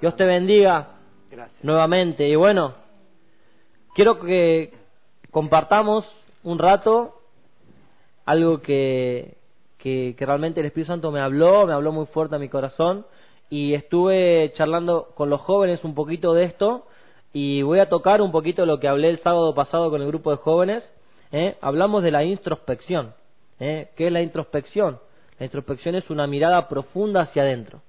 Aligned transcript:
Dios 0.00 0.14
te 0.16 0.24
bendiga 0.24 0.88
Gracias. 1.30 1.64
nuevamente. 1.64 2.28
Y 2.28 2.36
bueno, 2.36 2.74
quiero 3.94 4.20
que 4.20 4.72
compartamos 5.30 6.04
un 6.44 6.58
rato 6.58 7.14
algo 8.24 8.60
que, 8.60 9.36
que, 9.78 10.14
que 10.16 10.26
realmente 10.26 10.60
el 10.60 10.66
Espíritu 10.66 10.92
Santo 10.92 11.10
me 11.10 11.20
habló, 11.20 11.66
me 11.66 11.72
habló 11.72 11.92
muy 11.92 12.06
fuerte 12.06 12.36
a 12.36 12.38
mi 12.38 12.48
corazón 12.48 13.06
y 13.50 13.74
estuve 13.74 14.52
charlando 14.54 15.08
con 15.14 15.30
los 15.30 15.40
jóvenes 15.40 15.82
un 15.82 15.94
poquito 15.94 16.34
de 16.34 16.44
esto 16.44 16.86
y 17.32 17.62
voy 17.62 17.78
a 17.80 17.88
tocar 17.88 18.20
un 18.20 18.30
poquito 18.30 18.66
lo 18.66 18.80
que 18.80 18.88
hablé 18.88 19.10
el 19.10 19.20
sábado 19.20 19.54
pasado 19.54 19.90
con 19.90 20.02
el 20.02 20.08
grupo 20.08 20.30
de 20.30 20.36
jóvenes. 20.36 20.84
¿eh? 21.32 21.56
Hablamos 21.60 22.02
de 22.02 22.10
la 22.10 22.24
introspección. 22.24 23.14
¿eh? 23.60 23.90
¿Qué 23.96 24.06
es 24.06 24.12
la 24.12 24.22
introspección? 24.22 24.98
La 25.38 25.46
introspección 25.46 25.94
es 25.94 26.08
una 26.10 26.26
mirada 26.26 26.68
profunda 26.68 27.22
hacia 27.22 27.42
adentro. 27.42 27.80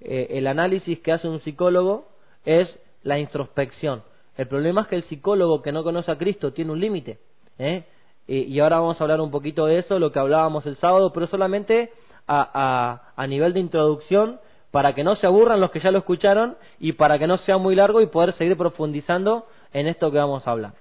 Eh, 0.00 0.28
el 0.30 0.46
análisis 0.46 0.98
que 1.00 1.12
hace 1.12 1.28
un 1.28 1.40
psicólogo 1.40 2.08
es 2.44 2.68
la 3.02 3.18
introspección. 3.18 4.02
El 4.36 4.48
problema 4.48 4.82
es 4.82 4.86
que 4.88 4.96
el 4.96 5.04
psicólogo 5.04 5.62
que 5.62 5.72
no 5.72 5.84
conoce 5.84 6.10
a 6.10 6.18
Cristo 6.18 6.52
tiene 6.52 6.72
un 6.72 6.80
límite. 6.80 7.18
¿eh? 7.58 7.84
Y, 8.26 8.58
ahora 8.60 8.78
vamos 8.78 9.00
a 9.00 9.04
hablar 9.04 9.20
un 9.20 9.30
poquito 9.30 9.66
de 9.66 9.78
eso, 9.78 9.98
lo 9.98 10.12
que 10.12 10.18
hablábamos 10.18 10.64
el 10.66 10.76
sábado, 10.76 11.12
pero 11.12 11.26
solamente 11.26 11.92
a, 12.26 12.48
a, 12.54 13.22
a 13.22 13.26
nivel 13.26 13.52
de 13.52 13.60
introducción 13.60 14.38
para 14.70 14.94
que 14.94 15.02
no 15.02 15.16
se 15.16 15.26
aburran 15.26 15.60
los 15.60 15.72
que 15.72 15.80
ya 15.80 15.90
lo 15.90 15.98
escucharon 15.98 16.56
y 16.78 16.92
para 16.92 17.18
que 17.18 17.26
no 17.26 17.38
sea 17.38 17.58
muy 17.58 17.74
largo 17.74 18.00
y 18.00 18.06
poder 18.06 18.34
seguir 18.34 18.56
profundizando 18.56 19.46
en 19.72 19.88
esto 19.88 20.10
que 20.10 20.18
vamos 20.18 20.46
a 20.46 20.52
hablar. 20.52 20.72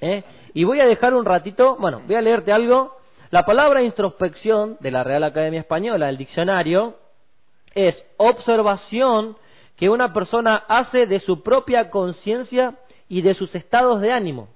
¿eh? 0.00 0.22
Y 0.52 0.64
voy 0.64 0.80
a 0.80 0.86
dejar 0.86 1.14
un 1.14 1.24
ratito, 1.24 1.76
bueno, 1.76 2.02
voy 2.06 2.16
a 2.16 2.20
leerte 2.20 2.52
algo. 2.52 2.96
La 3.30 3.44
palabra 3.44 3.82
introspección 3.82 4.76
de 4.80 4.90
la 4.90 5.02
Real 5.02 5.24
Academia 5.24 5.60
Española, 5.60 6.08
el 6.08 6.18
diccionario, 6.18 6.96
es 7.74 7.94
observación 8.16 9.36
que 9.76 9.88
una 9.90 10.12
persona 10.12 10.64
hace 10.68 11.06
de 11.06 11.20
su 11.20 11.42
propia 11.42 11.90
conciencia 11.90 12.74
y 13.08 13.22
de 13.22 13.34
sus 13.34 13.54
estados 13.54 14.00
de 14.00 14.12
ánimo. 14.12 14.48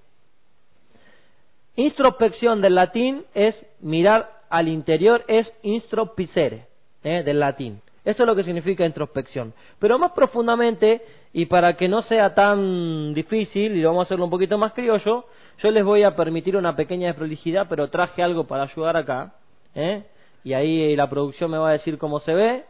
Introspección 1.77 2.61
del 2.61 2.75
latín 2.75 3.25
es 3.35 3.55
mirar 3.81 4.31
al 4.51 4.69
interior, 4.69 5.25
es 5.29 5.53
instropicere, 5.63 6.67
¿eh? 7.05 7.23
del 7.23 7.41
latín. 7.41 7.81
Eso 8.05 8.23
es 8.23 8.27
lo 8.27 8.35
que 8.35 8.45
significa 8.45 8.87
introspección. 8.87 9.53
Pero 9.79 9.99
más 9.99 10.13
profundamente, 10.13 11.03
y 11.33 11.47
para 11.47 11.77
que 11.77 11.89
no 11.89 12.03
sea 12.03 12.35
tan 12.35 13.13
difícil, 13.13 13.77
y 13.77 13.85
vamos 13.85 14.01
a 14.01 14.05
hacerlo 14.05 14.25
un 14.25 14.31
poquito 14.31 14.57
más 14.57 14.73
criollo, 14.73 15.27
yo 15.63 15.71
les 15.71 15.85
voy 15.85 16.05
a 16.05 16.17
permitir 16.17 16.57
una 16.57 16.75
pequeña 16.75 17.09
desprolijidad, 17.09 17.67
pero 17.69 17.91
traje 17.91 18.23
algo 18.23 18.45
para 18.45 18.63
ayudar 18.63 18.97
acá. 18.97 19.35
¿eh? 19.75 20.05
Y 20.43 20.55
ahí 20.55 20.97
la 20.97 21.11
producción 21.11 21.51
me 21.51 21.59
va 21.59 21.69
a 21.69 21.73
decir 21.73 21.99
cómo 21.99 22.21
se 22.21 22.33
ve. 22.33 22.65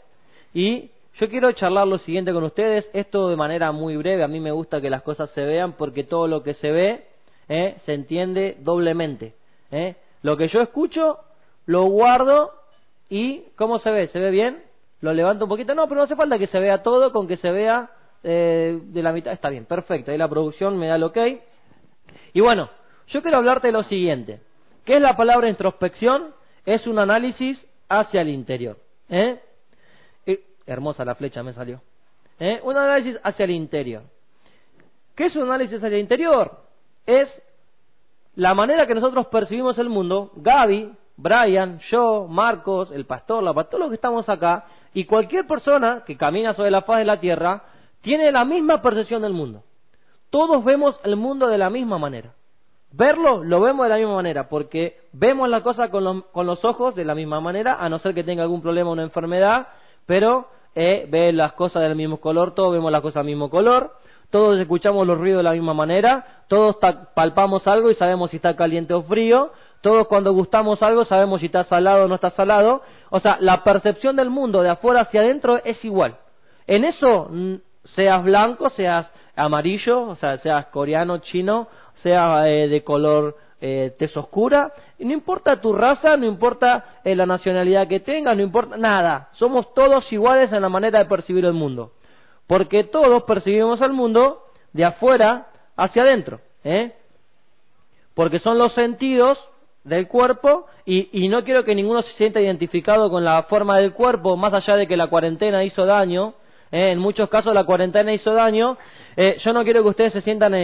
Y 0.55 0.91
yo 1.19 1.29
quiero 1.29 1.51
charlar 1.53 1.87
lo 1.87 1.99
siguiente 1.99 2.33
con 2.33 2.45
ustedes, 2.45 2.89
esto 2.93 3.29
de 3.29 3.37
manera 3.37 3.73
muy 3.73 3.97
breve, 3.97 4.23
a 4.23 4.29
mí 4.29 4.39
me 4.39 4.53
gusta 4.53 4.81
que 4.81 4.91
las 4.91 5.03
cosas 5.03 5.31
se 5.31 5.45
vean 5.45 5.73
porque 5.73 6.05
todo 6.05 6.29
lo 6.29 6.43
que 6.43 6.55
se 6.55 6.71
ve 6.71 7.05
¿eh? 7.49 7.77
se 7.85 7.95
entiende 7.95 8.57
doblemente. 8.61 9.35
¿eh? 9.71 9.97
Lo 10.23 10.37
que 10.37 10.49
yo 10.49 10.61
escucho, 10.61 11.19
lo 11.67 11.87
guardo 11.87 12.53
y 13.09 13.43
¿cómo 13.57 13.79
se 13.81 13.91
ve? 13.91 14.09
¿Se 14.09 14.19
ve 14.19 14.31
bien? 14.31 14.63
Lo 15.01 15.13
levanto 15.13 15.45
un 15.45 15.49
poquito, 15.49 15.75
no, 15.75 15.89
pero 15.89 15.97
no 15.97 16.05
hace 16.05 16.17
falta 16.17 16.39
que 16.39 16.49
se 16.49 16.59
vea 16.59 16.83
todo, 16.83 17.13
con 17.13 17.27
que 17.29 17.37
se 17.37 17.51
vea 17.51 17.91
eh, 18.23 18.79
de 18.83 19.03
la 19.03 19.13
mitad, 19.13 19.33
está 19.33 19.49
bien, 19.49 19.65
perfecto, 19.65 20.11
ahí 20.11 20.19
la 20.19 20.29
producción 20.29 20.79
me 20.79 20.89
da 20.89 20.97
el 20.97 21.05
ok. 21.05 21.19
Y 22.33 22.41
bueno, 22.41 22.69
yo 23.09 23.23
quiero 23.23 23.39
hablarte 23.39 23.69
de 23.69 23.73
lo 23.73 23.85
siguiente, 23.85 24.41
¿qué 24.85 24.97
es 24.97 25.03
la 25.03 25.17
palabra 25.17 25.49
introspección? 25.49 26.35
Es 26.67 26.87
un 26.87 26.99
análisis 26.99 27.59
hacia 27.89 28.21
el 28.21 28.29
interior. 28.29 28.77
¿eh? 29.09 29.41
Hermosa 30.69 31.05
la 31.05 31.15
flecha 31.15 31.43
me 31.43 31.55
salió. 31.55 31.81
¿eh? 32.39 32.61
Un 32.63 32.77
análisis 32.77 33.19
hacia 33.25 33.45
el 33.45 33.53
interior. 33.53 34.03
¿Qué 35.17 35.27
es 35.27 35.37
un 35.37 35.45
análisis 35.45 35.79
hacia 35.79 35.89
el 35.89 36.01
interior? 36.01 36.61
Es 37.07 37.29
la 38.37 38.55
manera 38.55 38.87
que 38.87 38.95
nosotros 38.95 39.27
percibimos 39.29 39.79
el 39.79 39.89
mundo, 39.89 40.31
Gaby, 40.37 40.93
Brian, 41.17 41.81
yo, 41.91 42.27
Marcos, 42.29 42.91
el 42.93 43.07
pastor, 43.07 43.43
la 43.43 43.55
pastora, 43.55 43.85
los 43.85 43.91
que 43.91 43.97
estamos 43.97 44.29
acá, 44.29 44.67
y 44.95 45.07
cualquier 45.07 45.47
persona 45.47 46.05
que 46.07 46.17
camina 46.17 46.55
sobre 46.55 46.71
la 46.71 46.83
faz 46.83 46.99
de 46.99 47.05
la 47.07 47.19
tierra 47.19 47.65
tiene 48.03 48.31
la 48.31 48.45
misma 48.45 48.81
percepción 48.81 49.23
del 49.23 49.33
mundo. 49.33 49.65
Todos 50.31 50.63
vemos 50.65 51.01
el 51.03 51.17
mundo 51.17 51.49
de 51.49 51.59
la 51.59 51.71
misma 51.71 51.99
manera. 51.99 52.35
Verlo, 52.93 53.43
lo 53.43 53.61
vemos 53.61 53.87
de 53.87 53.91
la 53.91 53.97
misma 53.97 54.15
manera, 54.15 54.49
porque 54.49 55.01
vemos 55.13 55.49
la 55.49 55.63
cosa 55.63 55.91
con 55.91 56.23
con 56.33 56.47
los 56.47 56.65
ojos 56.65 56.95
de 56.95 57.05
la 57.05 57.15
misma 57.15 57.41
manera, 57.41 57.77
a 57.81 57.89
no 57.89 57.99
ser 57.99 58.15
que 58.15 58.23
tenga 58.23 58.43
algún 58.43 58.63
problema 58.63 58.91
o 58.91 58.93
una 58.93 59.03
enfermedad, 59.03 59.69
pero 60.07 60.49
eh, 60.75 61.07
ve 61.09 61.33
las 61.33 61.53
cosas 61.53 61.83
del 61.83 61.97
mismo 61.97 62.19
color, 62.19 62.55
todos 62.55 62.73
vemos 62.73 62.93
las 62.93 63.03
cosas 63.03 63.25
del 63.25 63.33
mismo 63.33 63.51
color, 63.51 63.93
todos 64.31 64.59
escuchamos 64.59 65.07
los 65.07 65.19
ruidos 65.19 65.39
de 65.39 65.45
la 65.45 65.53
misma 65.53 65.75
manera, 65.75 66.45
todos 66.49 66.77
palpamos 67.15 67.67
algo 67.67 67.91
y 67.91 67.95
sabemos 67.95 68.31
si 68.31 68.37
está 68.37 68.55
caliente 68.57 68.95
o 68.95 69.03
frío, 69.03 69.51
todos 69.81 70.09
cuando 70.09 70.33
gustamos 70.33 70.83
algo 70.83 71.05
sabemos 71.05 71.41
si 71.41 71.47
está 71.47 71.65
salado 71.65 72.05
o 72.05 72.09
no 72.09 72.17
está 72.17 72.31
salado. 72.31 72.83
O 73.11 73.21
sea, 73.21 73.39
la 73.41 73.63
percepción 73.65 74.17
del 74.17 74.31
mundo 74.31 74.63
de 74.63 74.71
afuera 74.71 75.03
hacia 75.03 75.21
adentro 75.21 75.61
es 75.65 75.83
igual. 75.85 76.17
En 76.67 76.85
eso, 76.85 77.31
seas 77.95 78.23
blanco, 78.25 78.71
seas 78.71 79.11
amarillo, 79.37 80.03
o 80.03 80.17
sea, 80.17 80.39
seas 80.39 80.67
coreano, 80.67 81.19
chino, 81.19 81.69
seas 82.03 82.47
eh, 82.47 82.69
de 82.69 82.83
color 82.83 83.37
eh, 83.61 83.95
tez 83.99 84.17
oscura, 84.17 84.73
no 84.99 85.13
importa 85.13 85.61
tu 85.61 85.73
raza, 85.73 86.17
no 86.17 86.27
importa 86.27 87.01
eh, 87.05 87.17
la 87.17 87.27
nacionalidad 87.27 87.89
que 87.89 88.01
tengas, 88.01 88.37
no 88.37 88.43
importa 88.43 88.77
nada. 88.77 89.31
Somos 89.33 89.75
todos 89.75 90.11
iguales 90.13 90.53
en 90.53 90.63
la 90.63 90.69
manera 90.69 91.01
de 91.01 91.07
percibir 91.07 91.45
el 91.45 91.55
mundo. 91.55 91.93
Porque 92.47 92.85
todos 92.85 93.25
percibimos 93.25 93.81
el 93.81 93.93
mundo 93.93 94.45
de 94.73 94.85
afuera 94.85 95.49
hacia 95.77 96.03
adentro. 96.03 96.41
¿eh? 96.63 96.93
Porque 98.15 98.39
son 98.41 98.59
los 98.59 98.73
sentidos 98.75 99.39
del 99.85 100.07
cuerpo 100.07 100.67
y, 100.85 101.09
y, 101.13 101.29
no 101.29 101.45
quiero 101.45 101.65
que 101.65 101.75
ninguno 101.75 102.03
se 102.03 102.13
sienta 102.15 102.41
identificado 102.41 103.11
con 103.11 103.25
la 103.25 103.43
forma 103.45 103.79
del 103.79 103.93
cuerpo, 103.93 104.37
más 104.37 104.53
allá 104.53 104.77
de 104.77 104.87
que 104.87 104.97
la 104.97 105.09
cuarentena 105.09 105.65
hizo 105.65 105.87
daño, 105.87 106.35
eh, 106.71 106.93
en 106.93 106.99
muchos 106.99 107.29
casos 107.29 107.55
la 107.55 107.65
cuarentena 107.65 108.13
hizo 108.13 108.33
daño, 108.35 108.77
eh, 109.21 109.37
yo 109.45 109.53
no 109.53 109.65
quiero 109.65 109.83
que 109.83 109.89
ustedes 109.89 110.13
se 110.13 110.21
sientan 110.21 110.55
eh, 110.55 110.59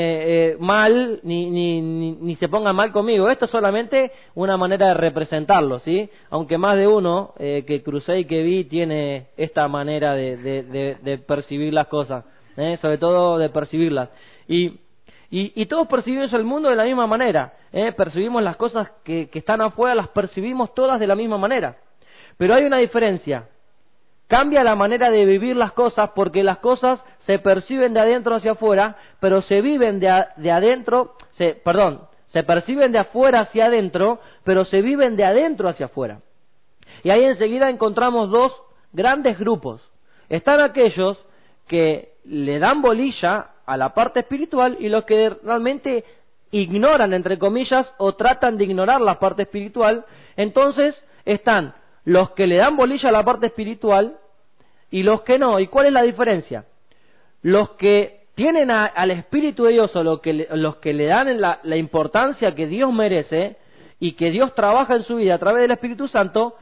eh 0.53 0.57
mal 0.61 1.19
ni, 1.25 1.51
ni, 1.51 1.81
ni, 1.81 2.13
ni, 2.13 2.37
se 2.37 2.49
pongan 2.49 2.77
mal 2.77 2.93
conmigo, 2.93 3.29
esto 3.29 3.47
es 3.47 3.51
solamente 3.51 4.13
una 4.37 4.57
manera 4.57 4.87
de 4.89 4.95
representarlo, 4.95 5.81
¿sí? 5.81 6.09
Aunque 6.31 6.57
más 6.57 6.77
de 6.77 6.87
uno 6.87 7.35
eh, 7.39 7.65
que 7.67 7.83
crucé 7.83 8.21
y 8.21 8.27
que 8.27 8.45
vi 8.45 8.63
tiene 8.65 9.27
esta 9.37 9.67
manera 9.67 10.15
de, 10.15 10.37
de, 10.37 10.63
de, 10.63 10.97
de 11.03 11.19
percibir 11.19 11.73
las 11.73 11.89
cosas, 11.89 12.25
sobre 12.81 12.99
todo 12.99 13.39
de 13.39 13.49
percibirlas. 13.49 14.11
Y 14.47 14.81
y, 15.31 15.53
y, 15.61 15.67
todos 15.67 15.89
percibimos 15.89 16.33
el 16.33 16.45
mundo 16.45 16.69
de 16.69 16.77
la 16.77 16.85
misma 16.85 17.09
manera. 17.09 17.55
Percibimos 17.97 18.41
las 18.41 18.55
cosas 18.55 18.89
que, 19.03 19.29
que, 19.31 19.41
están 19.41 19.61
afuera, 19.63 19.97
las 19.97 20.07
percibimos 20.11 20.73
todas 20.75 21.01
de 21.01 21.09
la 21.09 21.17
misma 21.17 21.39
manera. 21.39 21.77
Pero 22.37 22.55
hay 22.55 22.63
una 22.63 22.77
diferencia. 22.77 23.49
Cambia 24.35 24.65
la 24.65 24.75
manera 24.75 25.13
de 25.13 25.27
vivir 25.27 25.55
las 25.55 25.71
cosas 25.75 26.11
porque 26.13 26.43
las 26.43 26.59
cosas 26.59 27.01
se 27.25 27.39
perciben 27.39 27.95
de 27.95 28.01
adentro 28.01 28.35
hacia 28.35 28.51
afuera, 28.51 28.97
pero 29.21 29.43
se 29.43 29.61
viven 29.61 30.01
de, 30.01 30.25
de 30.39 30.51
adentro, 30.51 31.15
se, 31.39 31.55
perdón, 31.55 32.01
se 32.33 32.43
perciben 32.43 32.91
de 32.91 32.99
afuera 32.99 33.43
hacia 33.43 33.67
adentro, 33.67 34.19
pero 34.43 34.65
se 34.65 34.83
viven 34.83 35.15
de 35.15 35.25
adentro 35.25 35.69
hacia 35.69 35.87
afuera. 35.87 36.19
Y 37.05 37.11
ahí 37.11 37.23
enseguida 37.23 37.71
encontramos 37.71 38.29
dos 38.29 38.53
grandes 38.93 39.39
grupos. 39.39 39.81
Están 40.29 40.61
aquellos 40.61 41.17
que 41.69 42.15
le 42.25 42.59
dan 42.59 42.83
bolilla 42.83 43.51
a 43.65 43.77
la 43.77 43.95
parte 43.95 44.19
espiritual 44.19 44.79
y 44.81 44.89
los 44.89 45.05
que 45.05 45.31
realmente 45.45 46.05
ignoran, 46.51 47.15
entre 47.15 47.39
comillas, 47.39 47.87
o 47.99 48.17
tratan 48.17 48.59
de 48.59 48.65
ignorar 48.65 49.01
la 49.01 49.21
parte 49.21 49.43
espiritual, 49.43 50.05
entonces 50.35 51.01
están 51.25 51.75
los 52.03 52.33
que 52.33 52.49
le 52.49 52.57
dan 52.57 52.77
bolilla 52.77 53.11
a 53.11 53.13
la 53.13 53.23
parte 53.23 53.47
espiritual 53.47 54.19
y 54.91 55.03
los 55.03 55.23
que 55.23 55.39
no. 55.39 55.61
¿Y 55.61 55.67
cuál 55.67 55.87
es 55.87 55.93
la 55.93 56.03
diferencia? 56.03 56.65
Los 57.43 57.71
que 57.71 58.25
tienen 58.35 58.71
a, 58.71 58.87
al 58.87 59.11
Espíritu 59.11 59.65
de 59.65 59.73
Dios 59.73 59.95
o 59.95 60.03
lo 60.03 60.21
que, 60.21 60.49
los 60.53 60.77
que 60.77 60.93
le 60.93 61.07
dan 61.07 61.41
la, 61.41 61.61
la 61.63 61.77
importancia 61.77 62.55
que 62.55 62.67
Dios 62.67 62.93
merece 62.93 63.57
y 64.01 64.13
que 64.13 64.31
Dios 64.31 64.55
trabaja 64.55 64.97
en 64.97 65.05
su 65.05 65.17
vida 65.17 65.35
a 65.35 65.39
través 65.39 65.63
del 65.63 65.71
Espíritu 65.71 66.09
Santo, 66.09 66.57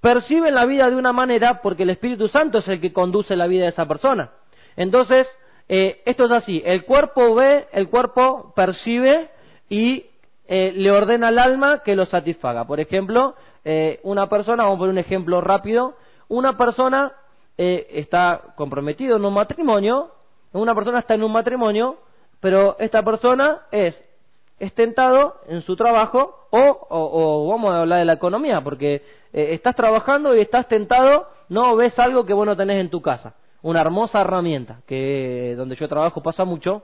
perciben 0.00 0.54
la 0.54 0.66
vida 0.66 0.88
de 0.88 0.96
una 0.96 1.12
manera 1.12 1.60
porque 1.62 1.82
el 1.82 1.90
Espíritu 1.90 2.28
Santo 2.28 2.58
es 2.58 2.68
el 2.68 2.80
que 2.80 2.92
conduce 2.92 3.36
la 3.36 3.46
vida 3.46 3.64
de 3.64 3.70
esa 3.70 3.86
persona. 3.86 4.30
Entonces, 4.76 5.26
eh, 5.68 6.00
esto 6.06 6.24
es 6.24 6.30
así, 6.32 6.62
el 6.64 6.84
cuerpo 6.84 7.34
ve, 7.34 7.66
el 7.72 7.88
cuerpo 7.88 8.52
percibe 8.56 9.28
y 9.68 10.06
eh, 10.48 10.72
le 10.74 10.90
ordena 10.90 11.28
al 11.28 11.38
alma 11.38 11.82
que 11.84 11.94
lo 11.94 12.06
satisfaga. 12.06 12.66
Por 12.66 12.80
ejemplo, 12.80 13.34
eh, 13.64 14.00
una 14.02 14.28
persona, 14.28 14.64
vamos 14.64 14.76
a 14.76 14.78
poner 14.78 14.92
un 14.92 14.98
ejemplo 14.98 15.40
rápido, 15.40 15.94
una 16.28 16.56
persona 16.56 17.12
eh, 17.62 17.86
está 17.90 18.54
comprometido 18.56 19.16
en 19.16 19.24
un 19.24 19.34
matrimonio, 19.34 20.12
una 20.52 20.74
persona 20.74 21.00
está 21.00 21.14
en 21.14 21.22
un 21.22 21.32
matrimonio, 21.32 21.98
pero 22.40 22.76
esta 22.78 23.02
persona 23.02 23.62
es, 23.70 23.94
tentado 24.74 25.36
en 25.46 25.62
su 25.62 25.76
trabajo 25.76 26.46
o, 26.50 26.86
o, 26.88 27.48
vamos 27.48 27.72
a 27.72 27.80
hablar 27.80 27.98
de 27.98 28.04
la 28.06 28.14
economía, 28.14 28.62
porque 28.62 29.02
estás 29.32 29.76
trabajando 29.76 30.34
y 30.34 30.40
estás 30.40 30.68
tentado, 30.68 31.28
no 31.48 31.76
ves 31.76 31.98
algo 31.98 32.24
que 32.24 32.32
vos 32.32 32.46
no 32.46 32.56
tenés 32.56 32.80
en 32.80 32.90
tu 32.90 33.02
casa 33.02 33.34
una 33.62 33.80
hermosa 33.80 34.22
herramienta, 34.22 34.80
que 34.86 35.54
donde 35.56 35.76
yo 35.76 35.88
trabajo 35.88 36.22
pasa 36.22 36.44
mucho, 36.44 36.82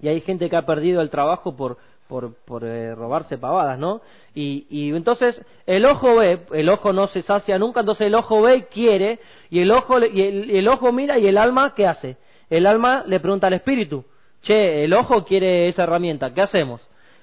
y 0.00 0.08
hay 0.08 0.20
gente 0.20 0.50
que 0.50 0.56
ha 0.56 0.66
perdido 0.66 1.00
el 1.00 1.10
trabajo 1.10 1.56
por, 1.56 1.78
por, 2.08 2.34
por 2.44 2.64
eh, 2.64 2.94
robarse 2.94 3.38
pavadas, 3.38 3.78
¿no? 3.78 4.02
Y, 4.34 4.66
y 4.68 4.94
entonces 4.94 5.40
el 5.66 5.86
ojo 5.86 6.16
ve, 6.16 6.40
el 6.52 6.68
ojo 6.68 6.92
no 6.92 7.06
se 7.08 7.22
sacia 7.22 7.58
nunca, 7.58 7.80
entonces 7.80 8.08
el 8.08 8.14
ojo 8.14 8.42
ve 8.42 8.56
y 8.56 8.62
quiere, 8.64 9.20
y 9.52 9.60
el 9.60 9.70
ojo, 9.70 9.98
y 9.98 10.22
el, 10.22 10.50
el 10.50 10.66
ojo 10.66 10.92
mira 10.92 11.18
y 11.18 11.26
el 11.26 11.36
alma, 11.36 11.74
¿qué 11.74 11.86
hace? 11.86 12.16
El 12.48 12.66
alma 12.66 13.04
le 13.06 13.20
pregunta 13.20 13.48
al 13.48 13.52
espíritu, 13.52 14.06
che, 14.40 14.82
el 14.82 14.94
ojo 14.94 15.26
quiere 15.26 15.68
esa 15.68 15.82
herramienta, 15.82 16.32
¿qué 16.32 16.40
hacemos? 16.40 16.80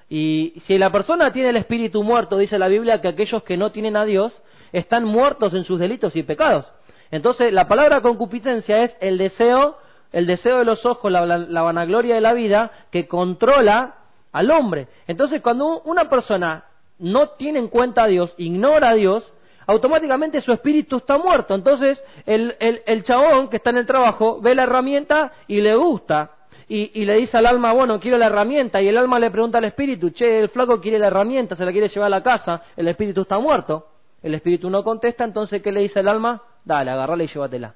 Y 0.10 0.62
si 0.68 0.78
la 0.78 0.92
persona 0.92 1.34
tiene 1.34 1.50
el 1.50 1.58
espíritu 1.58 2.04
muerto, 2.04 2.38
dice 2.38 2.60
la 2.60 2.68
Biblia 2.68 3.02
que 3.02 3.08
aquellos 3.08 3.42
que 3.42 3.58
no 3.58 3.72
tienen 3.72 3.98
a 3.98 4.06
Dios 4.06 4.32
están 4.74 5.06
muertos 5.06 5.56
en 5.56 5.64
sus 5.64 5.80
delitos 5.80 6.16
y 6.16 6.22
pecados. 6.22 6.68
Entonces, 7.10 7.52
la 7.52 7.68
palabra 7.68 8.02
concupiscencia 8.02 8.84
es 8.84 8.92
el 9.02 9.18
deseo, 9.18 9.78
el 10.12 10.28
deseo 10.28 10.60
de 10.60 10.66
los 10.66 10.86
ojos, 10.86 11.12
la, 11.12 11.26
la 11.26 11.62
vanagloria 11.64 12.14
de 12.14 12.22
la 12.22 12.34
vida 12.34 12.70
que 12.92 13.08
controla 13.08 13.96
al 14.34 14.52
hombre. 14.52 14.88
Entonces, 15.08 15.42
cuando 15.42 15.82
una 15.82 16.12
persona 16.12 16.66
no 17.00 17.30
tiene 17.30 17.58
en 17.58 17.70
cuenta 17.70 18.04
a 18.04 18.08
Dios, 18.08 18.32
ignora 18.38 18.90
a 18.90 18.94
Dios, 18.94 19.24
automáticamente 19.70 20.42
su 20.42 20.52
espíritu 20.52 20.98
está 20.98 21.20
muerto. 21.20 21.54
Entonces, 21.54 22.00
el, 22.26 22.56
el, 22.60 22.82
el 22.88 23.04
chabón 23.04 23.50
que 23.50 23.58
está 23.58 23.70
en 23.70 23.78
el 23.78 23.86
trabajo 23.86 24.42
ve 24.42 24.56
la 24.56 24.64
herramienta 24.64 25.32
y 25.48 25.62
le 25.62 25.76
gusta. 25.76 26.32
Y, 26.68 26.92
y, 27.00 27.06
le 27.06 27.16
dice 27.16 27.38
al 27.38 27.46
alma, 27.46 27.72
bueno, 27.74 28.00
quiero 28.00 28.18
la 28.18 28.28
herramienta. 28.28 28.82
Y 28.82 28.88
el 28.88 28.98
alma 28.98 29.20
le 29.20 29.30
pregunta 29.30 29.60
al 29.60 29.66
espíritu, 29.66 30.10
che, 30.10 30.40
el 30.40 30.50
flaco 30.50 30.82
quiere 30.82 30.98
la 30.98 31.08
herramienta, 31.08 31.56
se 31.56 31.66
la 31.66 31.72
quiere 31.72 31.88
llevar 31.90 32.08
a 32.08 32.10
la 32.10 32.24
casa, 32.24 32.64
el 32.78 32.88
espíritu 32.88 33.22
está 33.22 33.38
muerto. 33.38 33.88
El 34.24 34.34
espíritu 34.34 34.70
no 34.72 34.84
contesta, 34.84 35.24
entonces, 35.24 35.62
¿qué 35.62 35.72
le 35.72 35.82
dice 35.82 36.00
el 36.00 36.08
alma? 36.08 36.42
Dale, 36.66 36.90
agarrala 36.90 37.24
y 37.24 37.28
llévatela. 37.28 37.76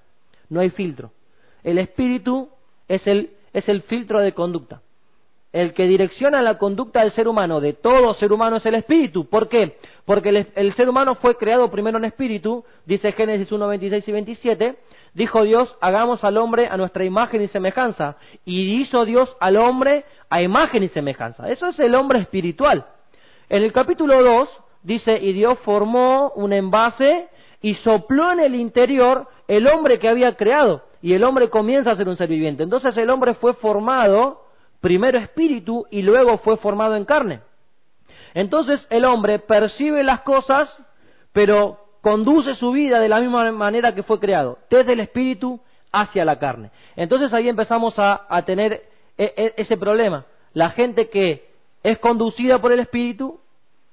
No 0.50 0.62
hay 0.62 0.72
filtro. 0.72 1.12
El 1.63 1.78
espíritu 1.78 2.50
es 2.88 3.06
el, 3.06 3.31
es 3.54 3.69
el 3.69 3.84
filtro 3.84 4.19
de 4.19 4.34
conducta 4.34 4.81
el 5.54 5.74
que 5.74 5.88
direcciona 5.88 6.42
la 6.42 6.58
conducta 6.58 7.02
del 7.02 7.14
ser 7.14 7.28
humano, 7.28 7.62
de 7.62 7.74
todo 7.74 8.16
ser 8.16 8.34
humano, 8.34 8.58
es 8.58 8.66
el 8.66 8.74
espíritu. 8.74 9.30
¿Por 9.30 9.50
qué? 9.50 9.78
Porque 10.04 10.30
el, 10.56 10.74
ser 10.74 10.90
humano 10.90 11.14
fue 11.16 11.38
creado 11.38 11.70
primero 11.70 12.00
en 12.00 12.06
espíritu, 12.06 12.66
dice 12.86 13.12
Génesis 13.12 13.52
1, 13.52 13.68
26 13.68 14.08
y 14.08 14.12
27, 14.12 14.76
dijo 15.14 15.44
Dios, 15.44 15.74
hagamos 15.80 16.24
al 16.24 16.38
hombre 16.38 16.68
a 16.68 16.76
nuestra 16.76 17.06
imagen 17.06 17.44
y 17.44 17.48
semejanza. 17.50 18.18
Y 18.46 18.82
hizo 18.82 19.06
Dios 19.06 19.30
al 19.40 19.58
hombre 19.58 20.06
a 20.28 20.42
imagen 20.42 20.82
y 20.82 20.90
semejanza. 20.90 21.48
Eso 21.52 21.68
es 21.68 21.80
el 21.80 21.94
hombre 21.94 22.20
espiritual. 22.20 22.88
En 23.48 23.62
el 23.62 23.72
capítulo 23.72 24.24
2 24.24 24.50
dice, 24.82 25.20
y 25.20 25.34
Dios 25.34 25.60
formó 25.60 26.32
un 26.36 26.52
envase 26.52 27.28
y 27.62 27.76
sopló 27.76 28.32
en 28.32 28.40
el 28.40 28.56
interior 28.56 29.28
el 29.48 29.68
hombre 29.68 30.00
que 30.00 30.10
había 30.10 30.36
creado. 30.36 30.82
Y 31.04 31.14
el 31.14 31.24
hombre 31.24 31.52
comienza 31.52 31.92
a 31.92 31.96
ser 31.96 32.10
un 32.10 32.18
ser 32.18 32.28
viviente. 32.28 32.64
Entonces 32.64 32.98
el 32.98 33.12
hombre 33.12 33.36
fue 33.36 33.54
formado 33.54 34.43
primero 34.83 35.18
espíritu 35.18 35.88
y 35.91 36.01
luego 36.01 36.39
fue 36.39 36.57
formado 36.57 36.97
en 36.97 37.06
carne. 37.06 37.39
Entonces 38.33 38.85
el 38.89 39.06
hombre 39.06 39.39
percibe 39.39 40.03
las 40.03 40.24
cosas, 40.24 40.68
pero 41.31 41.80
conduce 42.01 42.53
su 42.56 42.71
vida 42.71 43.00
de 43.00 43.07
la 43.07 43.21
misma 43.21 43.50
manera 43.53 43.95
que 43.95 44.03
fue 44.03 44.19
creado, 44.19 44.59
desde 44.69 44.91
el 44.91 45.00
espíritu 45.00 45.62
hacia 45.94 46.25
la 46.25 46.38
carne. 46.38 46.69
Entonces 46.97 47.31
ahí 47.31 47.47
empezamos 47.47 47.94
a, 47.97 48.27
tener 48.45 48.83
e, 49.18 49.33
e, 49.38 49.53
ese 49.56 49.77
problema. 49.77 50.25
La 50.51 50.71
gente 50.71 51.09
que 51.09 51.47
es 51.81 51.97
conducida 52.00 52.59
por 52.59 52.74
el 52.74 52.81
espíritu 52.81 53.39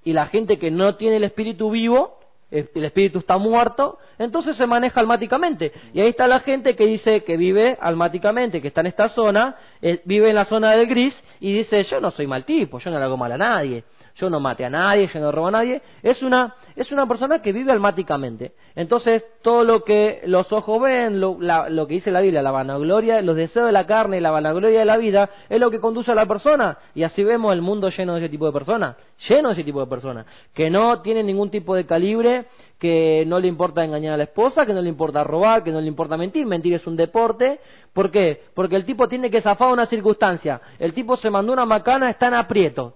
y 0.03 0.13
la 0.13 0.27
gente 0.27 0.59
que 0.59 0.73
no 0.73 0.97
tiene 0.97 1.19
el 1.19 1.25
espíritu 1.25 1.71
vivo, 1.71 2.19
el 2.51 2.85
espíritu 2.85 3.21
está 3.21 3.39
muerto, 3.39 3.99
entonces 4.19 4.57
se 4.57 4.67
maneja 4.67 5.01
almáticamente. 5.01 5.73
Y 5.95 6.01
ahí 6.01 6.09
está 6.09 6.27
la 6.27 6.41
gente 6.41 6.75
que 6.77 6.87
dice 6.87 7.23
que 7.23 7.37
vive 7.37 7.79
almáticamente, 7.81 8.61
que 8.61 8.69
está 8.69 8.81
en 8.81 8.89
esta 8.89 9.09
zona, 9.11 9.57
eh, 9.81 10.01
vive 10.05 10.31
en 10.31 10.37
la 10.37 10.47
zona 10.47 10.73
del 10.73 10.87
gris 10.87 11.15
y 11.41 11.53
dice, 11.53 11.85
yo 11.85 12.01
no 12.01 12.11
soy 12.11 12.27
mal 12.27 12.45
tipo, 12.45 12.79
yo 12.79 12.91
no 12.91 12.99
le 12.99 13.05
hago 13.05 13.17
mal 13.17 13.33
a 13.33 13.39
nadie, 13.39 13.85
yo 14.17 14.31
no 14.31 14.41
mate 14.41 14.65
a 14.65 14.71
nadie, 14.71 15.09
yo 15.13 15.21
no 15.21 15.33
robo 15.33 15.49
a 15.49 15.53
nadie. 15.53 15.83
Es 16.03 16.23
una, 16.23 16.55
es 16.77 16.91
una 16.93 17.07
persona 17.07 17.41
que 17.41 17.53
vive 17.53 17.73
almáticamente. 17.73 18.53
Entonces, 18.75 19.23
todo 19.43 19.65
lo 19.65 19.85
que 19.85 20.23
los 20.27 20.53
ojos 20.53 20.81
ven, 20.83 21.21
lo, 21.21 21.39
lo 21.39 21.87
que 21.87 21.95
dice 21.95 22.11
la 22.11 22.21
Biblia, 22.21 22.43
la 22.43 22.51
vanagloria, 22.51 23.23
los 23.23 23.37
deseos 23.37 23.67
de 23.67 23.73
la 23.73 23.87
carne 23.87 24.19
y 24.19 24.21
la 24.21 24.31
vanagloria 24.31 24.81
de 24.81 24.85
la 24.85 24.97
vida, 24.97 25.31
es 25.49 25.61
lo 25.61 25.71
que 25.71 25.81
conduce 25.81 26.13
a 26.13 26.15
la 26.15 26.27
persona. 26.27 26.79
Y 26.95 27.03
así 27.03 27.25
vemos 27.25 27.53
el 27.53 27.63
mundo 27.63 27.91
lleno 27.91 28.15
de 28.15 28.21
ese 28.21 28.29
tipo 28.29 28.47
de 28.47 28.53
personas, 28.53 28.97
lleno 29.29 29.49
de 29.49 29.55
ese 29.55 29.65
tipo 29.65 29.81
de 29.81 29.87
personas, 29.87 30.27
que 30.55 30.71
no 30.71 31.01
tienen 31.03 31.27
ningún 31.27 31.51
tipo 31.51 31.75
de 31.75 31.87
calibre, 31.87 32.47
que 32.79 33.25
no 33.27 33.39
le 33.39 33.47
importa 33.47 33.85
engañar 33.85 34.15
a 34.15 34.17
la 34.17 34.25
esposa, 34.25 34.65
que 34.65 34.73
no 34.73 34.81
le 34.81 34.89
importa 34.89 35.23
robar, 35.23 35.63
que 35.63 35.71
no 35.71 35.81
le 35.81 35.87
importa 35.87 36.17
mentir. 36.17 36.47
Mentir 36.47 36.75
es 36.75 36.87
un 36.87 36.97
deporte. 36.97 37.61
¿Por 37.93 38.11
qué? 38.11 38.43
Porque 38.55 38.77
el 38.77 38.87
tipo 38.87 39.07
tiene 39.07 39.31
que 39.31 39.43
zafar 39.43 39.71
una 39.71 39.87
circunstancia. 39.87 40.61
El 40.79 40.95
tipo 40.95 41.17
se 41.19 41.29
mandó 41.29 41.53
una 41.53 41.67
macana, 41.67 42.09
está 42.09 42.29
en 42.29 42.35
aprieto. 42.35 42.95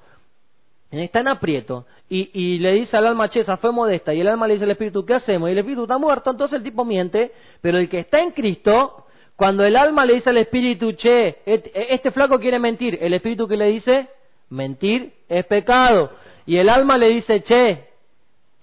Está 0.99 1.21
en 1.21 1.29
aprieto. 1.29 1.87
Y, 2.09 2.31
y 2.33 2.59
le 2.59 2.73
dice 2.73 2.97
al 2.97 3.07
alma, 3.07 3.31
che, 3.31 3.45
fue 3.45 3.73
modesta. 3.73 4.13
Y 4.15 4.21
el 4.21 4.29
alma 4.29 4.47
le 4.47 4.55
dice 4.55 4.65
al 4.65 4.71
espíritu, 4.71 5.05
¿qué 5.05 5.15
hacemos? 5.15 5.49
Y 5.49 5.53
el 5.53 5.59
espíritu 5.59 5.83
está 5.83 5.99
muerto, 5.99 6.31
entonces 6.31 6.59
el 6.59 6.63
tipo 6.63 6.85
miente. 6.85 7.33
Pero 7.61 7.79
el 7.79 7.89
que 7.89 8.01
está 8.01 8.21
en 8.21 8.33
Cristo, 8.33 9.07
cuando 9.37 9.65
el 9.65 9.77
alma 9.77 10.05
le 10.05 10.15
dice 10.15 10.31
al 10.31 10.37
espíritu, 10.39 10.93
che, 10.93 11.39
este 11.45 12.11
flaco 12.11 12.39
quiere 12.39 12.59
mentir, 12.59 12.99
el 13.01 13.15
espíritu 13.15 13.49
que 13.49 13.57
le 13.57 13.67
dice, 13.67 14.09
mentir 14.51 15.13
es 15.29 15.45
pecado. 15.47 16.11
Y 16.47 16.59
el 16.59 16.69
alma 16.69 16.99
le 16.99 17.09
dice, 17.09 17.43
che, 17.43 17.89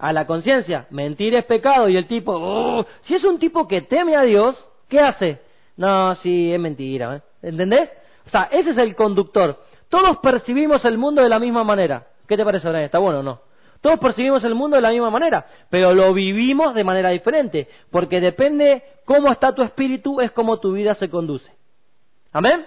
a 0.02 0.14
la 0.14 0.26
conciencia, 0.26 0.88
mentir 0.90 1.36
es 1.36 1.46
pecado 1.46 1.88
y 1.88 1.96
el 1.96 2.08
tipo, 2.08 2.34
oh, 2.34 2.86
si 3.06 3.16
es 3.16 3.24
un 3.24 3.38
tipo 3.38 3.68
que 3.68 3.82
teme 3.82 4.16
a 4.16 4.24
Dios, 4.24 4.56
¿qué 4.90 5.00
hace? 5.00 5.40
No, 5.78 6.16
sí, 6.16 6.52
es 6.52 6.60
mentira, 6.60 7.18
¿eh? 7.18 7.22
¿entendés? 7.44 7.90
O 8.26 8.30
sea, 8.30 8.50
ese 8.52 8.72
es 8.72 8.78
el 8.78 8.96
conductor. 8.96 9.60
Todos 9.90 10.18
percibimos 10.20 10.84
el 10.86 10.98
mundo 10.98 11.22
de 11.22 11.30
la 11.30 11.38
misma 11.38 11.64
manera. 11.64 12.08
¿Qué 12.32 12.38
te 12.38 12.46
parece, 12.46 12.66
Abraham? 12.66 12.86
¿Está 12.86 12.98
bueno 12.98 13.20
o 13.20 13.24
no? 13.24 13.42
Todos 13.82 14.00
percibimos 14.00 14.42
el 14.46 14.56
mundo 14.56 14.78
de 14.78 14.82
la 14.82 14.92
misma 14.92 15.10
manera, 15.10 15.46
pero 15.70 15.94
lo 15.94 16.14
vivimos 16.14 16.74
de 16.74 16.86
manera 16.86 17.10
diferente, 17.10 17.68
porque 17.90 18.22
depende 18.22 18.84
cómo 19.04 19.30
está 19.34 19.54
tu 19.54 19.64
espíritu, 19.64 20.22
es 20.22 20.32
como 20.32 20.58
tu 20.62 20.72
vida 20.72 20.96
se 20.96 21.10
conduce. 21.10 21.52
¿Amén? 22.32 22.66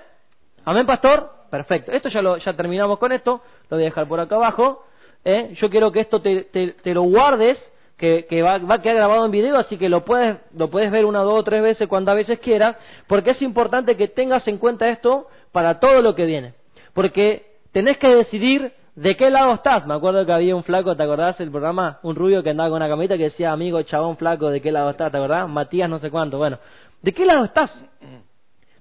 ¿Amén, 0.67 0.85
pastor? 0.85 1.31
Perfecto. 1.51 1.93
Esto 1.93 2.11
ya, 2.11 2.21
lo, 2.21 2.37
ya 2.37 2.53
terminamos 2.53 2.99
con 2.99 3.11
esto, 3.13 3.41
lo 3.71 3.79
voy 3.79 3.85
a 3.85 3.87
dejar 3.87 4.07
por 4.07 4.21
acá 4.21 4.35
abajo. 4.35 4.85
¿eh? 5.25 5.55
yo 5.59 5.71
quiero 5.71 5.91
que 5.93 6.01
esto 6.01 6.21
te, 6.21 6.43
te, 6.43 6.93
lo 6.93 7.05
guardes, 7.05 7.57
que, 7.97 8.27
que 8.29 8.43
va, 8.43 8.59
va, 8.59 8.75
a 8.75 8.83
quedar 8.83 8.97
grabado 8.97 9.25
en 9.25 9.31
video, 9.31 9.57
así 9.57 9.79
que 9.79 9.89
lo 9.89 10.05
puedes, 10.05 10.37
lo 10.55 10.69
puedes 10.69 10.91
ver 10.91 11.07
una, 11.07 11.21
dos 11.21 11.41
o 11.41 11.43
tres 11.43 11.63
veces, 11.63 11.89
cuantas 11.89 12.17
veces 12.17 12.39
quieras, 12.39 12.77
porque 13.07 13.31
es 13.31 13.41
importante 13.41 13.97
que 13.97 14.09
tengas 14.09 14.47
en 14.47 14.59
cuenta 14.59 14.91
esto 14.91 15.27
para 15.53 15.81
todo 15.81 16.03
lo 16.03 16.15
que 16.15 16.27
viene. 16.27 16.53
Porque 16.93 17.55
tenés 17.73 17.97
que 17.97 18.09
decidir 18.09 18.84
de 18.95 19.17
qué 19.17 19.31
lado 19.31 19.55
estás. 19.55 19.87
Me 19.87 19.95
acuerdo 19.95 20.25
que 20.25 20.33
había 20.33 20.55
un 20.55 20.65
flaco, 20.65 20.97
¿te 20.97 21.03
acordás 21.03 21.39
el 21.41 21.51
programa? 21.51 21.99
Un 22.03 22.15
rubio 22.15 22.43
que 22.43 22.51
andaba 22.51 22.71
con 22.71 22.77
una 22.77 22.89
camita 22.89 23.17
que 23.17 23.25
decía, 23.25 23.53
amigo, 23.53 23.83
chabón 23.83 24.17
flaco, 24.17 24.51
¿de 24.51 24.61
qué 24.61 24.73
lado 24.73 24.91
estás? 24.91 25.11
¿Te 25.11 25.19
acordás? 25.19 25.49
Matías 25.49 25.91
no 25.91 25.99
sé 25.99 26.11
cuánto. 26.11 26.39
Bueno, 26.39 26.59
¿de 27.03 27.13
qué 27.13 27.27
lado 27.27 27.45
estás? 27.45 27.71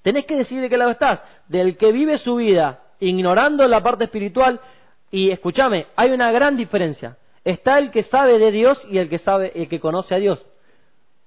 Tenés 0.01 0.25
que 0.25 0.35
decidir 0.35 0.61
de 0.61 0.69
qué 0.69 0.77
lado 0.77 0.91
estás. 0.91 1.21
Del 1.47 1.77
que 1.77 1.91
vive 1.91 2.17
su 2.19 2.35
vida 2.35 2.79
ignorando 2.99 3.67
la 3.67 3.81
parte 3.81 4.05
espiritual 4.05 4.59
y 5.11 5.31
escúchame, 5.31 5.87
hay 5.95 6.11
una 6.11 6.31
gran 6.31 6.57
diferencia. 6.57 7.17
Está 7.43 7.77
el 7.77 7.91
que 7.91 8.03
sabe 8.03 8.39
de 8.39 8.51
Dios 8.51 8.79
y 8.89 8.97
el 8.97 9.09
que 9.09 9.19
sabe, 9.19 9.51
el 9.55 9.67
que 9.67 9.79
conoce 9.79 10.15
a 10.15 10.17
Dios. 10.17 10.39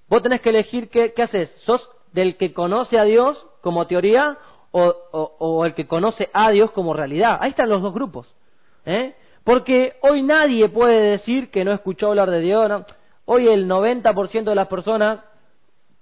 Vos 0.09 0.23
tenés 0.23 0.41
que 0.41 0.51
elegir 0.51 0.89
qué, 0.89 1.13
haces. 1.23 1.51
¿Sos 1.65 1.87
del 2.13 2.37
que 2.37 2.53
conoce 2.53 2.99
a 2.99 3.05
Dios 3.05 3.45
como 3.61 3.87
teoría 3.87 4.39
o, 4.71 5.65
el 5.65 5.75
que 5.75 5.87
conoce 5.87 6.31
a 6.33 6.51
Dios 6.51 6.71
como 6.71 6.95
realidad? 6.95 7.39
Ahí 7.41 7.51
están 7.51 7.69
los 7.69 7.83
dos 7.83 7.93
grupos. 7.93 8.36
¿Eh? 8.87 9.15
Porque 9.45 9.95
hoy 10.01 10.23
nadie 10.23 10.69
puede 10.69 11.11
decir 11.11 11.51
que 11.51 11.65
no 11.65 11.73
escuchó 11.73 12.09
hablar 12.09 12.31
de 12.31 12.41
Dios. 12.41 12.85
Hoy 13.27 13.49
el 13.49 13.69
90% 13.69 14.45
de 14.45 14.55
las 14.55 14.69
personas 14.69 15.21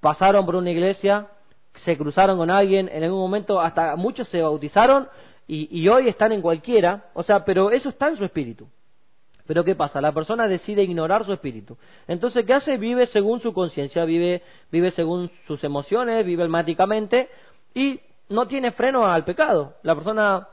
pasaron 0.01 0.47
por 0.47 0.57
una 0.57 0.71
iglesia, 0.71 1.29
se 1.85 1.97
cruzaron 1.97 2.39
con 2.39 2.51
alguien, 2.51 2.89
en 2.93 3.03
algún 3.03 3.21
momento 3.21 3.61
hasta 3.61 3.97
muchos 3.97 4.29
se 4.29 4.41
bautizaron 4.41 5.09
y, 5.47 5.89
hoy 5.89 6.09
están 6.09 6.33
en 6.33 6.41
cualquiera, 6.41 7.11
o 7.13 7.23
sea, 7.23 7.45
pero 7.45 7.71
eso 7.71 7.91
está 7.91 8.09
en 8.09 8.17
su 8.17 8.25
espíritu. 8.25 8.67
Pero 9.47 9.63
¿qué 9.63 9.75
pasa? 9.75 10.01
La 10.01 10.13
persona 10.13 10.49
decide 10.49 10.83
ignorar 10.83 11.27
su 11.27 11.35
espíritu. 11.35 11.77
Entonces, 12.09 12.47
¿qué 12.47 12.55
hace? 12.55 12.79
Vive 12.79 13.07
según 13.09 13.41
su 13.41 13.53
conciencia, 13.53 14.07
vive, 14.07 14.43
vive 14.73 14.91
según 14.93 15.31
sus 15.47 15.63
emociones, 15.65 16.25
vive 16.25 16.45
almáticamente 16.45 17.29
y 17.75 18.01
no 18.31 18.49
tiene 18.49 18.73
freno 18.73 19.07
al 19.07 19.25
pecado. 19.25 19.75
La 19.83 19.95
persona 19.95 20.49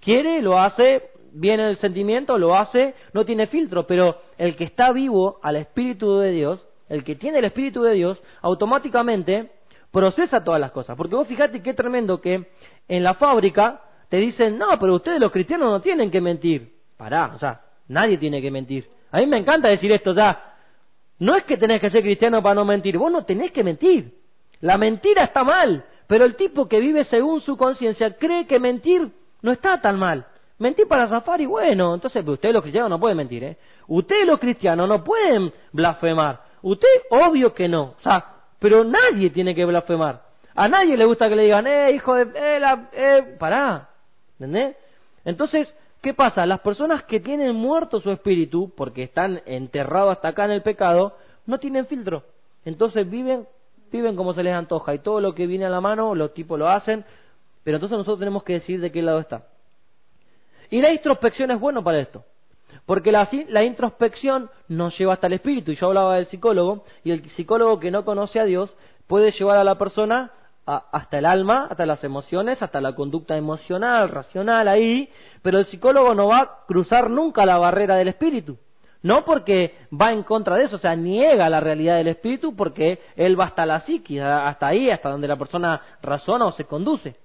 quiere, 0.00 0.40
lo 0.40 0.58
hace, 0.58 1.10
viene 1.32 1.70
el 1.70 1.78
sentimiento, 1.78 2.38
lo 2.38 2.56
hace, 2.56 2.94
no 3.12 3.24
tiene 3.24 3.46
filtro, 3.46 3.86
pero 3.86 4.20
el 4.38 4.56
que 4.56 4.64
está 4.64 4.92
vivo 4.92 5.38
al 5.42 5.56
Espíritu 5.56 6.18
de 6.18 6.32
Dios, 6.32 6.66
el 6.88 7.04
que 7.04 7.16
tiene 7.16 7.38
el 7.38 7.44
Espíritu 7.44 7.82
de 7.82 7.94
Dios, 7.94 8.20
automáticamente 8.42 9.50
procesa 9.90 10.44
todas 10.44 10.60
las 10.60 10.72
cosas. 10.72 10.96
Porque 10.96 11.14
vos 11.14 11.28
fijate 11.28 11.62
qué 11.62 11.74
tremendo 11.74 12.20
que 12.20 12.48
en 12.88 13.02
la 13.02 13.14
fábrica 13.14 13.80
te 14.08 14.16
dicen, 14.16 14.58
no, 14.58 14.78
pero 14.78 14.96
ustedes 14.96 15.20
los 15.20 15.32
cristianos 15.32 15.70
no 15.70 15.80
tienen 15.80 16.10
que 16.10 16.20
mentir. 16.20 16.74
Pará, 16.96 17.32
o 17.34 17.38
sea, 17.38 17.60
nadie 17.88 18.18
tiene 18.18 18.42
que 18.42 18.50
mentir. 18.50 18.88
A 19.12 19.18
mí 19.18 19.26
me 19.26 19.38
encanta 19.38 19.68
decir 19.68 19.90
esto, 19.92 20.14
ya. 20.14 20.54
No 21.18 21.36
es 21.36 21.44
que 21.44 21.56
tenés 21.56 21.80
que 21.80 21.90
ser 21.90 22.02
cristiano 22.02 22.42
para 22.42 22.56
no 22.56 22.64
mentir, 22.64 22.96
vos 22.98 23.12
no 23.12 23.24
tenés 23.24 23.52
que 23.52 23.62
mentir. 23.62 24.14
La 24.60 24.78
mentira 24.78 25.24
está 25.24 25.44
mal, 25.44 25.84
pero 26.06 26.24
el 26.24 26.36
tipo 26.36 26.68
que 26.68 26.80
vive 26.80 27.04
según 27.04 27.40
su 27.40 27.56
conciencia 27.56 28.16
cree 28.16 28.46
que 28.46 28.58
mentir 28.58 29.10
no 29.42 29.52
está 29.52 29.80
tan 29.80 29.98
mal. 29.98 30.26
Mentir 30.60 30.86
para 30.86 31.08
zafar 31.08 31.40
y 31.40 31.46
bueno, 31.46 31.94
entonces 31.94 32.22
ustedes 32.26 32.52
los 32.52 32.62
cristianos 32.62 32.90
no 32.90 33.00
pueden 33.00 33.16
mentir, 33.16 33.42
¿eh? 33.44 33.56
Ustedes 33.88 34.26
los 34.26 34.38
cristianos 34.38 34.86
no 34.86 35.02
pueden 35.02 35.50
blasfemar. 35.72 36.42
Usted, 36.60 36.86
obvio 37.08 37.54
que 37.54 37.66
no. 37.66 37.94
O 37.98 38.02
sea, 38.02 38.26
pero 38.58 38.84
nadie 38.84 39.30
tiene 39.30 39.54
que 39.54 39.64
blasfemar. 39.64 40.20
A 40.54 40.68
nadie 40.68 40.98
le 40.98 41.06
gusta 41.06 41.30
que 41.30 41.36
le 41.36 41.44
digan, 41.44 41.66
eh, 41.66 41.92
hijo 41.92 42.14
de... 42.14 42.24
Eh, 42.34 42.60
la, 42.60 42.90
eh, 42.92 43.36
pará. 43.38 43.88
¿Entendés? 44.34 44.76
Entonces, 45.24 45.66
¿qué 46.02 46.12
pasa? 46.12 46.44
Las 46.44 46.60
personas 46.60 47.04
que 47.04 47.20
tienen 47.20 47.56
muerto 47.56 48.02
su 48.02 48.10
espíritu, 48.10 48.70
porque 48.76 49.04
están 49.04 49.40
enterrados 49.46 50.12
hasta 50.12 50.28
acá 50.28 50.44
en 50.44 50.50
el 50.50 50.60
pecado, 50.60 51.16
no 51.46 51.56
tienen 51.58 51.86
filtro. 51.86 52.24
Entonces 52.66 53.08
viven, 53.08 53.46
viven 53.90 54.14
como 54.14 54.34
se 54.34 54.42
les 54.42 54.52
antoja 54.52 54.94
y 54.94 54.98
todo 54.98 55.22
lo 55.22 55.34
que 55.34 55.46
viene 55.46 55.64
a 55.64 55.70
la 55.70 55.80
mano, 55.80 56.14
los 56.14 56.34
tipos 56.34 56.58
lo 56.58 56.68
hacen, 56.68 57.06
pero 57.64 57.78
entonces 57.78 57.96
nosotros 57.96 58.18
tenemos 58.18 58.42
que 58.42 58.52
decir 58.54 58.78
de 58.82 58.92
qué 58.92 59.00
lado 59.00 59.20
está. 59.20 59.46
Y 60.70 60.80
la 60.80 60.92
introspección 60.92 61.50
es 61.50 61.60
bueno 61.60 61.82
para 61.82 62.00
esto. 62.00 62.24
Porque 62.86 63.12
la, 63.12 63.28
la, 63.48 63.64
introspección 63.64 64.50
nos 64.68 64.96
lleva 64.98 65.14
hasta 65.14 65.26
el 65.26 65.34
espíritu. 65.34 65.72
Y 65.72 65.76
yo 65.76 65.88
hablaba 65.88 66.16
del 66.16 66.26
psicólogo, 66.26 66.84
y 67.04 67.10
el 67.10 67.28
psicólogo 67.32 67.78
que 67.80 67.90
no 67.90 68.04
conoce 68.04 68.40
a 68.40 68.44
Dios 68.44 68.70
puede 69.06 69.32
llevar 69.32 69.58
a 69.58 69.64
la 69.64 69.76
persona 69.76 70.32
hasta 70.66 71.18
el 71.18 71.26
alma, 71.26 71.66
hasta 71.68 71.84
las 71.84 72.02
emociones, 72.04 72.62
hasta 72.62 72.80
la 72.80 72.94
conducta 72.94 73.36
emocional, 73.36 74.08
racional 74.08 74.68
ahí, 74.68 75.08
pero 75.42 75.58
el 75.58 75.66
psicólogo 75.66 76.14
no 76.14 76.28
va 76.28 76.38
a 76.40 76.50
cruzar 76.66 77.10
nunca 77.10 77.44
la 77.44 77.58
barrera 77.58 77.96
del 77.96 78.08
espíritu. 78.08 78.56
No 79.02 79.24
porque 79.24 79.74
va 79.90 80.12
en 80.12 80.22
contra 80.22 80.56
de 80.56 80.64
eso, 80.64 80.76
o 80.76 80.78
sea, 80.78 80.94
niega 80.94 81.48
la 81.48 81.60
realidad 81.60 81.96
del 81.96 82.08
espíritu 82.08 82.54
porque 82.54 83.00
él 83.16 83.38
va 83.38 83.46
hasta 83.46 83.64
la 83.64 83.80
psiquis, 83.80 84.20
hasta 84.20 84.66
ahí, 84.66 84.90
hasta 84.90 85.08
donde 85.08 85.26
la 85.26 85.36
persona 85.36 85.80
razona 86.02 86.46
o 86.46 86.52
se 86.52 86.64
conduce. 86.64 87.16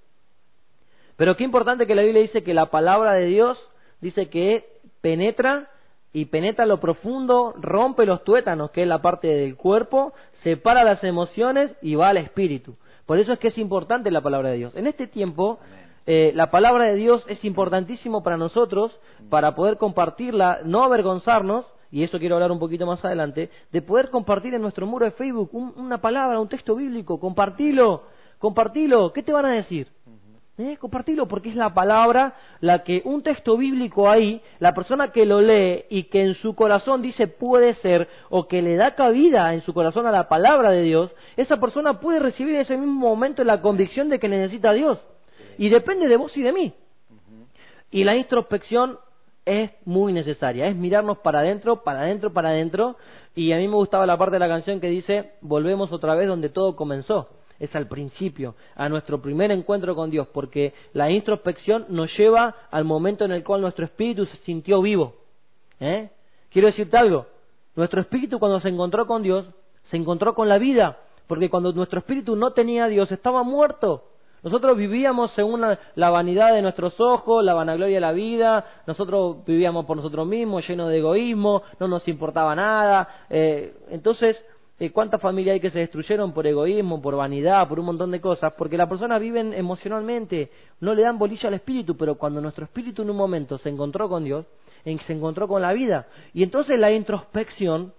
Pero 1.17 1.37
qué 1.37 1.43
importante 1.43 1.87
que 1.87 1.95
la 1.95 2.01
Biblia 2.01 2.21
dice 2.21 2.43
que 2.43 2.53
la 2.53 2.67
palabra 2.67 3.13
de 3.13 3.25
Dios 3.25 3.57
dice 4.01 4.29
que 4.29 4.65
penetra 5.01 5.69
y 6.13 6.25
penetra 6.25 6.65
lo 6.65 6.79
profundo, 6.79 7.53
rompe 7.57 8.05
los 8.05 8.23
tuétanos, 8.23 8.71
que 8.71 8.83
es 8.83 8.87
la 8.87 9.01
parte 9.01 9.27
del 9.27 9.55
cuerpo, 9.57 10.13
separa 10.43 10.83
las 10.83 11.03
emociones 11.03 11.71
y 11.81 11.95
va 11.95 12.09
al 12.09 12.17
espíritu. 12.17 12.75
Por 13.05 13.19
eso 13.19 13.33
es 13.33 13.39
que 13.39 13.49
es 13.49 13.57
importante 13.57 14.11
la 14.11 14.21
palabra 14.21 14.49
de 14.49 14.57
Dios. 14.57 14.75
En 14.75 14.87
este 14.87 15.07
tiempo, 15.07 15.59
eh, 16.05 16.31
la 16.33 16.51
palabra 16.51 16.85
de 16.85 16.95
Dios 16.95 17.23
es 17.27 17.43
importantísimo 17.43 18.23
para 18.23 18.37
nosotros, 18.37 18.97
para 19.29 19.55
poder 19.55 19.77
compartirla, 19.77 20.59
no 20.63 20.83
avergonzarnos, 20.83 21.65
y 21.91 22.03
eso 22.03 22.19
quiero 22.19 22.35
hablar 22.35 22.51
un 22.51 22.59
poquito 22.59 22.85
más 22.85 23.03
adelante, 23.03 23.49
de 23.71 23.81
poder 23.81 24.09
compartir 24.09 24.53
en 24.53 24.61
nuestro 24.61 24.85
muro 24.85 25.05
de 25.05 25.11
Facebook 25.11 25.49
una 25.53 25.99
palabra, 25.99 26.39
un 26.39 26.49
texto 26.49 26.75
bíblico, 26.75 27.19
compartilo, 27.19 28.03
compartilo, 28.39 29.11
¿qué 29.13 29.23
te 29.23 29.33
van 29.33 29.45
a 29.45 29.53
decir? 29.53 29.87
¿Eh? 30.57 30.77
Compartilo 30.77 31.27
porque 31.27 31.49
es 31.49 31.55
la 31.55 31.73
palabra 31.73 32.33
la 32.61 32.83
que 32.83 33.01
un 33.03 33.21
texto 33.21 33.57
bíblico 33.57 34.09
ahí, 34.09 34.41
la 34.59 34.73
persona 34.73 35.11
que 35.11 35.25
lo 35.25 35.41
lee 35.41 35.83
y 35.89 36.03
que 36.03 36.21
en 36.21 36.35
su 36.35 36.55
corazón 36.55 37.01
dice 37.01 37.27
puede 37.27 37.73
ser 37.75 38.07
o 38.29 38.47
que 38.47 38.61
le 38.61 38.77
da 38.77 38.95
cabida 38.95 39.53
en 39.53 39.61
su 39.63 39.73
corazón 39.73 40.07
a 40.07 40.11
la 40.11 40.29
palabra 40.29 40.71
de 40.71 40.81
Dios, 40.81 41.11
esa 41.35 41.57
persona 41.57 41.99
puede 41.99 42.19
recibir 42.19 42.55
en 42.55 42.61
ese 42.61 42.77
mismo 42.77 42.93
momento 42.93 43.43
la 43.43 43.61
convicción 43.61 44.07
de 44.07 44.17
que 44.17 44.29
necesita 44.29 44.69
a 44.69 44.73
Dios. 44.73 44.97
Y 45.57 45.67
depende 45.67 46.07
de 46.07 46.15
vos 46.15 46.35
y 46.37 46.41
de 46.41 46.53
mí. 46.53 46.73
Y 47.91 48.05
la 48.05 48.15
introspección 48.15 48.97
es 49.43 49.71
muy 49.83 50.13
necesaria, 50.13 50.67
es 50.67 50.75
mirarnos 50.75 51.17
para 51.17 51.39
adentro, 51.39 51.83
para 51.83 52.01
adentro, 52.01 52.31
para 52.31 52.49
adentro. 52.49 52.95
Y 53.35 53.51
a 53.51 53.57
mí 53.57 53.67
me 53.67 53.75
gustaba 53.75 54.05
la 54.05 54.17
parte 54.17 54.35
de 54.35 54.39
la 54.39 54.47
canción 54.47 54.79
que 54.79 54.87
dice, 54.87 55.33
volvemos 55.41 55.91
otra 55.91 56.15
vez 56.15 56.29
donde 56.29 56.47
todo 56.47 56.77
comenzó. 56.77 57.27
Es 57.59 57.73
al 57.75 57.87
principio, 57.87 58.55
a 58.75 58.89
nuestro 58.89 59.21
primer 59.21 59.51
encuentro 59.51 59.95
con 59.95 60.09
Dios, 60.09 60.27
porque 60.33 60.73
la 60.93 61.09
introspección 61.09 61.85
nos 61.89 62.15
lleva 62.17 62.55
al 62.71 62.83
momento 62.83 63.23
en 63.25 63.31
el 63.31 63.43
cual 63.43 63.61
nuestro 63.61 63.85
espíritu 63.85 64.25
se 64.25 64.37
sintió 64.37 64.81
vivo. 64.81 65.15
¿Eh? 65.79 66.09
Quiero 66.49 66.67
decirte 66.67 66.97
algo, 66.97 67.27
nuestro 67.75 68.01
espíritu 68.01 68.39
cuando 68.39 68.59
se 68.59 68.69
encontró 68.69 69.07
con 69.07 69.23
Dios, 69.23 69.45
se 69.89 69.97
encontró 69.97 70.33
con 70.33 70.49
la 70.49 70.57
vida, 70.57 70.97
porque 71.27 71.49
cuando 71.49 71.71
nuestro 71.73 71.99
espíritu 71.99 72.35
no 72.35 72.51
tenía 72.51 72.85
a 72.85 72.89
Dios, 72.89 73.11
estaba 73.11 73.43
muerto. 73.43 74.03
Nosotros 74.45 74.77
vivíamos 74.77 75.31
según 75.31 75.61
la, 75.95 76.09
vanidad 76.11 76.53
de 76.53 76.61
nuestros 76.61 76.93
ojos, 76.99 77.43
la 77.43 77.55
vanagloria 77.55 77.95
de 77.95 78.01
la 78.01 78.11
vida, 78.11 78.63
nosotros 78.85 79.43
vivíamos 79.43 79.85
por 79.85 79.97
nosotros 79.97 80.27
mismos, 80.27 80.67
llenos 80.67 80.89
de 80.89 80.99
egoísmo, 80.99 81.63
no 81.79 81.87
nos 81.87 82.07
importaba 82.07 82.53
nada. 82.53 83.25
Eh, 83.27 83.75
entonces, 83.89 84.37
¿cuántas 84.93 85.21
familias 85.21 85.53
hay 85.53 85.59
que 85.59 85.71
se 85.71 85.79
destruyeron 85.79 86.33
por 86.33 86.45
egoísmo, 86.45 87.01
por 87.01 87.15
vanidad, 87.15 87.67
por 87.67 87.79
un 87.79 87.85
montón 87.85 88.11
de 88.11 88.19
cosas? 88.19 88.53
Porque 88.57 88.77
las 88.77 88.89
personas 88.89 89.21
viven 89.21 89.53
emocionalmente, 89.53 90.51
no 90.81 90.93
le 90.93 91.03
dan 91.03 91.17
bolilla 91.17 91.47
al 91.47 91.55
espíritu, 91.55 91.95
pero 91.95 92.15
cuando 92.15 92.41
nuestro 92.41 92.65
espíritu 92.65 93.01
en 93.01 93.09
un 93.09 93.17
momento 93.17 93.57
se 93.59 93.69
encontró 93.69 94.09
con 94.09 94.23
Dios, 94.23 94.45
se 94.83 95.13
encontró 95.13 95.47
con 95.47 95.61
la 95.61 95.73
vida. 95.73 96.07
Y 96.33 96.43
entonces 96.43 96.77
la 96.77 96.91
introspección, 96.91 97.93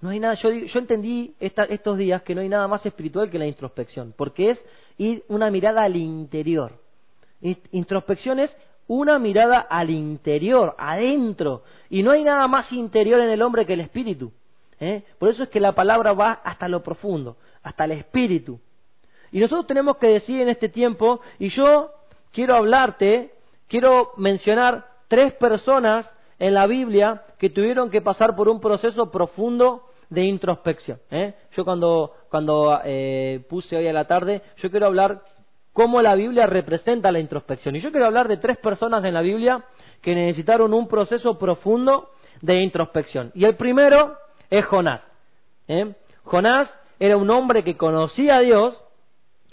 no 0.00 0.10
hay 0.10 0.18
nada, 0.18 0.34
yo, 0.34 0.50
yo 0.50 0.78
entendí 0.78 1.34
estos 1.38 1.98
días 1.98 2.22
que 2.22 2.34
no 2.34 2.40
hay 2.40 2.48
nada 2.48 2.66
más 2.68 2.84
espiritual 2.86 3.30
que 3.30 3.38
la 3.38 3.46
introspección, 3.46 4.14
porque 4.16 4.50
es 4.50 4.58
y 4.98 5.22
una 5.28 5.50
mirada 5.50 5.82
al 5.82 5.96
interior. 5.96 6.72
Introspección 7.72 8.38
es 8.38 8.50
una 8.86 9.18
mirada 9.18 9.58
al 9.58 9.90
interior, 9.90 10.74
adentro. 10.78 11.62
Y 11.90 12.02
no 12.02 12.12
hay 12.12 12.24
nada 12.24 12.46
más 12.46 12.70
interior 12.72 13.20
en 13.20 13.30
el 13.30 13.42
hombre 13.42 13.66
que 13.66 13.72
el 13.72 13.80
espíritu. 13.80 14.32
¿Eh? 14.82 15.04
Por 15.18 15.28
eso 15.28 15.44
es 15.44 15.48
que 15.48 15.60
la 15.60 15.72
palabra 15.72 16.12
va 16.12 16.40
hasta 16.44 16.68
lo 16.68 16.82
profundo, 16.82 17.36
hasta 17.62 17.84
el 17.84 17.92
espíritu. 17.92 18.58
Y 19.30 19.38
nosotros 19.38 19.66
tenemos 19.66 19.96
que 19.96 20.08
decir 20.08 20.40
en 20.40 20.48
este 20.48 20.68
tiempo, 20.68 21.20
y 21.38 21.50
yo 21.50 21.90
quiero 22.32 22.56
hablarte, 22.56 23.32
quiero 23.68 24.10
mencionar 24.16 24.86
tres 25.08 25.32
personas 25.34 26.10
en 26.38 26.54
la 26.54 26.66
Biblia 26.66 27.22
que 27.38 27.48
tuvieron 27.48 27.90
que 27.90 28.02
pasar 28.02 28.34
por 28.34 28.48
un 28.48 28.60
proceso 28.60 29.10
profundo 29.10 29.84
de 30.10 30.24
introspección. 30.24 30.98
¿eh? 31.10 31.34
Yo 31.56 31.64
cuando, 31.64 32.14
cuando 32.28 32.80
eh, 32.84 33.44
puse 33.48 33.76
hoy 33.76 33.86
a 33.86 33.92
la 33.92 34.06
tarde, 34.06 34.42
yo 34.56 34.70
quiero 34.70 34.86
hablar 34.86 35.22
cómo 35.72 36.02
la 36.02 36.16
Biblia 36.16 36.46
representa 36.46 37.12
la 37.12 37.20
introspección. 37.20 37.76
Y 37.76 37.80
yo 37.80 37.92
quiero 37.92 38.06
hablar 38.06 38.26
de 38.26 38.36
tres 38.36 38.58
personas 38.58 39.04
en 39.04 39.14
la 39.14 39.22
Biblia 39.22 39.64
que 40.02 40.14
necesitaron 40.14 40.74
un 40.74 40.88
proceso 40.88 41.38
profundo 41.38 42.10
de 42.40 42.60
introspección. 42.60 43.30
Y 43.34 43.44
el 43.44 43.54
primero 43.54 44.16
es 44.52 44.66
Jonás. 44.66 45.00
¿eh? 45.66 45.94
Jonás 46.24 46.68
era 47.00 47.16
un 47.16 47.30
hombre 47.30 47.64
que 47.64 47.76
conocía 47.76 48.36
a 48.36 48.40
Dios, 48.40 48.76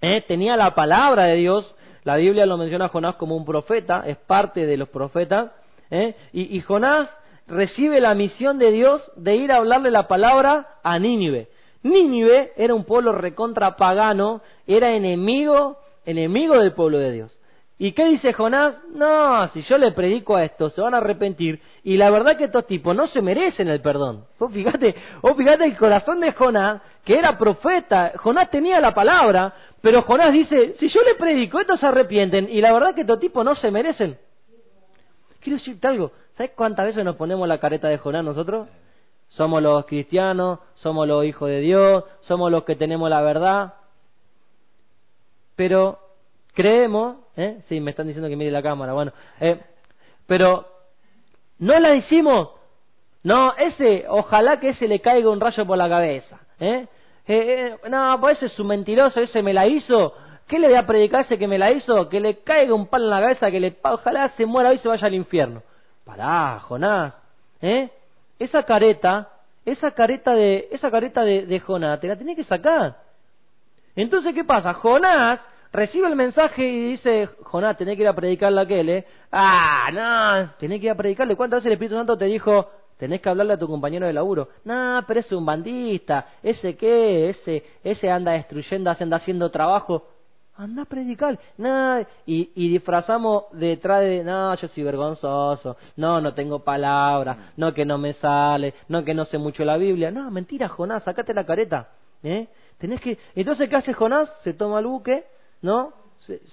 ¿eh? 0.01 0.23
tenía 0.27 0.57
la 0.57 0.75
palabra 0.75 1.23
de 1.23 1.35
Dios. 1.35 1.73
La 2.03 2.17
Biblia 2.17 2.45
lo 2.45 2.57
menciona 2.57 2.85
a 2.85 2.89
Jonás 2.89 3.15
como 3.15 3.35
un 3.35 3.45
profeta, 3.45 4.03
es 4.05 4.17
parte 4.17 4.65
de 4.65 4.75
los 4.75 4.89
profetas. 4.89 5.51
¿eh? 5.89 6.15
Y, 6.33 6.59
Jonás 6.61 7.09
recibe 7.47 8.01
la 8.01 8.13
misión 8.13 8.59
de 8.59 8.71
Dios 8.71 9.01
de 9.15 9.37
ir 9.37 9.53
a 9.53 9.57
hablarle 9.57 9.89
la 9.89 10.09
palabra 10.09 10.67
a 10.83 10.99
Nínive. 10.99 11.47
Nínive 11.81 12.51
era 12.57 12.75
un 12.75 12.83
pueblo 12.83 13.13
recontra 13.13 13.77
pagano, 13.77 14.41
era 14.67 14.91
enemigo, 14.91 15.77
enemigo 16.05 16.59
del 16.59 16.73
pueblo 16.73 16.99
de 16.99 17.11
Dios. 17.13 17.38
¿Y 17.79 17.93
qué 17.93 18.05
dice 18.05 18.33
Jonás? 18.33 18.75
No, 18.93 19.47
si 19.53 19.63
yo 19.63 19.77
le 19.77 19.91
predico 19.93 20.35
a 20.35 20.43
esto, 20.43 20.69
se 20.69 20.81
van 20.81 20.93
a 20.93 20.97
arrepentir. 20.97 21.61
Y 21.83 21.97
la 21.97 22.11
verdad 22.11 22.37
que 22.37 22.43
estos 22.43 22.67
tipos 22.67 22.95
no 22.95 23.07
se 23.07 23.21
merecen 23.21 23.69
el 23.69 23.81
perdón. 23.81 24.25
Vos 24.37 24.51
fíjate, 24.51 24.93
vos 25.21 25.35
fíjate 25.35 25.63
el 25.63 25.77
corazón 25.77 26.19
de 26.19 26.33
Jonás, 26.33 26.81
que 27.05 27.17
era 27.17 27.37
profeta, 27.37 28.11
Jonás 28.17 28.51
tenía 28.51 28.79
la 28.81 28.93
palabra, 28.93 29.53
pero 29.81 30.01
Jonás 30.01 30.33
dice, 30.33 30.75
si 30.77 30.89
yo 30.89 31.01
le 31.03 31.15
predico, 31.15 31.59
estos 31.59 31.79
se 31.79 31.87
arrepienten. 31.87 32.49
Y 32.51 32.61
la 32.61 32.73
verdad 32.73 32.93
que 32.93 33.01
estos 33.01 33.19
tipos 33.19 33.43
no 33.43 33.55
se 33.55 33.71
merecen. 33.71 34.17
Quiero 35.39 35.57
decirte 35.57 35.87
algo, 35.87 36.11
¿Sabes 36.39 36.53
cuántas 36.55 36.85
veces 36.85 37.03
nos 37.03 37.17
ponemos 37.17 37.45
la 37.49 37.57
careta 37.57 37.89
de 37.89 37.97
Jonás 37.97 38.23
nosotros? 38.23 38.69
Somos 39.31 39.61
los 39.61 39.85
cristianos, 39.87 40.59
somos 40.75 41.05
los 41.05 41.25
hijos 41.25 41.49
de 41.49 41.59
Dios, 41.59 42.05
somos 42.21 42.49
los 42.49 42.63
que 42.63 42.77
tenemos 42.77 43.09
la 43.09 43.21
verdad. 43.21 43.73
Pero 45.57 45.99
creemos, 46.59 47.15
¿eh? 47.37 47.61
Sí, 47.69 47.79
me 47.79 47.91
están 47.91 48.05
diciendo 48.05 48.27
que 48.27 48.35
mire 48.35 48.51
la 48.51 48.61
cámara, 48.61 48.91
bueno. 48.91 49.13
Eh, 49.39 49.57
pero 50.27 50.65
no 51.59 51.79
la 51.79 51.95
hicimos. 51.95 52.49
No, 53.23 53.53
ese, 53.55 54.03
ojalá 54.09 54.59
que 54.59 54.71
ese 54.71 54.85
le 54.85 54.99
caiga 54.99 55.29
un 55.29 55.39
rayo 55.39 55.65
por 55.65 55.77
la 55.77 55.87
cabeza. 55.87 56.37
¿eh? 56.59 56.85
Eh, 57.25 57.77
eh, 57.83 57.89
no, 57.89 58.17
pues 58.19 58.35
ese 58.35 58.47
es 58.47 58.51
su 58.51 58.65
mentiroso, 58.65 59.21
ese 59.21 59.41
me 59.41 59.53
la 59.53 59.67
hizo. 59.67 60.13
¿Qué 60.49 60.59
le 60.59 60.67
voy 60.67 60.75
a 60.75 60.85
predicar 60.85 61.21
ese 61.21 61.37
que 61.37 61.47
me 61.47 61.57
la 61.57 61.71
hizo? 61.71 62.09
Que 62.09 62.19
le 62.19 62.39
caiga 62.39 62.73
un 62.73 62.87
palo 62.87 63.05
en 63.05 63.11
la 63.11 63.21
cabeza, 63.21 63.51
que 63.51 63.61
le, 63.61 63.77
ojalá 63.81 64.27
se 64.35 64.45
muera 64.45 64.73
y 64.73 64.79
se 64.79 64.89
vaya 64.89 65.07
al 65.07 65.13
infierno. 65.13 65.63
Pará, 66.03 66.59
Jonás, 66.59 67.13
¿eh? 67.61 67.89
Esa 68.37 68.63
careta, 68.63 69.29
esa 69.63 69.91
careta 69.91 70.33
de, 70.33 70.67
esa 70.73 70.91
careta 70.91 71.23
de, 71.23 71.59
Jonás, 71.61 72.01
te 72.01 72.09
la 72.09 72.17
tenés 72.17 72.35
que 72.35 72.43
sacar. 72.43 72.97
Entonces, 73.95 74.35
¿qué 74.35 74.43
pasa? 74.43 74.73
Jonás 74.73 75.39
recibe 75.71 76.07
el 76.07 76.15
mensaje 76.15 76.63
y 76.63 76.91
dice, 76.91 77.29
Jonás, 77.43 77.77
tenés 77.77 77.95
que 77.95 78.03
ir 78.03 78.07
a 78.07 78.13
predicarle 78.13 78.59
a 78.59 78.63
aquel, 78.63 78.89
¿eh? 78.89 79.05
Ah, 79.31 79.89
no, 79.91 80.51
tenés 80.59 80.79
que 80.79 80.87
ir 80.87 80.91
a 80.91 80.95
predicarle. 80.95 81.35
¿Cuántas 81.35 81.57
veces 81.57 81.67
el 81.67 81.73
Espíritu 81.73 81.95
Santo 81.95 82.17
te 82.17 82.25
dijo, 82.25 82.69
tenés 82.99 83.21
que 83.21 83.29
hablarle 83.29 83.53
a 83.53 83.57
tu 83.57 83.67
compañero 83.67 84.05
de 84.05 84.13
laburo. 84.13 84.49
Nah, 84.65 85.01
pero 85.07 85.21
es 85.21 85.31
un 85.31 85.45
bandista, 85.45 86.27
ese 86.43 86.75
qué, 86.75 87.29
ese, 87.29 87.63
ese 87.83 88.11
anda 88.11 88.33
destruyendo, 88.33 88.93
anda 88.99 89.17
haciendo 89.17 89.49
trabajo. 89.49 90.05
Anda 90.57 90.81
a 90.81 90.85
predicar, 90.85 91.39
nah, 91.57 92.01
y, 92.25 92.51
y 92.53 92.69
disfrazamos 92.69 93.45
detrás 93.53 94.01
de, 94.01 94.25
no, 94.25 94.53
yo 94.55 94.67
soy 94.67 94.83
vergonzoso, 94.83 95.77
no, 95.95 96.19
no 96.19 96.33
tengo 96.33 96.59
palabras, 96.59 97.37
no 97.55 97.73
que 97.73 97.85
no 97.85 97.97
me 97.97 98.15
sale, 98.15 98.73
no 98.89 99.05
que 99.05 99.13
no 99.13 99.23
sé 99.23 99.37
mucho 99.37 99.63
la 99.63 99.77
Biblia. 99.77 100.11
No, 100.11 100.29
mentira, 100.29 100.67
Jonás, 100.67 101.03
sacate 101.03 101.33
la 101.33 101.45
careta, 101.45 101.87
¿eh? 102.23 102.49
Tenés 102.77 102.99
que, 102.99 103.17
entonces, 103.35 103.69
¿qué 103.69 103.77
hace 103.77 103.93
Jonás? 103.93 104.29
Se 104.43 104.53
toma 104.53 104.79
el 104.79 104.87
buque, 104.87 105.23
¿no? 105.61 105.93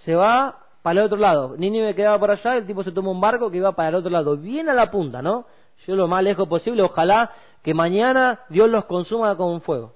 Se, 0.05 0.15
va 0.15 0.59
para 0.83 1.01
el 1.01 1.07
otro 1.07 1.19
lado. 1.19 1.57
Nínive 1.57 1.95
quedaba 1.95 2.19
por 2.19 2.31
allá, 2.31 2.57
el 2.57 2.67
tipo 2.67 2.83
se 2.83 2.93
toma 2.93 3.11
un 3.11 3.21
barco 3.21 3.51
que 3.51 3.59
iba 3.59 3.73
para 3.73 3.91
el 3.91 3.95
otro 3.97 4.11
lado, 4.11 4.37
bien 4.37 4.69
a 4.69 4.75
la 4.75 4.91
punta, 4.91 5.23
¿no? 5.23 5.47
Yo 5.87 5.97
lo 5.97 6.09
más 6.09 6.23
lejos 6.23 6.49
posible, 6.49 6.83
ojalá 6.83 7.31
que 7.63 7.75
mañana 7.75 8.41
Dios 8.49 8.71
los 8.71 8.85
consuma 8.87 9.37
con 9.37 9.61
fuego. 9.61 9.95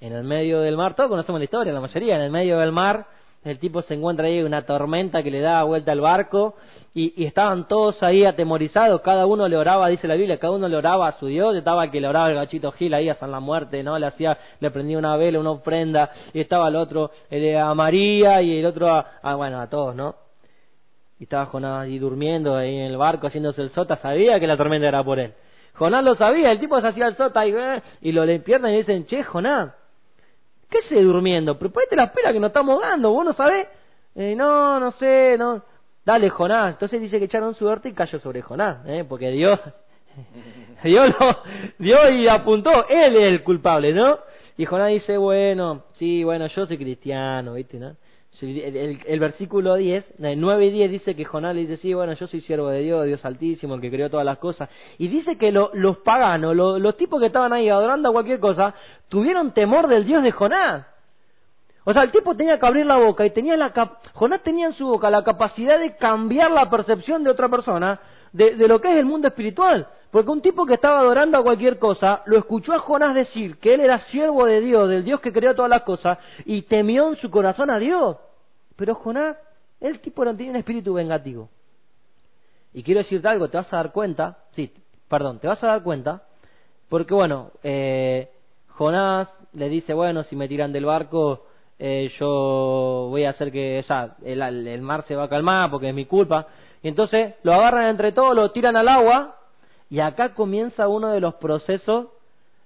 En 0.00 0.12
el 0.12 0.24
medio 0.24 0.60
del 0.60 0.76
mar, 0.76 0.94
todos 0.94 1.10
conocemos 1.10 1.40
la 1.40 1.44
historia, 1.44 1.72
la 1.72 1.80
mayoría, 1.80 2.16
en 2.16 2.22
el 2.22 2.30
medio 2.30 2.58
del 2.58 2.72
mar, 2.72 3.06
el 3.48 3.58
tipo 3.58 3.82
se 3.82 3.94
encuentra 3.94 4.26
ahí 4.26 4.42
una 4.42 4.66
tormenta 4.66 5.22
que 5.22 5.30
le 5.30 5.40
da 5.40 5.62
vuelta 5.62 5.92
al 5.92 6.00
barco 6.00 6.54
y, 6.94 7.24
estaban 7.24 7.68
todos 7.68 8.02
ahí 8.02 8.24
atemorizados, 8.24 9.00
cada 9.02 9.26
uno 9.26 9.46
le 9.48 9.56
oraba, 9.56 9.88
dice 9.88 10.08
la 10.08 10.14
Biblia, 10.14 10.38
cada 10.38 10.54
uno 10.54 10.68
le 10.68 10.76
oraba 10.76 11.08
a 11.08 11.18
su 11.18 11.26
Dios, 11.26 11.54
estaba 11.54 11.90
que 11.90 12.00
le 12.00 12.08
oraba 12.08 12.28
el 12.30 12.34
gachito 12.34 12.72
Gil 12.72 12.94
ahí 12.94 13.08
a 13.08 13.14
San 13.14 13.30
la 13.30 13.40
Muerte, 13.40 13.82
¿no? 13.82 13.98
Le 13.98 14.06
hacía, 14.06 14.36
le 14.60 14.70
prendía 14.70 14.98
una 14.98 15.16
vela, 15.16 15.38
una 15.38 15.52
ofrenda, 15.52 16.10
y 16.32 16.40
estaba 16.40 16.68
el 16.68 16.76
otro 16.76 17.10
a 17.30 17.74
María 17.74 18.42
y 18.42 18.58
el 18.58 18.66
otro 18.66 18.88
a, 18.90 19.34
bueno, 19.36 19.60
a 19.60 19.68
todos, 19.68 19.94
¿no? 19.94 20.16
Y 21.20 21.24
estaba 21.24 21.46
Jonás 21.46 21.82
ahí 21.82 21.98
durmiendo 21.98 22.56
ahí 22.56 22.76
en 22.76 22.86
el 22.86 22.96
barco 22.96 23.26
haciéndose 23.26 23.62
el 23.62 23.70
sota, 23.70 23.96
sabía 23.96 24.40
que 24.40 24.46
la 24.46 24.56
tormenta 24.56 24.88
era 24.88 25.02
por 25.04 25.18
él. 25.18 25.34
Jonás 25.74 26.02
lo 26.02 26.16
sabía, 26.16 26.50
el 26.50 26.58
tipo 26.58 26.80
se 26.80 26.88
hacía 26.88 27.06
el 27.06 27.16
sota 27.16 27.46
y, 27.46 27.54
y 28.02 28.12
lo 28.12 28.24
pierden 28.42 28.74
y 28.74 28.78
dicen, 28.78 29.06
che, 29.06 29.22
Jonás, 29.22 29.77
¿Qué 30.70 30.82
se 30.88 31.02
durmiendo? 31.02 31.58
Pero 31.58 31.70
ponete 31.70 31.96
las 31.96 32.10
pelas 32.10 32.32
que 32.32 32.40
nos 32.40 32.48
estamos 32.48 32.80
dando, 32.80 33.10
vos 33.10 33.24
no 33.24 33.32
sabés. 33.32 33.66
Eh, 34.14 34.34
no, 34.36 34.78
no 34.80 34.92
sé, 34.92 35.36
no. 35.38 35.62
Dale, 36.04 36.30
Jonás. 36.30 36.74
Entonces 36.74 37.00
dice 37.00 37.18
que 37.18 37.26
echaron 37.26 37.54
suerte 37.54 37.88
y 37.88 37.92
cayó 37.92 38.18
sobre 38.20 38.42
Jonás, 38.42 38.78
¿eh? 38.86 39.04
porque 39.08 39.30
Dios, 39.30 39.60
Dios, 40.82 41.14
lo, 41.18 41.42
Dios 41.78 42.10
y 42.12 42.28
apuntó, 42.28 42.88
él 42.88 43.16
es 43.16 43.22
el 43.22 43.42
culpable, 43.42 43.92
¿no? 43.92 44.18
Y 44.56 44.64
Jonás 44.64 44.88
dice, 44.88 45.16
bueno, 45.16 45.84
sí, 45.98 46.24
bueno, 46.24 46.46
yo 46.48 46.66
soy 46.66 46.76
cristiano, 46.76 47.54
¿viste? 47.54 47.78
¿no? 47.78 47.94
El, 48.40 49.18
versículo 49.18 49.74
10, 49.74 50.20
el 50.20 50.40
9 50.40 50.66
y 50.66 50.70
10 50.70 50.90
dice 50.92 51.16
que 51.16 51.24
Jonás 51.24 51.56
le 51.56 51.62
dice, 51.62 51.76
sí, 51.78 51.92
bueno, 51.92 52.12
yo 52.12 52.28
soy 52.28 52.40
siervo 52.42 52.68
de 52.68 52.82
Dios, 52.82 53.04
Dios 53.04 53.24
altísimo, 53.24 53.74
el 53.74 53.80
que 53.80 53.90
creó 53.90 54.10
todas 54.10 54.24
las 54.24 54.38
cosas. 54.38 54.68
Y 54.96 55.08
dice 55.08 55.36
que 55.36 55.50
los 55.50 55.98
paganos, 55.98 56.54
los 56.54 56.96
tipos 56.96 57.20
que 57.20 57.26
estaban 57.26 57.52
ahí 57.52 57.68
adorando 57.68 58.08
a 58.08 58.12
cualquier 58.12 58.38
cosa, 58.38 58.74
tuvieron 59.08 59.52
temor 59.52 59.88
del 59.88 60.04
Dios 60.04 60.22
de 60.22 60.30
Jonás. 60.30 60.86
O 61.84 61.92
sea, 61.92 62.02
el 62.02 62.12
tipo 62.12 62.36
tenía 62.36 62.60
que 62.60 62.66
abrir 62.66 62.86
la 62.86 62.98
boca 62.98 63.24
y 63.24 63.30
tenía 63.30 63.56
la 63.56 63.72
Jonás 64.12 64.42
tenía 64.42 64.66
en 64.66 64.74
su 64.74 64.86
boca 64.86 65.10
la 65.10 65.24
capacidad 65.24 65.78
de 65.80 65.96
cambiar 65.96 66.50
la 66.50 66.70
percepción 66.70 67.24
de 67.24 67.30
otra 67.30 67.48
persona 67.48 67.98
de 68.32 68.68
lo 68.68 68.80
que 68.80 68.92
es 68.92 68.98
el 68.98 69.06
mundo 69.06 69.26
espiritual. 69.26 69.88
Porque 70.10 70.30
un 70.30 70.40
tipo 70.40 70.64
que 70.64 70.74
estaba 70.74 71.00
adorando 71.00 71.36
a 71.36 71.42
cualquier 71.42 71.78
cosa, 71.78 72.22
lo 72.24 72.38
escuchó 72.38 72.72
a 72.72 72.78
Jonás 72.78 73.14
decir 73.14 73.58
que 73.58 73.74
él 73.74 73.80
era 73.80 73.98
siervo 74.06 74.46
de 74.46 74.60
Dios, 74.60 74.88
del 74.88 75.04
Dios 75.04 75.20
que 75.20 75.32
creó 75.32 75.54
todas 75.54 75.70
las 75.70 75.82
cosas, 75.82 76.18
y 76.46 76.62
temió 76.62 77.08
en 77.08 77.16
su 77.16 77.30
corazón 77.30 77.68
a 77.68 77.78
Dios. 77.78 78.16
Pero 78.78 78.94
Jonás, 78.94 79.36
el 79.80 79.98
tipo 79.98 80.24
no 80.24 80.36
tenía 80.36 80.52
un 80.52 80.56
espíritu 80.58 80.94
vengativo. 80.94 81.50
Y 82.72 82.84
quiero 82.84 83.00
decirte 83.00 83.26
algo, 83.26 83.48
te 83.48 83.56
vas 83.56 83.72
a 83.72 83.76
dar 83.76 83.92
cuenta, 83.92 84.38
sí, 84.54 84.72
perdón, 85.08 85.40
te 85.40 85.48
vas 85.48 85.62
a 85.64 85.66
dar 85.66 85.82
cuenta, 85.82 86.22
porque 86.88 87.12
bueno, 87.12 87.50
eh, 87.64 88.30
Jonás 88.68 89.28
le 89.52 89.68
dice, 89.68 89.94
bueno, 89.94 90.22
si 90.22 90.36
me 90.36 90.46
tiran 90.46 90.72
del 90.72 90.84
barco, 90.84 91.46
eh, 91.80 92.12
yo 92.20 93.08
voy 93.10 93.24
a 93.24 93.30
hacer 93.30 93.50
que, 93.50 93.80
o 93.80 93.82
sea, 93.82 94.16
el, 94.22 94.40
el, 94.40 94.80
mar 94.80 95.04
se 95.08 95.16
va 95.16 95.24
a 95.24 95.28
calmar 95.28 95.70
porque 95.72 95.88
es 95.88 95.94
mi 95.94 96.04
culpa. 96.04 96.46
Y 96.80 96.86
entonces 96.86 97.34
lo 97.42 97.54
agarran 97.54 97.86
entre 97.86 98.12
todos, 98.12 98.36
lo 98.36 98.52
tiran 98.52 98.76
al 98.76 98.86
agua, 98.86 99.40
y 99.90 99.98
acá 99.98 100.34
comienza 100.34 100.86
uno 100.86 101.08
de 101.08 101.18
los 101.18 101.34
procesos, 101.34 102.10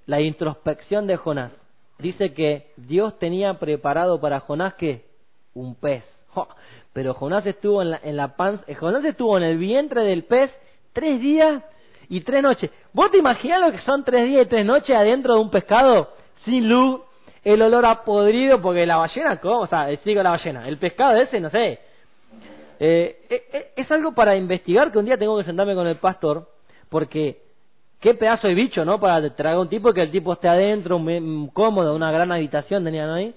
la 0.04 0.20
introspección 0.20 1.06
de 1.06 1.16
Jonás. 1.16 1.52
Dice 1.98 2.34
que 2.34 2.70
Dios 2.76 3.18
tenía 3.18 3.54
preparado 3.54 4.20
para 4.20 4.40
Jonás 4.40 4.74
que 4.74 5.11
un 5.54 5.74
pez. 5.74 6.04
Pero 6.92 7.14
Jonás 7.14 7.46
estuvo 7.46 7.82
en 7.82 7.90
la, 7.90 8.00
en 8.02 8.16
la 8.16 8.36
panza, 8.36 8.64
eh, 8.66 8.74
Jonás 8.74 9.04
estuvo 9.04 9.36
en 9.36 9.44
el 9.44 9.58
vientre 9.58 10.02
del 10.02 10.24
pez 10.24 10.50
tres 10.92 11.20
días 11.20 11.62
y 12.08 12.20
tres 12.20 12.42
noches. 12.42 12.70
¿Vos 12.92 13.10
te 13.10 13.18
imaginas 13.18 13.60
lo 13.60 13.72
que 13.72 13.80
son 13.80 14.04
tres 14.04 14.28
días 14.28 14.46
y 14.46 14.48
tres 14.48 14.66
noches 14.66 14.94
adentro 14.94 15.34
de 15.34 15.40
un 15.40 15.50
pescado? 15.50 16.10
Sin 16.44 16.68
luz, 16.68 17.00
el 17.44 17.62
olor 17.62 17.86
a 17.86 18.04
podrido, 18.04 18.60
porque 18.60 18.86
la 18.86 18.96
ballena, 18.96 19.40
¿cómo? 19.40 19.60
O 19.60 19.66
sea, 19.66 19.94
sigo 19.98 20.22
la 20.22 20.30
ballena. 20.30 20.68
El 20.68 20.78
pescado 20.78 21.16
ese, 21.16 21.40
no 21.40 21.50
sé. 21.50 21.78
Eh, 22.78 23.26
eh, 23.30 23.72
es 23.76 23.90
algo 23.90 24.12
para 24.12 24.36
investigar 24.36 24.90
que 24.92 24.98
un 24.98 25.04
día 25.04 25.16
tengo 25.16 25.38
que 25.38 25.44
sentarme 25.44 25.74
con 25.74 25.86
el 25.86 25.96
pastor, 25.96 26.48
porque 26.88 27.40
qué 28.02 28.14
pedazo 28.14 28.48
de 28.48 28.54
bicho, 28.54 28.84
¿no? 28.84 29.00
Para 29.00 29.34
traer 29.34 29.56
un 29.56 29.68
tipo 29.68 29.94
que 29.94 30.02
el 30.02 30.10
tipo 30.10 30.32
esté 30.32 30.48
adentro, 30.48 31.00
cómodo, 31.54 31.94
una 31.94 32.10
gran 32.10 32.32
habitación 32.32 32.84
tenían 32.84 33.08
ahí. 33.08 33.34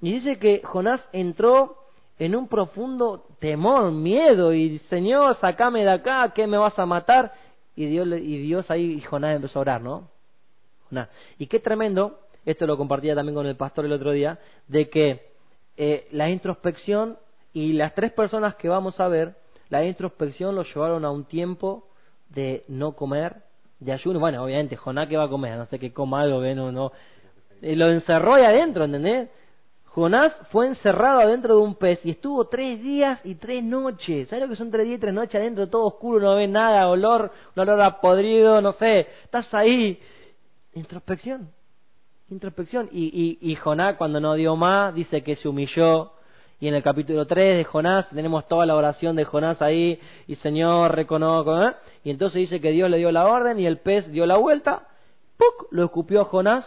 Y 0.00 0.14
dice 0.14 0.38
que 0.38 0.62
Jonás 0.64 1.00
entró 1.12 1.76
en 2.18 2.34
un 2.34 2.48
profundo 2.48 3.26
temor, 3.38 3.92
miedo, 3.92 4.54
y 4.54 4.78
Señor, 4.90 5.38
sacame 5.40 5.84
de 5.84 5.90
acá, 5.90 6.32
¿qué 6.34 6.46
me 6.46 6.56
vas 6.56 6.76
a 6.78 6.86
matar? 6.86 7.34
Y 7.76 7.84
Dios, 7.84 8.08
y 8.08 8.38
Dios 8.38 8.68
ahí, 8.70 8.94
y 8.94 9.00
Jonás 9.02 9.36
empezó 9.36 9.58
a 9.58 9.62
orar, 9.62 9.82
¿no? 9.82 10.08
Jonás. 10.88 11.10
Y 11.38 11.46
qué 11.46 11.60
tremendo, 11.60 12.18
esto 12.46 12.66
lo 12.66 12.78
compartía 12.78 13.14
también 13.14 13.34
con 13.34 13.46
el 13.46 13.56
pastor 13.56 13.84
el 13.84 13.92
otro 13.92 14.12
día, 14.12 14.38
de 14.68 14.88
que 14.88 15.28
eh, 15.76 16.08
la 16.12 16.30
introspección 16.30 17.18
y 17.52 17.74
las 17.74 17.94
tres 17.94 18.12
personas 18.12 18.54
que 18.54 18.70
vamos 18.70 18.98
a 18.98 19.08
ver, 19.08 19.34
la 19.68 19.84
introspección 19.84 20.54
lo 20.54 20.62
llevaron 20.62 21.04
a 21.04 21.10
un 21.10 21.26
tiempo 21.26 21.84
de 22.30 22.64
no 22.68 22.92
comer, 22.92 23.47
de 23.80 23.92
ayuno. 23.92 24.18
Bueno, 24.18 24.42
obviamente, 24.42 24.76
Jonás 24.76 25.08
que 25.08 25.16
va 25.16 25.24
a 25.24 25.28
comer, 25.28 25.56
no 25.56 25.66
sé 25.66 25.78
qué 25.78 25.92
coma 25.92 26.22
algo 26.22 26.42
que 26.42 26.54
no, 26.54 26.72
no. 26.72 26.92
Y 27.62 27.74
lo 27.74 27.90
encerró 27.90 28.34
ahí 28.34 28.44
adentro, 28.44 28.84
¿entendés? 28.84 29.28
Jonás 29.86 30.32
fue 30.50 30.66
encerrado 30.66 31.20
adentro 31.20 31.56
de 31.56 31.62
un 31.62 31.74
pez 31.74 31.98
y 32.04 32.10
estuvo 32.10 32.46
tres 32.46 32.80
días 32.82 33.18
y 33.24 33.34
tres 33.34 33.64
noches. 33.64 34.28
¿Sabes 34.28 34.44
lo 34.44 34.50
que 34.50 34.56
son 34.56 34.70
tres 34.70 34.86
días 34.86 34.98
y 34.98 35.00
tres 35.00 35.14
noches 35.14 35.34
adentro, 35.34 35.68
todo 35.68 35.86
oscuro, 35.86 36.20
no 36.20 36.36
ves 36.36 36.48
nada, 36.48 36.88
olor, 36.88 37.32
un 37.56 37.62
olor 37.62 37.80
a 37.80 38.00
podrido, 38.00 38.60
no 38.60 38.74
sé, 38.74 39.06
estás 39.24 39.52
ahí. 39.54 40.00
Introspección, 40.74 41.50
introspección. 42.30 42.88
Y, 42.92 43.38
y, 43.40 43.50
y 43.50 43.56
Jonás 43.56 43.96
cuando 43.96 44.20
no 44.20 44.34
dio 44.34 44.54
más 44.56 44.94
dice 44.94 45.22
que 45.22 45.36
se 45.36 45.48
humilló. 45.48 46.12
Y 46.60 46.66
en 46.66 46.74
el 46.74 46.82
capítulo 46.82 47.26
3 47.26 47.56
de 47.58 47.64
Jonás 47.64 48.08
tenemos 48.08 48.48
toda 48.48 48.66
la 48.66 48.74
oración 48.74 49.14
de 49.14 49.24
Jonás 49.24 49.62
ahí, 49.62 50.00
y 50.26 50.34
Señor, 50.36 50.92
reconozco, 50.94 51.62
¿eh? 51.62 51.74
y 52.02 52.10
entonces 52.10 52.40
dice 52.40 52.60
que 52.60 52.72
Dios 52.72 52.90
le 52.90 52.98
dio 52.98 53.12
la 53.12 53.26
orden 53.26 53.60
y 53.60 53.66
el 53.66 53.78
pez 53.78 54.10
dio 54.10 54.26
la 54.26 54.36
vuelta, 54.38 54.88
¡puc! 55.36 55.68
lo 55.70 55.84
escupió 55.84 56.24
Jonás 56.24 56.64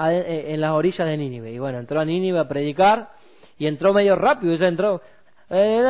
eh, 0.00 0.46
en 0.48 0.60
las 0.60 0.72
orillas 0.72 1.06
de 1.06 1.16
Nínive. 1.16 1.52
Y 1.52 1.60
bueno, 1.60 1.78
entró 1.78 2.00
a 2.00 2.04
Nínive 2.04 2.40
a 2.40 2.48
predicar 2.48 3.10
y 3.56 3.68
entró 3.68 3.92
medio 3.92 4.16
rápido, 4.16 4.52
y 4.52 4.58
se 4.58 4.66
entró, 4.66 5.00
eh, 5.48 5.80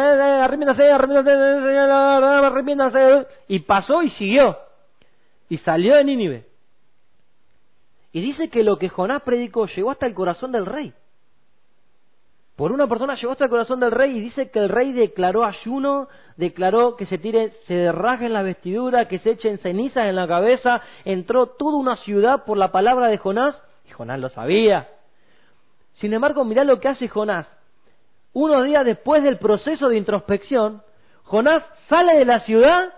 y 3.49 3.59
pasó 3.61 4.03
y 4.03 4.11
siguió. 4.11 4.59
Y 5.49 5.57
salió 5.59 5.95
de 5.95 6.05
Nínive. 6.05 6.45
Y 8.13 8.21
dice 8.21 8.51
que 8.51 8.65
lo 8.65 8.77
que 8.77 8.91
Jonás 8.91 9.23
predicó 9.23 9.67
llegó 9.67 9.93
hasta 9.93 10.07
el 10.07 10.15
corazón 10.15 10.53
del 10.53 10.67
rey. 10.67 10.93
Por 12.61 12.73
una 12.73 12.87
persona 12.87 13.15
llegó 13.15 13.33
hasta 13.33 13.45
el 13.45 13.51
corazón 13.51 13.81
del 13.81 13.91
rey 13.91 14.19
y 14.19 14.21
dice 14.21 14.51
que 14.51 14.59
el 14.59 14.69
rey 14.69 14.93
declaró 14.93 15.47
ayuno, 15.47 16.09
declaró 16.37 16.95
que 16.95 17.07
se 17.07 17.17
tire, 17.17 17.55
se 17.67 17.91
rasguen 17.91 18.35
la 18.35 18.43
vestidura, 18.43 19.09
que 19.09 19.19
se 19.21 19.31
echen 19.31 19.57
cenizas 19.61 20.05
en 20.09 20.15
la 20.15 20.29
cabeza. 20.29 20.83
Entró 21.07 21.47
toda 21.47 21.79
una 21.79 21.97
ciudad 21.97 22.45
por 22.45 22.59
la 22.59 22.71
palabra 22.71 23.07
de 23.07 23.17
Jonás 23.17 23.57
Jonás 23.93 24.21
lo 24.21 24.29
sabía. 24.29 24.89
Sin 26.01 26.13
embargo, 26.13 26.45
mirá 26.45 26.65
lo 26.65 26.81
que 26.81 26.89
hace 26.89 27.09
Jonás. 27.09 27.47
Unos 28.35 28.67
días 28.67 28.85
después 28.85 29.23
del 29.23 29.39
proceso 29.39 29.89
de 29.89 29.97
introspección, 29.97 30.83
Jonás 31.25 31.63
sale 31.89 32.19
de 32.19 32.27
la 32.27 32.41
ciudad 32.41 32.93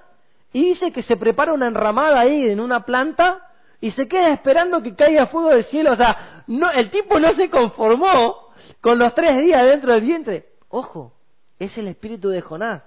y 0.53 0.70
dice 0.70 0.90
que 0.90 1.05
se 1.05 1.16
prepara 1.16 1.53
una 1.53 1.68
enramada 1.68 2.18
ahí 2.18 2.51
en 2.51 2.59
una 2.59 2.81
planta 2.81 3.48
y 3.81 3.92
se 3.92 4.09
queda 4.09 4.33
esperando 4.33 4.83
que 4.83 4.96
caiga 4.96 5.29
fuego 5.29 5.51
del 5.51 5.66
cielo. 5.66 5.92
O 5.92 5.96
sea, 5.96 6.42
no, 6.48 6.68
el 6.72 6.90
tipo 6.90 7.20
no 7.20 7.33
se 7.35 7.48
conformó 7.48 8.41
con 8.81 8.98
los 8.98 9.14
tres 9.14 9.42
días 9.42 9.64
dentro 9.64 9.92
del 9.92 10.03
vientre. 10.03 10.46
Ojo, 10.68 11.12
es 11.59 11.77
el 11.79 11.88
espíritu 11.88 12.29
de 12.29 12.40
Jonás. 12.40 12.83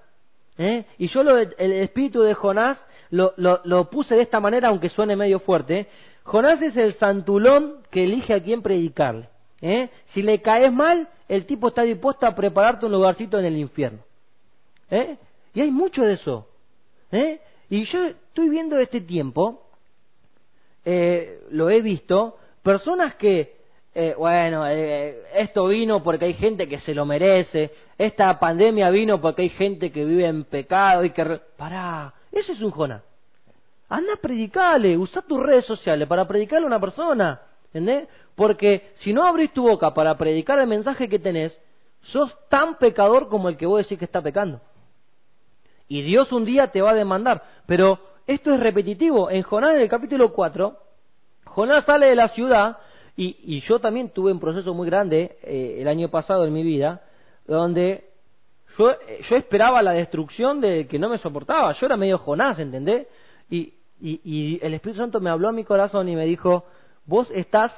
¿eh? 0.57 0.85
Y 0.97 1.07
yo 1.09 1.23
lo, 1.23 1.37
el 1.37 1.71
espíritu 1.73 2.21
de 2.21 2.33
Jonás 2.33 2.77
lo, 3.09 3.33
lo, 3.37 3.89
puse 3.89 4.15
de 4.15 4.21
esta 4.21 4.39
manera, 4.39 4.69
aunque 4.69 4.89
suene 4.89 5.15
medio 5.15 5.39
fuerte. 5.39 5.87
Jonás 6.23 6.61
es 6.61 6.75
el 6.75 6.95
santulón 6.95 7.83
que 7.91 8.03
elige 8.03 8.33
a 8.33 8.43
quién 8.43 8.61
predicarle. 8.61 9.29
¿eh? 9.61 9.89
Si 10.13 10.21
le 10.21 10.41
caes 10.41 10.73
mal, 10.73 11.07
el 11.27 11.45
tipo 11.45 11.69
está 11.69 11.83
dispuesto 11.83 12.25
a 12.25 12.35
prepararte 12.35 12.85
un 12.85 12.91
lugarcito 12.91 13.39
en 13.39 13.45
el 13.45 13.57
infierno. 13.57 13.99
¿eh? 14.89 15.17
Y 15.53 15.61
hay 15.61 15.71
mucho 15.71 16.03
de 16.03 16.13
eso. 16.13 16.47
¿eh? 17.11 17.39
Y 17.69 17.85
yo 17.85 18.05
estoy 18.05 18.49
viendo 18.49 18.77
este 18.77 19.01
tiempo, 19.01 19.63
eh, 20.83 21.41
lo 21.49 21.69
he 21.69 21.81
visto, 21.81 22.37
personas 22.61 23.15
que, 23.15 23.54
eh, 23.97 24.13
bueno, 24.17 24.67
eh, 24.67 25.23
esto 25.35 25.67
vino 25.67 26.03
porque 26.03 26.25
hay 26.25 26.33
gente 26.33 26.67
que 26.67 26.81
se 26.81 26.93
lo 26.93 27.05
merece, 27.05 27.71
esta 27.97 28.37
pandemia 28.37 28.89
vino 28.89 29.21
porque 29.21 29.43
hay 29.43 29.49
gente 29.49 29.89
que 29.89 30.03
vive 30.03 30.25
en 30.25 30.43
pecado 30.43 31.05
y 31.05 31.11
que... 31.11 31.23
Pará, 31.55 32.13
ese 32.29 32.51
es 32.51 32.61
un 32.61 32.71
Jonás. 32.71 33.01
Anda 33.87 34.13
a 34.13 34.21
predicarle, 34.21 34.97
usa 34.97 35.21
tus 35.21 35.39
redes 35.41 35.65
sociales 35.65 36.07
para 36.09 36.27
predicarle 36.27 36.65
a 36.65 36.67
una 36.67 36.79
persona, 36.81 37.39
¿entendés? 37.67 38.09
Porque 38.35 38.91
si 38.99 39.13
no 39.13 39.25
abrís 39.25 39.53
tu 39.53 39.63
boca 39.63 39.93
para 39.93 40.17
predicar 40.17 40.59
el 40.59 40.67
mensaje 40.67 41.07
que 41.07 41.17
tenés, 41.17 41.57
sos 42.01 42.29
tan 42.49 42.77
pecador 42.77 43.29
como 43.29 43.47
el 43.47 43.55
que 43.55 43.65
vos 43.65 43.79
decís 43.79 43.97
que 43.97 44.05
está 44.05 44.21
pecando. 44.21 44.59
Y 45.87 46.01
Dios 46.01 46.31
un 46.33 46.43
día 46.43 46.67
te 46.67 46.81
va 46.81 46.91
a 46.91 46.95
demandar. 46.95 47.43
Pero 47.65 47.99
esto 48.27 48.53
es 48.53 48.59
repetitivo. 48.59 49.29
En 49.29 49.43
Jonás, 49.43 49.75
en 49.75 49.81
el 49.81 49.89
capítulo 49.89 50.33
4, 50.33 50.77
Jonás 51.45 51.85
sale 51.85 52.07
de 52.07 52.15
la 52.15 52.29
ciudad, 52.29 52.77
y, 53.17 53.61
yo 53.61 53.79
también 53.79 54.09
tuve 54.09 54.31
un 54.31 54.39
proceso 54.39 54.73
muy 54.73 54.87
grande 54.87 55.37
eh, 55.43 55.77
el 55.79 55.87
año 55.87 56.09
pasado 56.09 56.45
en 56.45 56.53
mi 56.53 56.63
vida, 56.63 57.01
donde 57.47 58.09
yo, 58.77 58.91
yo 59.29 59.35
esperaba 59.37 59.81
la 59.81 59.91
destrucción 59.91 60.59
de 60.59 60.87
que 60.87 60.99
no 60.99 61.09
me 61.09 61.17
soportaba. 61.19 61.73
Yo 61.73 61.85
era 61.85 61.95
medio 61.95 62.17
Jonás, 62.17 62.59
¿entendés? 62.59 63.07
Y, 63.49 63.73
y, 64.01 64.19
y 64.23 64.59
el 64.61 64.73
Espíritu 64.73 64.99
Santo 64.99 65.21
me 65.21 65.29
habló 65.29 65.49
a 65.49 65.53
mi 65.53 65.63
corazón 65.63 66.09
y 66.09 66.15
me 66.15 66.25
dijo, 66.25 66.65
vos 67.05 67.29
estás 67.31 67.71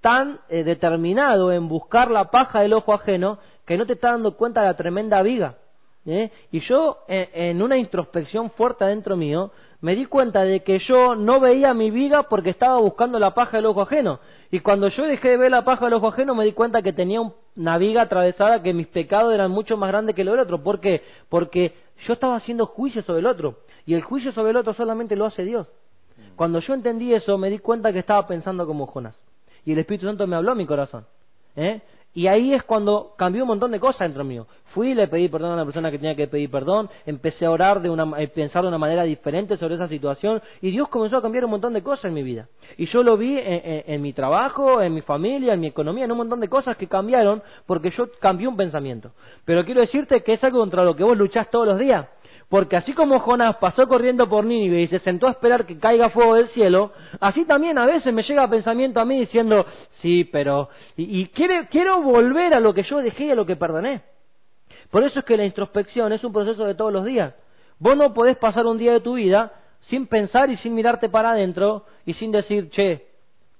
tan 0.00 0.38
eh, 0.48 0.62
determinado 0.62 1.52
en 1.52 1.68
buscar 1.68 2.10
la 2.10 2.30
paja 2.30 2.60
del 2.60 2.74
ojo 2.74 2.92
ajeno 2.92 3.38
que 3.64 3.76
no 3.76 3.86
te 3.86 3.94
estás 3.94 4.12
dando 4.12 4.36
cuenta 4.36 4.60
de 4.60 4.68
la 4.68 4.76
tremenda 4.76 5.20
viga. 5.22 5.56
¿eh? 6.04 6.30
Y 6.52 6.60
yo, 6.60 6.98
en, 7.08 7.60
una 7.60 7.76
introspección 7.76 8.50
fuerte 8.50 8.84
dentro 8.84 9.16
mío, 9.16 9.50
me 9.80 9.94
di 9.94 10.06
cuenta 10.06 10.42
de 10.42 10.60
que 10.60 10.78
yo 10.80 11.14
no 11.14 11.40
veía 11.40 11.74
mi 11.74 11.90
viga 11.90 12.24
porque 12.24 12.50
estaba 12.50 12.78
buscando 12.78 13.18
la 13.18 13.34
paja 13.34 13.58
del 13.58 13.66
ojo 13.66 13.82
ajeno. 13.82 14.20
Y 14.50 14.60
cuando 14.60 14.88
yo 14.88 15.04
dejé 15.04 15.30
de 15.30 15.36
ver 15.36 15.50
la 15.50 15.64
paja 15.64 15.84
del 15.84 15.94
ojo 15.94 16.08
ajeno, 16.08 16.34
me 16.34 16.44
di 16.44 16.52
cuenta 16.52 16.82
que 16.82 16.92
tenía 16.92 17.20
una 17.20 17.78
viga 17.78 18.02
atravesada, 18.02 18.62
que 18.62 18.72
mis 18.72 18.86
pecados 18.86 19.34
eran 19.34 19.50
mucho 19.50 19.76
más 19.76 19.88
grandes 19.88 20.14
que 20.14 20.24
los 20.24 20.32
del 20.32 20.40
otro. 20.40 20.62
¿Por 20.62 20.80
qué? 20.80 21.02
Porque 21.28 21.74
yo 22.06 22.14
estaba 22.14 22.36
haciendo 22.36 22.66
juicio 22.66 23.02
sobre 23.02 23.20
el 23.20 23.26
otro. 23.26 23.58
Y 23.84 23.94
el 23.94 24.02
juicio 24.02 24.32
sobre 24.32 24.50
el 24.50 24.56
otro 24.56 24.74
solamente 24.74 25.16
lo 25.16 25.26
hace 25.26 25.44
Dios. 25.44 25.68
Cuando 26.36 26.60
yo 26.60 26.74
entendí 26.74 27.12
eso, 27.12 27.36
me 27.38 27.50
di 27.50 27.58
cuenta 27.58 27.92
que 27.92 27.98
estaba 27.98 28.26
pensando 28.26 28.66
como 28.66 28.86
Jonás. 28.86 29.18
Y 29.64 29.72
el 29.72 29.78
Espíritu 29.78 30.06
Santo 30.06 30.26
me 30.26 30.36
habló 30.36 30.52
a 30.52 30.54
mi 30.54 30.66
corazón. 30.66 31.06
¿eh? 31.56 31.80
Y 32.16 32.28
ahí 32.28 32.54
es 32.54 32.62
cuando 32.62 33.12
cambió 33.18 33.42
un 33.42 33.48
montón 33.48 33.72
de 33.72 33.78
cosas 33.78 34.00
dentro 34.00 34.24
mío. 34.24 34.46
Fui, 34.72 34.94
le 34.94 35.06
pedí 35.06 35.28
perdón 35.28 35.52
a 35.52 35.56
la 35.56 35.66
persona 35.66 35.90
que 35.90 35.98
tenía 35.98 36.16
que 36.16 36.26
pedir 36.26 36.50
perdón, 36.50 36.88
empecé 37.04 37.44
a 37.44 37.50
orar 37.50 37.82
de 37.82 37.90
una, 37.90 38.10
eh, 38.18 38.28
pensar 38.28 38.62
de 38.62 38.68
una 38.68 38.78
manera 38.78 39.02
diferente 39.02 39.58
sobre 39.58 39.74
esa 39.74 39.86
situación 39.86 40.40
y 40.62 40.70
Dios 40.70 40.88
comenzó 40.88 41.18
a 41.18 41.22
cambiar 41.22 41.44
un 41.44 41.50
montón 41.50 41.74
de 41.74 41.82
cosas 41.82 42.06
en 42.06 42.14
mi 42.14 42.22
vida. 42.22 42.48
Y 42.78 42.86
yo 42.86 43.02
lo 43.02 43.18
vi 43.18 43.36
en, 43.38 44.00
mi 44.00 44.14
trabajo, 44.14 44.80
en 44.80 44.94
mi 44.94 45.02
familia, 45.02 45.52
en 45.52 45.60
mi 45.60 45.66
economía, 45.66 46.06
en 46.06 46.12
un 46.12 46.16
montón 46.16 46.40
de 46.40 46.48
cosas 46.48 46.78
que 46.78 46.86
cambiaron 46.86 47.42
porque 47.66 47.90
yo 47.90 48.08
cambié 48.18 48.48
un 48.48 48.56
pensamiento. 48.56 49.12
Pero 49.44 49.66
quiero 49.66 49.82
decirte 49.82 50.22
que 50.22 50.32
es 50.32 50.42
algo 50.42 50.60
contra 50.60 50.84
lo 50.84 50.96
que 50.96 51.04
vos 51.04 51.18
luchás 51.18 51.50
todos 51.50 51.68
los 51.68 51.78
días. 51.78 52.06
Porque 52.48 52.76
así 52.76 52.92
como 52.92 53.18
Jonás 53.18 53.56
pasó 53.56 53.88
corriendo 53.88 54.28
por 54.28 54.44
Nínive 54.44 54.82
y 54.82 54.88
se 54.88 55.00
sentó 55.00 55.26
a 55.26 55.32
esperar 55.32 55.66
que 55.66 55.78
caiga 55.78 56.10
fuego 56.10 56.34
del 56.34 56.48
cielo, 56.50 56.92
así 57.20 57.44
también 57.44 57.76
a 57.76 57.86
veces 57.86 58.12
me 58.14 58.22
llega 58.22 58.48
pensamiento 58.48 59.00
a 59.00 59.04
mí 59.04 59.18
diciendo, 59.18 59.66
sí, 60.00 60.24
pero... 60.24 60.68
Y, 60.96 61.26
quiero, 61.28 61.66
quiero 61.68 62.02
volver 62.02 62.54
a 62.54 62.60
lo 62.60 62.72
que 62.72 62.84
yo 62.84 62.98
dejé 62.98 63.24
y 63.24 63.30
a 63.30 63.34
lo 63.34 63.46
que 63.46 63.56
perdoné. 63.56 64.02
Por 64.90 65.02
eso 65.02 65.18
es 65.18 65.24
que 65.24 65.36
la 65.36 65.44
introspección 65.44 66.12
es 66.12 66.22
un 66.22 66.32
proceso 66.32 66.64
de 66.64 66.76
todos 66.76 66.92
los 66.92 67.04
días. 67.04 67.34
Vos 67.80 67.96
no 67.96 68.14
podés 68.14 68.36
pasar 68.36 68.66
un 68.66 68.78
día 68.78 68.92
de 68.92 69.00
tu 69.00 69.14
vida 69.14 69.52
sin 69.90 70.06
pensar 70.06 70.48
y 70.48 70.56
sin 70.58 70.74
mirarte 70.74 71.08
para 71.08 71.32
adentro 71.32 71.84
y 72.04 72.14
sin 72.14 72.30
decir, 72.30 72.70
che, 72.70 73.08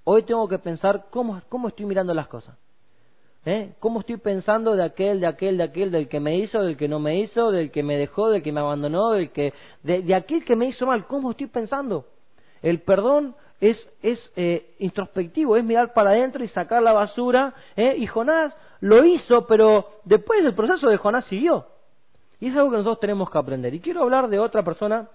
hoy 0.04 0.22
tengo 0.22 0.46
que 0.48 0.58
pensar 0.60 1.06
cómo, 1.10 1.42
cómo 1.48 1.68
estoy 1.68 1.86
mirando 1.86 2.14
las 2.14 2.28
cosas. 2.28 2.56
¿Eh? 3.48 3.74
¿Cómo 3.78 4.00
estoy 4.00 4.16
pensando 4.16 4.74
de 4.74 4.82
aquel, 4.82 5.20
de 5.20 5.28
aquel, 5.28 5.56
de 5.56 5.62
aquel, 5.62 5.92
del 5.92 6.08
que 6.08 6.18
me 6.18 6.36
hizo, 6.36 6.64
del 6.64 6.76
que 6.76 6.88
no 6.88 6.98
me 6.98 7.20
hizo, 7.20 7.52
del 7.52 7.70
que 7.70 7.84
me 7.84 7.96
dejó, 7.96 8.28
del 8.28 8.42
que 8.42 8.50
me 8.50 8.58
abandonó, 8.58 9.12
del 9.12 9.30
que, 9.30 9.54
de, 9.84 10.12
aquel 10.16 10.44
que 10.44 10.56
me 10.56 10.66
hizo 10.66 10.84
mal? 10.84 11.06
¿Cómo 11.06 11.30
estoy 11.30 11.46
pensando? 11.46 12.06
El 12.60 12.80
perdón 12.80 13.36
es, 13.60 13.78
es 14.02 14.18
eh, 14.34 14.74
introspectivo, 14.80 15.56
es 15.56 15.62
mirar 15.62 15.94
para 15.94 16.10
adentro 16.10 16.42
y 16.42 16.48
sacar 16.48 16.82
la 16.82 16.92
basura. 16.92 17.54
¿eh? 17.76 17.94
Y 17.96 18.08
Jonás 18.08 18.52
lo 18.80 19.04
hizo, 19.04 19.46
pero 19.46 19.90
después 20.02 20.42
del 20.42 20.54
proceso 20.54 20.88
de 20.88 20.96
Jonás 20.96 21.24
siguió. 21.26 21.66
Y 22.40 22.48
es 22.48 22.56
algo 22.56 22.70
que 22.70 22.78
nosotros 22.78 22.98
tenemos 22.98 23.30
que 23.30 23.38
aprender. 23.38 23.72
Y 23.74 23.80
quiero 23.80 24.02
hablar 24.02 24.26
de 24.28 24.40
otra 24.40 24.64
persona. 24.64 25.08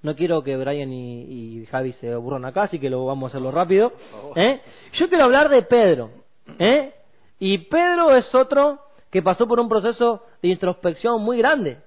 No 0.00 0.14
quiero 0.14 0.44
que 0.44 0.56
Brian 0.56 0.92
y, 0.92 1.22
y 1.62 1.66
Javi 1.66 1.92
se 1.94 2.12
aburran 2.12 2.44
acá, 2.44 2.62
así 2.64 2.78
que 2.78 2.88
lo 2.88 3.04
vamos 3.04 3.24
a 3.24 3.28
hacerlo 3.32 3.50
rápido. 3.50 3.92
¿eh? 4.36 4.60
Yo 4.92 5.08
quiero 5.08 5.24
hablar 5.24 5.48
de 5.48 5.62
Pedro. 5.62 6.10
¿eh? 6.60 6.92
Y 7.44 7.58
Pedro 7.58 8.14
es 8.14 8.32
otro 8.36 8.78
que 9.10 9.20
pasó 9.20 9.48
por 9.48 9.58
un 9.58 9.68
proceso 9.68 10.22
de 10.42 10.50
introspección 10.50 11.20
muy 11.20 11.38
grande. 11.38 11.78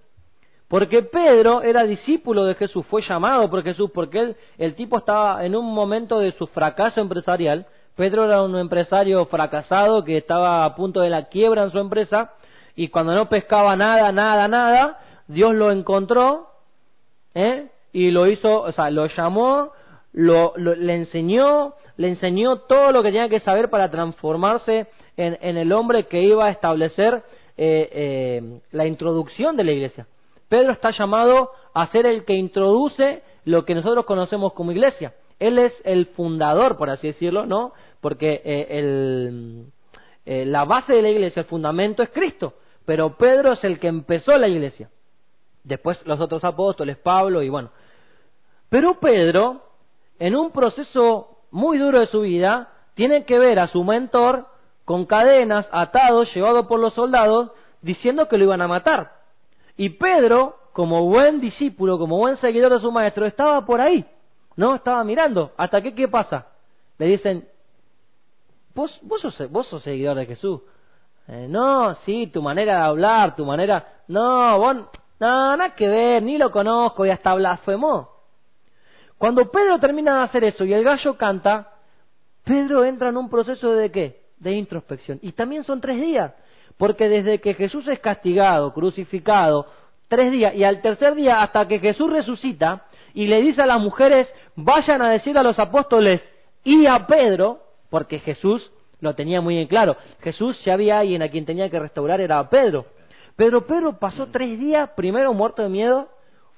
Porque 0.68 1.02
Pedro 1.02 1.62
era 1.62 1.84
discípulo 1.84 2.44
de 2.44 2.56
Jesús, 2.56 2.86
fue 2.88 3.02
llamado 3.04 3.50
por 3.50 3.63
Jesús, 3.63 3.89
porque 3.94 4.20
él, 4.20 4.36
el 4.58 4.76
tipo 4.76 4.98
estaba 4.98 5.46
en 5.46 5.56
un 5.56 5.74
momento 5.74 6.20
de 6.20 6.34
su 6.34 6.48
fracaso 6.48 7.00
empresarial. 7.00 7.68
Pedro 7.96 8.26
era 8.26 8.44
un 8.44 8.58
empresario 8.58 9.26
fracasado 9.28 10.04
que 10.04 10.18
estaba 10.18 10.65
a 10.65 10.76
punto 10.76 11.00
de 11.00 11.10
la 11.10 11.30
quiebra 11.30 11.63
en 11.63 11.72
su 11.72 11.80
empresa 11.80 12.34
y 12.76 12.89
cuando 12.89 13.15
no 13.15 13.30
pescaba 13.30 13.78
nada, 13.78 14.12
nada, 14.12 14.50
nada, 14.50 15.00
Dios 15.30 15.56
lo 15.56 15.72
encontró 15.72 16.50
¿eh? 17.34 17.70
y 17.94 18.12
lo 18.12 18.28
hizo, 18.28 18.62
o 18.62 18.74
sea, 18.74 18.89
lo 18.89 19.06
llamó, 19.06 19.72
lo, 20.12 20.52
le 20.58 20.96
enseñó, 20.96 21.76
le 21.96 22.10
enseñó 22.10 22.58
todo 22.58 22.91
lo 22.91 23.02
que 23.02 23.13
tenía 23.13 23.30
que 23.30 23.39
saber 23.39 23.70
para 23.70 23.89
transformarse 23.89 24.88
en, 25.17 25.58
el 25.58 25.71
hombre 25.71 26.06
que 26.06 26.21
iba 26.21 26.45
a 26.45 26.51
establecer 26.51 27.23
eh, 27.58 27.89
eh, 27.91 28.60
la 28.71 28.86
introducción 28.86 29.56
de 29.56 29.63
la 29.63 29.71
iglesia. 29.71 30.08
Pedro 30.49 30.71
está 30.71 30.91
llamado 30.91 31.51
a 31.73 31.88
ser 31.88 32.06
el 32.06 32.25
que 32.25 32.34
introduce 32.34 33.23
lo 33.45 33.65
que 33.65 33.75
nosotros 33.75 34.06
conocemos 34.06 34.54
como 34.54 34.71
iglesia. 34.71 35.13
Él 35.39 35.60
es 35.60 35.73
el 35.84 36.08
fundador, 36.08 36.78
por 36.78 36.89
así 36.89 37.08
decirlo, 37.08 37.45
¿no? 37.45 37.73
Porque 38.01 38.41
eh, 38.45 40.45
la 40.45 40.65
base 40.65 40.93
de 40.93 41.01
la 41.01 41.10
iglesia, 41.10 41.41
el 41.41 41.47
fundamento 41.47 42.04
es 42.04 42.10
Cristo, 42.10 42.54
pero 42.86 43.17
Pedro 43.17 43.54
es 43.54 43.63
el 43.63 43.80
que 43.80 43.88
empezó 43.88 44.38
la 44.38 44.47
iglesia. 44.47 44.89
Después 45.63 45.99
los 46.06 46.19
otros 46.19 46.43
apóstoles, 46.43 46.97
Pablo 46.97 47.41
y 47.41 47.49
bueno. 47.49 47.71
Pero 48.69 48.99
Pedro, 48.99 49.62
en 50.19 50.36
un 50.36 50.51
proceso 50.51 51.39
muy 51.51 51.78
duro 51.78 51.99
de 51.99 52.08
su 52.08 52.21
vida, 52.21 52.69
tiene 52.93 53.25
que 53.25 53.39
ver 53.39 53.60
a 53.60 53.67
su 53.67 53.84
mentor 53.84 54.47
con 54.86 55.06
cadenas, 55.06 55.67
atado, 55.71 56.24
llevado 56.24 56.67
por 56.67 56.80
los 56.80 56.93
soldados, 56.93 57.52
diciendo 57.82 58.28
que 58.28 58.38
lo 58.38 58.45
iban 58.45 58.62
a 58.62 58.67
matar. 58.67 59.12
Y 59.76 59.89
Pedro, 59.89 60.58
como 60.74 61.06
buen 61.06 61.41
discípulo, 61.41 61.98
como 61.98 62.17
buen 62.17 62.38
seguidor 62.38 62.71
de 62.71 62.80
su 62.80 62.91
maestro, 62.91 63.26
estaba 63.26 63.65
por 63.65 63.82
ahí, 63.82 64.06
¿no? 64.56 64.76
Estaba 64.76 65.04
mirando. 65.04 65.52
¿Hasta 65.58 65.82
que 65.82 65.93
qué 65.93 66.08
pasa? 66.08 66.48
Le 66.98 67.08
dicen, 67.08 67.48
vos, 68.74 68.98
vos, 69.02 69.21
sos, 69.21 69.52
vos 69.52 69.67
sos 69.67 69.84
seguidor 69.84 70.15
de 70.15 70.28
Jesús. 70.28 70.62
Eh, 71.28 71.48
no, 71.50 71.95
sí, 72.06 72.28
tu 72.28 72.41
manera 72.41 72.78
de 72.78 72.84
hablar, 72.86 73.36
tu 73.36 73.45
manera... 73.45 73.86
No, 74.08 74.58
vos... 74.60 74.78
No, 75.17 75.56
nada 75.56 75.74
que 75.76 75.88
ver, 75.88 76.21
ni 76.21 76.38
lo 76.38 76.52
conozco 76.52 77.06
y 77.06 77.10
hasta 77.10 77.34
blasfemó. 77.34 78.10
Cuando 79.17 79.50
Pedro 79.50 79.80
termina 79.80 80.17
de 80.17 80.24
hacer 80.26 80.43
eso 80.43 80.65
y 80.65 80.74
el 80.74 80.84
gallo 80.84 81.17
canta, 81.17 81.71
Pedro 82.43 82.84
entra 82.84 83.10
en 83.10 83.17
un 83.17 83.30
proceso 83.30 83.71
de 83.71 83.91
qué? 83.91 84.24
De 84.39 84.54
introspección. 84.54 85.19
Y 85.21 85.32
también 85.32 85.63
son 85.63 85.82
tres 85.82 86.00
días, 86.00 86.34
porque 86.78 87.10
desde 87.10 87.39
que 87.39 87.54
Jesús 87.54 87.88
es 87.88 88.00
castigado, 88.00 88.74
crucificado, 88.74 89.67
tres 90.08 90.32
días, 90.32 90.56
y 90.56 90.63
al 90.63 90.82
tercer 90.82 91.15
día 91.15 91.41
hasta 91.41 91.67
que 91.67 91.80
Jesús 91.80 92.12
resucita 92.12 92.84
y 93.13 93.28
le 93.28 93.41
dice 93.41 93.62
a 93.62 93.65
las 93.65 93.82
mujeres, 93.82 94.28
vayan 94.56 95.02
a 95.02 95.10
decir 95.10 95.38
a 95.38 95.43
los 95.43 95.58
apóstoles 95.58 96.21
y 96.63 96.86
a 96.86 97.08
Pedro, 97.08 97.62
porque 97.89 98.19
Jesús 98.19 98.71
lo 99.00 99.13
tenía 99.13 99.41
muy 99.41 99.58
en 99.58 99.67
claro, 99.67 99.95
Jesús 100.21 100.58
si 100.63 100.69
había 100.69 101.00
alguien 101.00 101.21
a 101.21 101.30
quien 101.30 101.45
tenía 101.45 101.69
que 101.69 101.80
restaurar 101.80 102.21
era 102.21 102.39
a 102.39 102.50
Pedro. 102.50 102.86
Pero 103.36 103.65
Pedro 103.65 104.00
pasó 104.00 104.28
tres 104.28 104.58
días, 104.60 104.89
primero 104.95 105.34
muerto 105.34 105.62
de 105.62 105.69
miedo, 105.69 106.10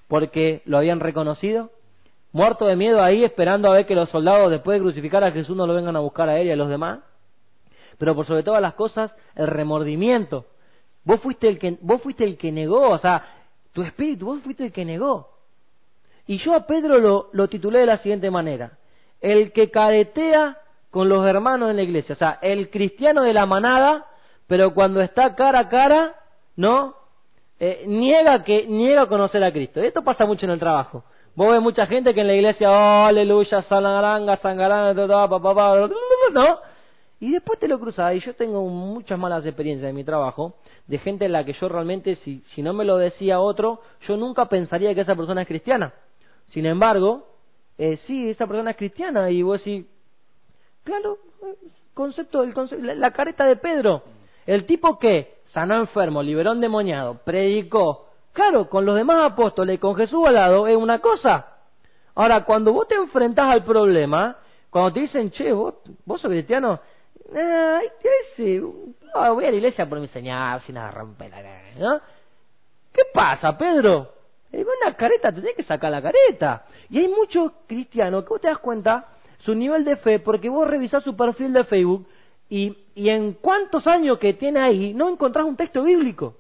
porque 0.07 0.61
lo 0.65 0.77
habían 0.77 0.99
reconocido, 0.99 1.71
muerto 2.31 2.65
de 2.65 2.75
miedo 2.75 3.01
ahí 3.01 3.23
esperando 3.23 3.69
a 3.69 3.73
ver 3.73 3.85
que 3.85 3.95
los 3.95 4.09
soldados 4.09 4.51
después 4.51 4.77
de 4.77 4.83
crucificar 4.83 5.23
a 5.23 5.31
Jesús 5.31 5.55
no 5.55 5.67
lo 5.67 5.73
vengan 5.73 5.95
a 5.95 5.99
buscar 5.99 6.29
a 6.29 6.39
él 6.39 6.47
y 6.47 6.51
a 6.51 6.55
los 6.55 6.69
demás 6.69 6.99
pero 7.97 8.15
por 8.15 8.25
sobre 8.25 8.43
todas 8.43 8.61
las 8.61 8.73
cosas, 8.73 9.11
el 9.35 9.47
remordimiento. 9.47 10.45
Vos 11.03 11.21
fuiste 11.21 11.47
el 11.47 11.59
que, 11.59 11.77
vos 11.81 12.01
fuiste 12.01 12.23
el 12.23 12.37
que 12.37 12.51
negó, 12.51 12.89
o 12.89 12.97
sea, 12.97 13.23
tu 13.73 13.81
espíritu, 13.83 14.25
vos 14.25 14.41
fuiste 14.43 14.65
el 14.65 14.71
que 14.71 14.85
negó. 14.85 15.29
Y 16.25 16.37
yo 16.39 16.53
a 16.53 16.67
Pedro 16.67 16.99
lo, 16.99 17.29
lo 17.31 17.47
titulé 17.47 17.79
de 17.79 17.85
la 17.85 17.97
siguiente 17.97 18.29
manera, 18.29 18.77
el 19.21 19.51
que 19.53 19.71
caretea 19.71 20.57
con 20.91 21.09
los 21.09 21.25
hermanos 21.25 21.69
en 21.69 21.77
la 21.77 21.83
iglesia, 21.83 22.13
o 22.13 22.17
sea, 22.17 22.39
el 22.41 22.69
cristiano 22.69 23.23
de 23.23 23.33
la 23.33 23.45
manada, 23.45 24.05
pero 24.47 24.73
cuando 24.73 25.01
está 25.01 25.35
cara 25.35 25.59
a 25.59 25.69
cara, 25.69 26.15
¿no? 26.55 26.95
Eh, 27.59 27.85
niega 27.87 28.43
que 28.43 28.67
niega 28.67 29.07
conocer 29.07 29.43
a 29.43 29.51
Cristo. 29.51 29.81
Esto 29.81 30.03
pasa 30.03 30.25
mucho 30.25 30.45
en 30.45 30.51
el 30.51 30.59
trabajo. 30.59 31.03
Vos 31.35 31.51
ves 31.51 31.61
mucha 31.61 31.85
gente 31.87 32.13
que 32.13 32.21
en 32.21 32.27
la 32.27 32.33
iglesia, 32.33 32.71
oh, 32.71 33.05
aleluya, 33.05 33.61
sangaranga, 33.63 34.37
sangaranga, 34.37 35.27
papá, 35.27 35.87
¿no? 36.33 36.59
Y 37.19 37.31
después 37.31 37.59
te 37.59 37.67
lo 37.67 37.79
cruzas. 37.79 38.13
Y 38.15 38.19
yo 38.19 38.35
tengo 38.35 38.67
muchas 38.67 39.17
malas 39.17 39.45
experiencias 39.45 39.89
en 39.89 39.95
mi 39.95 40.03
trabajo 40.03 40.55
de 40.85 40.99
gente 40.99 41.25
en 41.25 41.31
la 41.31 41.43
que 41.43 41.53
yo 41.53 41.67
realmente, 41.67 42.15
si, 42.17 42.43
si 42.53 42.61
no 42.61 42.73
me 42.73 42.85
lo 42.85 42.97
decía 42.97 43.39
otro, 43.39 43.81
yo 44.07 44.17
nunca 44.17 44.45
pensaría 44.45 44.93
que 44.93 45.01
esa 45.01 45.15
persona 45.15 45.41
es 45.41 45.47
cristiana. 45.47 45.93
Sin 46.47 46.65
embargo, 46.65 47.27
eh, 47.77 47.99
sí, 48.07 48.29
esa 48.29 48.47
persona 48.47 48.71
es 48.71 48.77
cristiana 48.77 49.29
y 49.29 49.41
vos 49.41 49.59
decís, 49.59 49.85
claro, 50.83 51.17
concepto, 51.93 52.43
el 52.43 52.53
concepto, 52.53 52.85
la, 52.85 53.11
careta 53.11 53.45
de 53.45 53.57
Pedro, 53.57 54.03
el 54.45 54.65
tipo 54.65 54.97
que 54.97 55.39
sanó 55.53 55.75
enfermo, 55.75 56.23
liberó 56.23 56.53
endemoniado, 56.53 57.19
predicó, 57.23 58.07
claro, 58.33 58.69
con 58.69 58.85
los 58.85 58.95
demás 58.95 59.31
apóstoles 59.31 59.79
con 59.79 59.95
Jesús 59.95 60.25
al 60.25 60.35
lado 60.35 60.67
es 60.67 60.77
una 60.77 60.99
cosa. 60.99 61.57
Ahora, 62.15 62.45
cuando 62.45 62.73
vos 62.73 62.87
te 62.87 62.95
enfrentás 62.95 63.51
al 63.51 63.63
problema, 63.63 64.37
cuando 64.69 64.93
te 64.93 65.01
dicen, 65.01 65.29
che, 65.31 65.51
vos, 65.51 65.75
vos 66.05 66.21
sos 66.21 66.31
cristiano, 66.31 66.79
Ay, 67.35 67.87
¿qué 68.01 68.61
ah, 69.13 69.31
voy 69.31 69.45
a 69.45 69.51
la 69.51 69.57
iglesia 69.57 69.87
por 69.87 69.99
mi 69.99 70.07
señal, 70.09 70.61
sin 70.61 70.75
nada 70.75 70.91
romper 70.91 71.29
la 71.29 71.37
cara, 71.37 71.61
¿no? 71.77 72.01
¿Qué 72.93 73.03
pasa, 73.13 73.57
Pedro? 73.57 74.13
Eh, 74.51 74.63
una 74.63 74.95
careta, 74.95 75.29
te 75.29 75.41
tienes 75.41 75.55
que 75.55 75.63
sacar 75.63 75.91
la 75.91 76.01
careta. 76.01 76.65
Y 76.89 76.99
hay 76.99 77.07
muchos 77.07 77.51
cristianos 77.67 78.23
que 78.23 78.29
vos 78.29 78.41
te 78.41 78.47
das 78.47 78.59
cuenta 78.59 79.05
su 79.39 79.53
nivel 79.53 79.83
de 79.83 79.97
fe 79.97 80.19
porque 80.19 80.49
vos 80.49 80.67
revisás 80.67 81.03
su 81.03 81.15
perfil 81.15 81.53
de 81.53 81.63
Facebook 81.65 82.07
y, 82.49 82.75
y 82.95 83.09
en 83.09 83.33
cuántos 83.33 83.85
años 83.87 84.17
que 84.19 84.33
tiene 84.33 84.59
ahí 84.59 84.93
no 84.93 85.09
encontrás 85.09 85.45
un 85.45 85.57
texto 85.57 85.83
bíblico, 85.83 86.35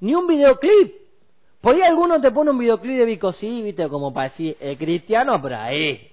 ni 0.00 0.14
un 0.14 0.26
videoclip. 0.26 0.94
Por 1.60 1.74
ahí 1.74 1.82
alguno 1.82 2.20
te 2.20 2.30
pone 2.30 2.50
un 2.50 2.58
videoclip 2.58 2.96
de 2.96 3.04
Bicosí, 3.04 3.62
viste, 3.62 3.88
como 3.88 4.14
para 4.14 4.30
decir, 4.30 4.56
el 4.60 4.78
cristiano, 4.78 5.40
pero 5.42 5.58
ahí. 5.58 6.10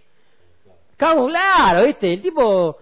Claro, 0.98 1.86
viste, 1.86 2.14
el 2.14 2.22
tipo 2.22 2.78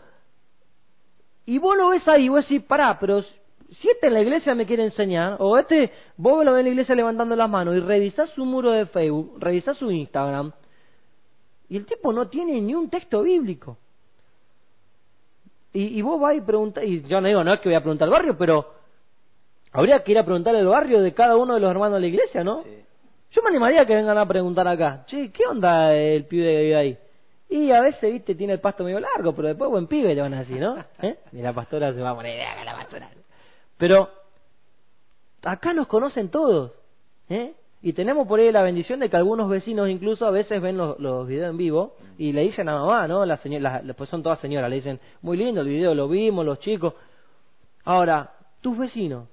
y 1.45 1.57
vos 1.59 1.77
lo 1.77 1.89
ves 1.89 2.07
ahí, 2.07 2.29
vos 2.29 2.47
decís, 2.47 2.63
pará, 2.63 2.97
pero 2.99 3.21
si 3.21 3.89
este 3.89 4.07
en 4.07 4.13
la 4.13 4.21
iglesia 4.21 4.55
me 4.55 4.65
quiere 4.65 4.83
enseñar, 4.83 5.37
o 5.39 5.57
este, 5.57 5.91
vos 6.17 6.43
lo 6.43 6.53
ves 6.53 6.59
en 6.59 6.65
la 6.65 6.71
iglesia 6.71 6.95
levantando 6.95 7.35
las 7.35 7.49
manos 7.49 7.75
y 7.75 7.79
revisás 7.79 8.29
su 8.31 8.45
muro 8.45 8.71
de 8.71 8.85
Facebook, 8.87 9.37
revisás 9.39 9.77
su 9.77 9.91
Instagram, 9.91 10.51
y 11.69 11.77
el 11.77 11.85
tipo 11.85 12.13
no 12.13 12.27
tiene 12.27 12.61
ni 12.61 12.73
un 12.73 12.89
texto 12.89 13.21
bíblico. 13.23 13.77
Y, 15.73 15.97
y 15.97 16.01
vos 16.01 16.19
vas 16.19 16.35
y 16.35 16.41
preguntás, 16.41 16.83
y 16.83 17.03
yo 17.03 17.19
no 17.19 17.27
digo, 17.27 17.43
no 17.43 17.53
es 17.53 17.59
que 17.59 17.69
voy 17.69 17.75
a 17.75 17.81
preguntar 17.81 18.07
al 18.07 18.11
barrio, 18.11 18.37
pero 18.37 18.73
habría 19.71 20.03
que 20.03 20.11
ir 20.11 20.17
a 20.17 20.23
preguntar 20.23 20.55
al 20.55 20.67
barrio 20.67 21.01
de 21.01 21.13
cada 21.13 21.35
uno 21.35 21.55
de 21.55 21.59
los 21.59 21.69
hermanos 21.69 21.95
de 21.95 22.01
la 22.01 22.07
iglesia, 22.07 22.43
¿no? 22.43 22.63
Yo 23.31 23.41
me 23.41 23.49
animaría 23.49 23.81
a 23.81 23.85
que 23.85 23.95
vengan 23.95 24.17
a 24.17 24.25
preguntar 24.25 24.67
acá, 24.67 25.03
che, 25.07 25.31
¿qué 25.31 25.45
onda 25.45 25.93
el 25.93 26.25
pibe 26.25 26.45
que 26.45 26.61
vive 26.61 26.75
ahí? 26.75 26.97
Y 27.49 27.71
a 27.71 27.81
veces, 27.81 28.11
viste, 28.11 28.35
tiene 28.35 28.53
el 28.53 28.59
pasto 28.59 28.83
medio 28.83 28.99
largo, 28.99 29.33
pero 29.33 29.49
después 29.49 29.69
buen 29.69 29.87
pibe 29.87 30.15
le 30.15 30.21
van 30.21 30.33
a 30.33 30.39
decir, 30.39 30.59
¿no? 30.59 30.77
¿Eh? 31.01 31.17
Y 31.31 31.41
la 31.41 31.53
pastora 31.53 31.93
se 31.93 32.01
va 32.01 32.11
a 32.11 32.15
poner, 32.15 32.41
haga 32.41 32.65
la 32.65 32.75
pastora. 32.75 33.09
Pero 33.77 34.09
acá 35.43 35.73
nos 35.73 35.87
conocen 35.87 36.29
todos, 36.29 36.73
¿eh? 37.29 37.53
Y 37.81 37.93
tenemos 37.93 38.27
por 38.27 38.39
ahí 38.39 38.51
la 38.51 38.63
bendición 38.63 38.99
de 38.99 39.09
que 39.09 39.17
algunos 39.17 39.47
vecinos 39.47 39.89
incluso 39.89 40.25
a 40.25 40.31
veces 40.31 40.59
ven 40.59 40.75
los, 40.75 40.99
los 40.99 41.27
videos 41.27 41.51
en 41.51 41.57
vivo 41.57 41.93
y 42.17 42.31
le 42.31 42.41
dicen 42.41 42.67
a 42.67 42.79
mamá, 42.79 43.07
¿no? 43.07 43.25
Las 43.25 43.41
señoras, 43.41 43.85
después 43.85 44.09
son 44.09 44.23
todas 44.23 44.39
señoras, 44.39 44.71
le 44.71 44.77
dicen, 44.77 44.99
muy 45.21 45.37
lindo 45.37 45.61
el 45.61 45.67
video, 45.67 45.93
lo 45.93 46.07
vimos, 46.07 46.43
los 46.43 46.59
chicos. 46.59 46.95
Ahora, 47.83 48.31
tus 48.61 48.75
vecinos, 48.75 49.27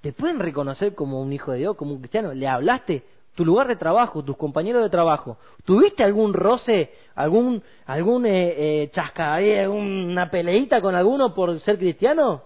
¿te 0.00 0.12
pueden 0.12 0.38
reconocer 0.38 0.94
como 0.94 1.20
un 1.20 1.32
hijo 1.32 1.50
de 1.50 1.58
Dios, 1.58 1.76
como 1.76 1.94
un 1.94 1.98
cristiano? 1.98 2.32
¿Le 2.32 2.46
hablaste? 2.46 3.02
Tu 3.34 3.44
lugar 3.44 3.68
de 3.68 3.76
trabajo, 3.76 4.22
tus 4.22 4.36
compañeros 4.36 4.82
de 4.82 4.90
trabajo, 4.90 5.38
¿tuviste 5.64 6.02
algún 6.02 6.32
roce, 6.32 6.92
algún, 7.14 7.62
algún 7.86 8.26
eh, 8.26 8.82
eh 8.82 8.90
chasca, 8.92 9.34
alguna 9.34 10.30
peleita 10.30 10.80
con 10.80 10.94
alguno 10.94 11.34
por 11.34 11.60
ser 11.60 11.78
cristiano? 11.78 12.42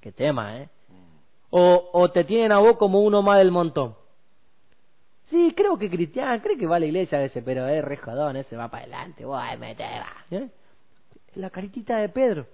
Qué 0.00 0.12
tema, 0.12 0.58
¿eh? 0.58 0.68
O, 1.50 1.90
o 1.92 2.10
te 2.10 2.24
tienen 2.24 2.52
a 2.52 2.58
vos 2.58 2.76
como 2.76 3.00
uno 3.00 3.22
más 3.22 3.38
del 3.38 3.50
montón. 3.50 3.96
Sí, 5.30 5.52
creo 5.56 5.78
que 5.78 5.88
cristiano, 5.88 6.40
creo 6.42 6.58
que 6.58 6.66
va 6.66 6.76
a 6.76 6.80
la 6.80 6.86
iglesia 6.86 7.18
veces, 7.18 7.42
pero 7.44 7.66
es 7.68 7.84
re 7.84 7.96
jodón, 7.96 8.36
ese 8.36 8.56
va 8.56 8.68
para 8.68 8.82
adelante, 8.82 9.24
guay, 9.24 9.58
mete, 9.58 9.84
va. 9.84 10.36
¿Eh? 10.36 10.48
La 11.36 11.50
caritita 11.50 11.98
de 11.98 12.08
Pedro. 12.08 12.46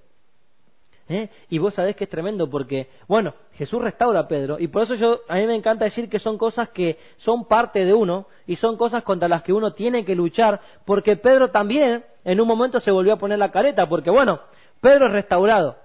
¿Eh? 1.08 1.28
Y 1.50 1.58
vos 1.58 1.72
sabés 1.74 1.94
que 1.94 2.04
es 2.04 2.10
tremendo 2.10 2.50
porque, 2.50 2.88
bueno, 3.06 3.34
Jesús 3.52 3.80
restaura 3.80 4.20
a 4.20 4.28
Pedro 4.28 4.58
y 4.58 4.66
por 4.66 4.82
eso 4.82 4.96
yo, 4.96 5.20
a 5.28 5.36
mí 5.36 5.46
me 5.46 5.54
encanta 5.54 5.84
decir 5.84 6.08
que 6.08 6.18
son 6.18 6.36
cosas 6.36 6.70
que 6.70 6.98
son 7.18 7.44
parte 7.44 7.84
de 7.84 7.94
uno 7.94 8.26
y 8.48 8.56
son 8.56 8.76
cosas 8.76 9.04
contra 9.04 9.28
las 9.28 9.44
que 9.44 9.52
uno 9.52 9.72
tiene 9.72 10.04
que 10.04 10.16
luchar 10.16 10.60
porque 10.84 11.14
Pedro 11.14 11.52
también 11.52 12.02
en 12.24 12.40
un 12.40 12.48
momento 12.48 12.80
se 12.80 12.90
volvió 12.90 13.12
a 13.12 13.18
poner 13.18 13.38
la 13.38 13.52
careta 13.52 13.88
porque, 13.88 14.10
bueno, 14.10 14.40
Pedro 14.80 15.06
es 15.06 15.12
restaurado. 15.12 15.76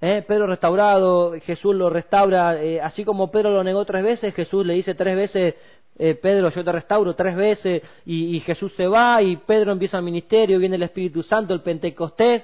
¿eh? 0.00 0.24
Pedro 0.26 0.48
restaurado, 0.48 1.34
Jesús 1.44 1.74
lo 1.74 1.88
restaura, 1.88 2.60
eh, 2.60 2.80
así 2.80 3.04
como 3.04 3.30
Pedro 3.30 3.50
lo 3.50 3.62
negó 3.62 3.84
tres 3.84 4.02
veces, 4.02 4.34
Jesús 4.34 4.66
le 4.66 4.74
dice 4.74 4.94
tres 4.94 5.16
veces, 5.16 5.54
eh, 5.98 6.14
Pedro, 6.16 6.50
yo 6.50 6.64
te 6.64 6.72
restauro 6.72 7.14
tres 7.14 7.36
veces, 7.36 7.82
y, 8.04 8.36
y, 8.36 8.40
Jesús 8.40 8.72
se 8.76 8.88
va, 8.88 9.22
y 9.22 9.36
Pedro 9.36 9.72
empieza 9.72 9.98
el 9.98 10.04
ministerio, 10.04 10.58
viene 10.58 10.76
el 10.76 10.82
Espíritu 10.82 11.22
Santo, 11.22 11.54
el 11.54 11.60
Pentecostés, 11.60 12.42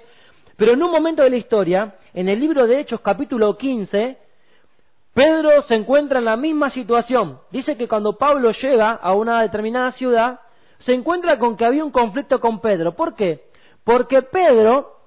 pero 0.60 0.74
en 0.74 0.82
un 0.82 0.90
momento 0.90 1.22
de 1.22 1.30
la 1.30 1.38
historia, 1.38 1.94
en 2.12 2.28
el 2.28 2.38
libro 2.38 2.66
de 2.66 2.80
Hechos 2.80 3.00
capítulo 3.00 3.56
15, 3.56 4.18
Pedro 5.14 5.62
se 5.62 5.74
encuentra 5.74 6.18
en 6.18 6.26
la 6.26 6.36
misma 6.36 6.68
situación. 6.68 7.38
Dice 7.50 7.78
que 7.78 7.88
cuando 7.88 8.18
Pablo 8.18 8.50
llega 8.52 8.90
a 8.90 9.14
una 9.14 9.40
determinada 9.40 9.92
ciudad, 9.92 10.40
se 10.80 10.92
encuentra 10.92 11.38
con 11.38 11.56
que 11.56 11.64
había 11.64 11.82
un 11.82 11.90
conflicto 11.90 12.40
con 12.40 12.60
Pedro. 12.60 12.92
¿Por 12.94 13.14
qué? 13.14 13.40
Porque 13.84 14.20
Pedro 14.20 14.98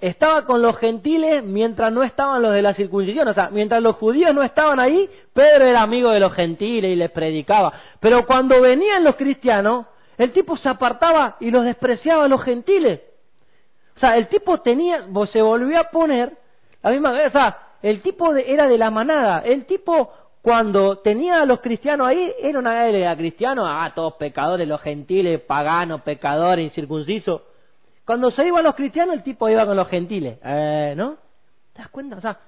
estaba 0.00 0.44
con 0.44 0.62
los 0.62 0.76
gentiles 0.76 1.42
mientras 1.42 1.92
no 1.92 2.04
estaban 2.04 2.40
los 2.40 2.52
de 2.52 2.62
la 2.62 2.74
circuncisión. 2.74 3.26
O 3.26 3.34
sea, 3.34 3.48
mientras 3.50 3.82
los 3.82 3.96
judíos 3.96 4.32
no 4.32 4.44
estaban 4.44 4.78
ahí, 4.78 5.10
Pedro 5.32 5.66
era 5.66 5.82
amigo 5.82 6.10
de 6.10 6.20
los 6.20 6.34
gentiles 6.34 6.92
y 6.92 6.94
les 6.94 7.10
predicaba. 7.10 7.72
Pero 7.98 8.26
cuando 8.26 8.60
venían 8.60 9.02
los 9.02 9.16
cristianos, 9.16 9.86
el 10.18 10.30
tipo 10.30 10.56
se 10.56 10.68
apartaba 10.68 11.36
y 11.40 11.50
los 11.50 11.64
despreciaba 11.64 12.26
a 12.26 12.28
los 12.28 12.44
gentiles. 12.44 13.00
Sea, 14.02 14.16
el 14.16 14.26
tipo 14.26 14.58
tenía, 14.58 15.06
se 15.32 15.40
volvió 15.40 15.78
a 15.78 15.84
poner 15.84 16.36
la 16.82 16.90
misma, 16.90 17.12
o 17.24 17.30
sea, 17.30 17.56
el 17.82 18.02
tipo 18.02 18.34
era 18.34 18.66
de 18.66 18.76
la 18.76 18.90
manada, 18.90 19.42
el 19.44 19.64
tipo 19.64 20.12
cuando 20.42 20.98
tenía 20.98 21.40
a 21.42 21.46
los 21.46 21.60
cristianos 21.60 22.08
ahí, 22.08 22.34
era 22.40 22.58
una 22.58 22.84
era 22.88 23.16
cristiano, 23.16 23.64
ah, 23.64 23.92
todos 23.94 24.14
pecadores, 24.14 24.66
los 24.66 24.80
gentiles, 24.80 25.40
paganos, 25.42 26.02
pecadores, 26.02 26.64
incircuncisos. 26.64 27.42
Cuando 28.04 28.32
se 28.32 28.44
iban 28.44 28.64
los 28.64 28.74
cristianos, 28.74 29.14
el 29.14 29.22
tipo 29.22 29.48
iba 29.48 29.64
con 29.64 29.76
los 29.76 29.86
gentiles, 29.86 30.36
eh, 30.42 30.94
¿no? 30.96 31.18
¿Te 31.72 31.82
das 31.82 31.90
cuenta? 31.90 32.16
O 32.16 32.20
sea, 32.20 32.40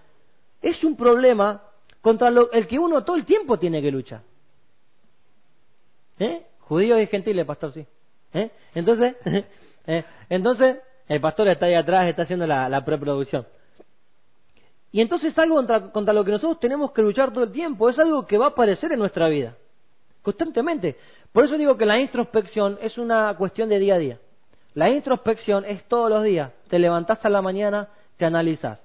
es 0.60 0.82
un 0.82 0.96
problema 0.96 1.62
contra 2.00 2.32
el 2.52 2.66
que 2.66 2.80
uno 2.80 3.04
todo 3.04 3.14
el 3.14 3.24
tiempo 3.24 3.60
tiene 3.60 3.80
que 3.80 3.92
luchar. 3.92 4.22
¿Eh? 6.18 6.46
Judíos 6.62 7.00
y 7.00 7.06
gentiles, 7.06 7.46
pastor, 7.46 7.72
sí. 7.74 7.86
¿Eh? 8.32 8.50
Entonces, 8.74 9.14
¿eh? 9.86 10.04
entonces, 10.28 10.78
el 11.08 11.20
pastor 11.20 11.48
está 11.48 11.66
ahí 11.66 11.74
atrás, 11.74 12.08
está 12.08 12.22
haciendo 12.22 12.46
la, 12.46 12.84
preproducción. 12.84 13.46
Y 14.92 15.00
entonces 15.00 15.32
es 15.32 15.38
algo 15.38 15.56
contra, 15.56 15.90
contra, 15.90 16.14
lo 16.14 16.24
que 16.24 16.30
nosotros 16.30 16.60
tenemos 16.60 16.92
que 16.92 17.02
luchar 17.02 17.32
todo 17.32 17.44
el 17.44 17.52
tiempo, 17.52 17.88
es 17.88 17.98
algo 17.98 18.26
que 18.26 18.38
va 18.38 18.46
a 18.46 18.48
aparecer 18.50 18.92
en 18.92 19.00
nuestra 19.00 19.28
vida, 19.28 19.56
constantemente. 20.22 20.96
Por 21.32 21.44
eso 21.44 21.58
digo 21.58 21.76
que 21.76 21.84
la 21.84 21.98
introspección 21.98 22.78
es 22.80 22.96
una 22.96 23.34
cuestión 23.36 23.68
de 23.68 23.78
día 23.80 23.96
a 23.96 23.98
día. 23.98 24.18
La 24.74 24.88
introspección 24.88 25.64
es 25.64 25.84
todos 25.84 26.10
los 26.10 26.22
días. 26.22 26.52
Te 26.68 26.78
levantás 26.78 27.24
a 27.24 27.28
la 27.28 27.42
mañana, 27.42 27.88
te 28.16 28.24
analizas. 28.24 28.80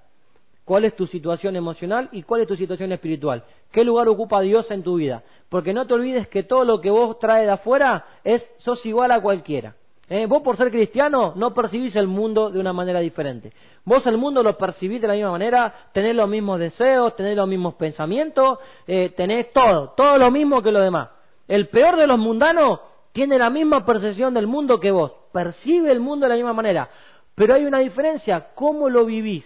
¿Cuál 0.65 0.85
es 0.85 0.95
tu 0.95 1.07
situación 1.07 1.55
emocional 1.55 2.09
y 2.11 2.21
cuál 2.21 2.41
es 2.41 2.47
tu 2.47 2.55
situación 2.55 2.91
espiritual? 2.91 3.43
¿Qué 3.71 3.83
lugar 3.83 4.07
ocupa 4.07 4.41
Dios 4.41 4.69
en 4.69 4.83
tu 4.83 4.97
vida? 4.97 5.23
Porque 5.49 5.73
no 5.73 5.87
te 5.87 5.95
olvides 5.95 6.27
que 6.27 6.43
todo 6.43 6.63
lo 6.63 6.79
que 6.79 6.91
vos 6.91 7.17
traes 7.17 7.47
de 7.47 7.53
afuera 7.53 8.05
es 8.23 8.43
sos 8.59 8.85
igual 8.85 9.11
a 9.11 9.19
cualquiera. 9.19 9.73
Eh, 10.11 10.25
vos 10.25 10.41
por 10.41 10.57
ser 10.57 10.71
cristiano 10.71 11.33
no 11.35 11.53
percibís 11.53 11.95
el 11.95 12.07
mundo 12.07 12.49
de 12.49 12.59
una 12.59 12.73
manera 12.73 12.99
diferente. 12.99 13.53
Vos 13.85 14.05
el 14.07 14.17
mundo 14.17 14.41
lo 14.41 14.57
percibís 14.57 14.99
de 15.01 15.07
la 15.07 15.13
misma 15.13 15.31
manera, 15.31 15.73
tenés 15.93 16.15
los 16.15 16.27
mismos 16.27 16.59
deseos, 16.59 17.15
tenés 17.15 17.37
los 17.37 17.47
mismos 17.47 17.75
pensamientos, 17.75 18.57
eh, 18.87 19.13
tenés 19.15 19.53
todo, 19.53 19.89
todo 19.89 20.17
lo 20.17 20.31
mismo 20.31 20.63
que 20.63 20.71
lo 20.71 20.79
demás. 20.79 21.09
El 21.47 21.67
peor 21.67 21.95
de 21.95 22.07
los 22.07 22.17
mundanos 22.17 22.79
tiene 23.11 23.37
la 23.37 23.51
misma 23.51 23.85
percepción 23.85 24.33
del 24.33 24.47
mundo 24.47 24.79
que 24.79 24.89
vos, 24.89 25.11
percibe 25.31 25.91
el 25.91 25.99
mundo 25.99 26.25
de 26.25 26.29
la 26.29 26.35
misma 26.35 26.53
manera, 26.53 26.89
pero 27.35 27.53
hay 27.53 27.65
una 27.65 27.79
diferencia, 27.79 28.47
¿cómo 28.55 28.89
lo 28.89 29.05
vivís? 29.05 29.45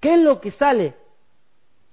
¿Qué 0.00 0.14
es 0.14 0.20
lo 0.20 0.40
que 0.40 0.52
sale? 0.52 0.94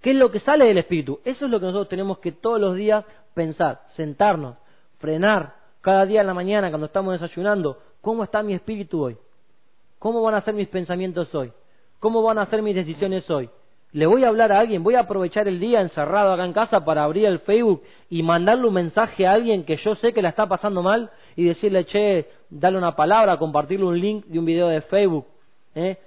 ¿Qué 0.02 0.12
es 0.12 0.18
lo 0.18 0.30
que 0.30 0.42
sale 0.42 0.66
del 0.66 0.78
espíritu? 0.78 1.22
Eso 1.24 1.46
es 1.46 1.52
lo 1.52 1.60
que 1.60 1.68
nosotros 1.68 1.88
tenemos 1.88 2.20
que 2.20 2.34
todos 2.34 2.60
los 2.60 2.76
días 2.76 3.06
pensar, 3.34 3.82
sentarnos, 3.96 4.58
frenar, 5.00 5.56
cada 5.84 6.06
día 6.06 6.22
en 6.22 6.28
la 6.28 6.34
mañana 6.34 6.70
cuando 6.70 6.88
estamos 6.88 7.14
desayunando, 7.14 7.78
¿Cómo 8.04 8.24
está 8.24 8.44
mi 8.44 8.54
espíritu 8.54 9.02
hoy? 9.02 9.18
¿Cómo 9.98 10.22
van 10.22 10.36
a 10.36 10.42
ser 10.42 10.54
mis 10.54 10.68
pensamientos 10.68 11.34
hoy? 11.34 11.52
¿Cómo 12.00 12.22
van 12.22 12.38
a 12.38 12.46
ser 12.46 12.62
mis 12.62 12.76
decisiones 12.76 13.28
hoy? 13.32 13.50
le 13.94 14.08
voy 14.08 14.24
a 14.24 14.28
hablar 14.28 14.52
a 14.52 14.60
alguien, 14.60 14.84
voy 14.84 14.96
a 14.96 15.02
aprovechar 15.02 15.48
el 15.48 15.60
día 15.60 15.80
encerrado 15.80 16.34
acá 16.34 16.46
en 16.46 16.54
casa 16.54 16.84
para 16.84 17.04
abrir 17.04 17.26
el 17.26 17.40
Facebook 17.40 17.84
y 18.10 18.24
mandarle 18.24 18.68
un 18.68 18.74
mensaje 18.74 19.28
a 19.28 19.34
alguien 19.34 19.64
que 19.66 19.78
yo 19.78 19.94
sé 19.96 20.14
que 20.14 20.22
la 20.22 20.30
está 20.30 20.48
pasando 20.48 20.82
mal 20.82 21.12
y 21.36 21.46
decirle, 21.46 21.86
che, 21.86 22.28
dale 22.50 22.78
una 22.78 22.96
palabra, 22.96 23.38
compartirle 23.38 23.86
un 23.86 24.00
link 24.00 24.26
de 24.26 24.40
un 24.40 24.46
video 24.46 24.68
de 24.68 24.82
Facebook. 24.82 25.28
¿eh? 25.76 25.98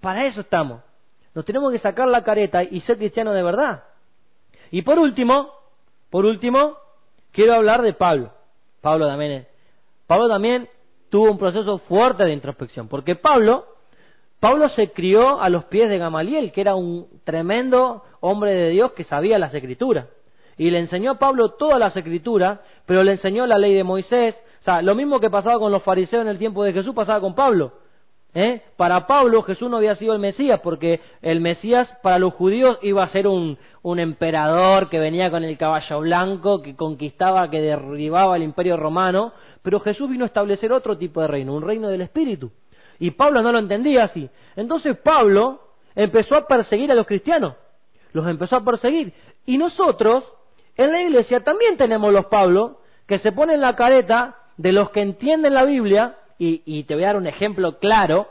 Para 0.00 0.24
eso 0.26 0.40
estamos. 0.40 0.80
Nos 1.34 1.44
tenemos 1.44 1.72
que 1.72 1.80
sacar 1.80 2.06
la 2.06 2.22
careta 2.22 2.62
y 2.62 2.80
ser 2.82 2.96
cristianos 2.96 3.34
de 3.34 3.42
verdad. 3.42 3.82
Y 4.70 4.82
por 4.82 4.96
último, 5.00 5.50
por 6.10 6.24
último, 6.24 6.76
quiero 7.32 7.54
hablar 7.54 7.82
de 7.82 7.92
Pablo. 7.92 8.30
Pablo 8.80 9.08
también, 9.08 9.48
Pablo 10.06 10.28
también 10.28 10.68
tuvo 11.16 11.30
un 11.30 11.38
proceso 11.38 11.78
fuerte 11.78 12.24
de 12.24 12.34
introspección, 12.34 12.88
porque 12.88 13.16
Pablo 13.16 13.64
Pablo 14.38 14.68
se 14.68 14.92
crió 14.92 15.40
a 15.40 15.48
los 15.48 15.64
pies 15.64 15.88
de 15.88 15.96
Gamaliel, 15.96 16.52
que 16.52 16.60
era 16.60 16.74
un 16.74 17.06
tremendo 17.24 18.02
hombre 18.20 18.52
de 18.52 18.68
Dios 18.68 18.92
que 18.92 19.04
sabía 19.04 19.38
las 19.38 19.54
escrituras. 19.54 20.08
Y 20.58 20.68
le 20.68 20.78
enseñó 20.78 21.12
a 21.12 21.18
Pablo 21.18 21.52
todas 21.52 21.78
las 21.78 21.96
escrituras, 21.96 22.60
pero 22.84 23.02
le 23.02 23.12
enseñó 23.12 23.46
la 23.46 23.56
ley 23.56 23.72
de 23.72 23.82
Moisés. 23.82 24.34
O 24.60 24.64
sea, 24.64 24.82
lo 24.82 24.94
mismo 24.94 25.18
que 25.18 25.30
pasaba 25.30 25.58
con 25.58 25.72
los 25.72 25.82
fariseos 25.82 26.20
en 26.20 26.28
el 26.28 26.36
tiempo 26.36 26.62
de 26.64 26.74
Jesús 26.74 26.94
pasaba 26.94 27.18
con 27.18 27.34
Pablo. 27.34 27.72
¿Eh? 28.38 28.60
Para 28.76 29.06
Pablo 29.06 29.40
Jesús 29.44 29.70
no 29.70 29.78
había 29.78 29.96
sido 29.96 30.12
el 30.12 30.18
Mesías, 30.18 30.60
porque 30.62 31.00
el 31.22 31.40
Mesías 31.40 31.88
para 32.02 32.18
los 32.18 32.34
judíos 32.34 32.78
iba 32.82 33.02
a 33.02 33.08
ser 33.08 33.26
un, 33.26 33.56
un 33.80 33.98
emperador 33.98 34.90
que 34.90 34.98
venía 34.98 35.30
con 35.30 35.42
el 35.42 35.56
caballo 35.56 36.00
blanco, 36.00 36.60
que 36.60 36.76
conquistaba, 36.76 37.48
que 37.48 37.62
derribaba 37.62 38.36
el 38.36 38.42
imperio 38.42 38.76
romano, 38.76 39.32
pero 39.62 39.80
Jesús 39.80 40.10
vino 40.10 40.24
a 40.24 40.26
establecer 40.26 40.70
otro 40.70 40.98
tipo 40.98 41.22
de 41.22 41.28
reino, 41.28 41.54
un 41.54 41.62
reino 41.62 41.88
del 41.88 42.02
Espíritu. 42.02 42.52
Y 42.98 43.12
Pablo 43.12 43.40
no 43.40 43.52
lo 43.52 43.58
entendía 43.58 44.04
así. 44.04 44.28
Entonces 44.54 44.98
Pablo 44.98 45.60
empezó 45.94 46.36
a 46.36 46.46
perseguir 46.46 46.92
a 46.92 46.94
los 46.94 47.06
cristianos. 47.06 47.54
Los 48.12 48.28
empezó 48.28 48.56
a 48.56 48.64
perseguir. 48.66 49.14
Y 49.46 49.56
nosotros, 49.56 50.24
en 50.76 50.92
la 50.92 51.00
iglesia, 51.00 51.40
también 51.40 51.78
tenemos 51.78 52.12
los 52.12 52.26
Pablos 52.26 52.72
que 53.06 53.18
se 53.20 53.32
ponen 53.32 53.62
la 53.62 53.76
careta 53.76 54.36
de 54.58 54.72
los 54.72 54.90
que 54.90 55.00
entienden 55.00 55.54
la 55.54 55.64
Biblia, 55.64 56.16
y, 56.38 56.84
te 56.84 56.94
voy 56.94 57.04
a 57.04 57.08
dar 57.08 57.16
un 57.16 57.26
ejemplo 57.26 57.78
claro. 57.78 58.28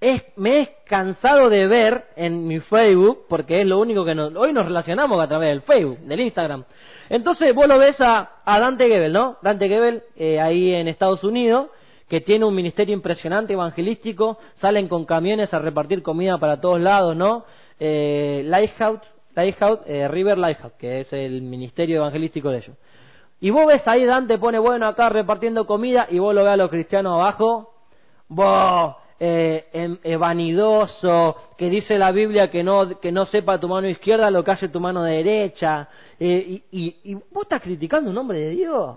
Es, 0.00 0.22
me 0.36 0.60
he 0.60 0.68
cansado 0.86 1.48
de 1.48 1.66
ver 1.66 2.04
en 2.16 2.46
mi 2.46 2.60
Facebook, 2.60 3.24
porque 3.28 3.62
es 3.62 3.66
lo 3.66 3.78
único 3.78 4.04
que 4.04 4.14
nos, 4.14 4.34
hoy 4.36 4.52
nos 4.52 4.66
relacionamos 4.66 5.22
a 5.22 5.28
través 5.28 5.48
del 5.48 5.62
Facebook, 5.62 5.98
del 6.00 6.20
Instagram. 6.20 6.64
Entonces 7.08 7.54
vos 7.54 7.66
lo 7.66 7.78
ves 7.78 7.96
a, 8.00 8.30
Dante 8.44 8.88
Gebel, 8.88 9.12
¿no? 9.12 9.38
Dante 9.42 9.68
Gebel, 9.68 10.02
eh, 10.16 10.40
ahí 10.40 10.74
en 10.74 10.88
Estados 10.88 11.22
Unidos, 11.24 11.68
que 12.08 12.20
tiene 12.20 12.44
un 12.44 12.54
ministerio 12.54 12.94
impresionante 12.94 13.52
evangelístico, 13.52 14.38
salen 14.60 14.88
con 14.88 15.04
camiones 15.04 15.52
a 15.52 15.58
repartir 15.58 16.02
comida 16.02 16.38
para 16.38 16.60
todos 16.60 16.80
lados, 16.80 17.16
¿no? 17.16 17.44
Eh, 17.78 18.42
Lighthouse, 18.46 19.00
Lighthouse 19.34 19.80
eh, 19.86 20.08
River 20.08 20.38
Lighthouse, 20.38 20.72
que 20.78 21.00
es 21.00 21.12
el 21.12 21.42
ministerio 21.42 21.98
evangelístico 21.98 22.50
de 22.50 22.58
ellos. 22.58 22.76
Y 23.40 23.50
vos 23.50 23.66
ves 23.66 23.86
ahí, 23.86 24.04
Dante 24.04 24.38
pone, 24.38 24.58
bueno, 24.58 24.86
acá 24.86 25.08
repartiendo 25.08 25.66
comida, 25.66 26.06
y 26.10 26.18
vos 26.18 26.34
lo 26.34 26.42
ves 26.42 26.52
a 26.54 26.56
los 26.56 26.70
cristianos 26.70 27.14
abajo, 27.14 27.74
vos, 28.28 28.96
eh, 29.20 29.66
em, 29.72 29.98
eh, 30.02 30.16
vanidoso, 30.16 31.36
que 31.56 31.68
dice 31.68 31.98
la 31.98 32.12
Biblia 32.12 32.50
que 32.50 32.62
no, 32.62 32.98
que 33.00 33.12
no 33.12 33.26
sepa 33.26 33.58
tu 33.58 33.68
mano 33.68 33.88
izquierda 33.88 34.30
lo 34.30 34.42
que 34.44 34.50
hace 34.52 34.68
tu 34.68 34.80
mano 34.80 35.02
derecha, 35.02 35.88
eh, 36.18 36.62
y, 36.70 36.78
y, 36.84 36.96
y 37.12 37.14
vos 37.14 37.42
estás 37.42 37.62
criticando 37.62 38.10
un 38.10 38.18
hombre 38.18 38.38
de 38.38 38.50
Dios. 38.50 38.96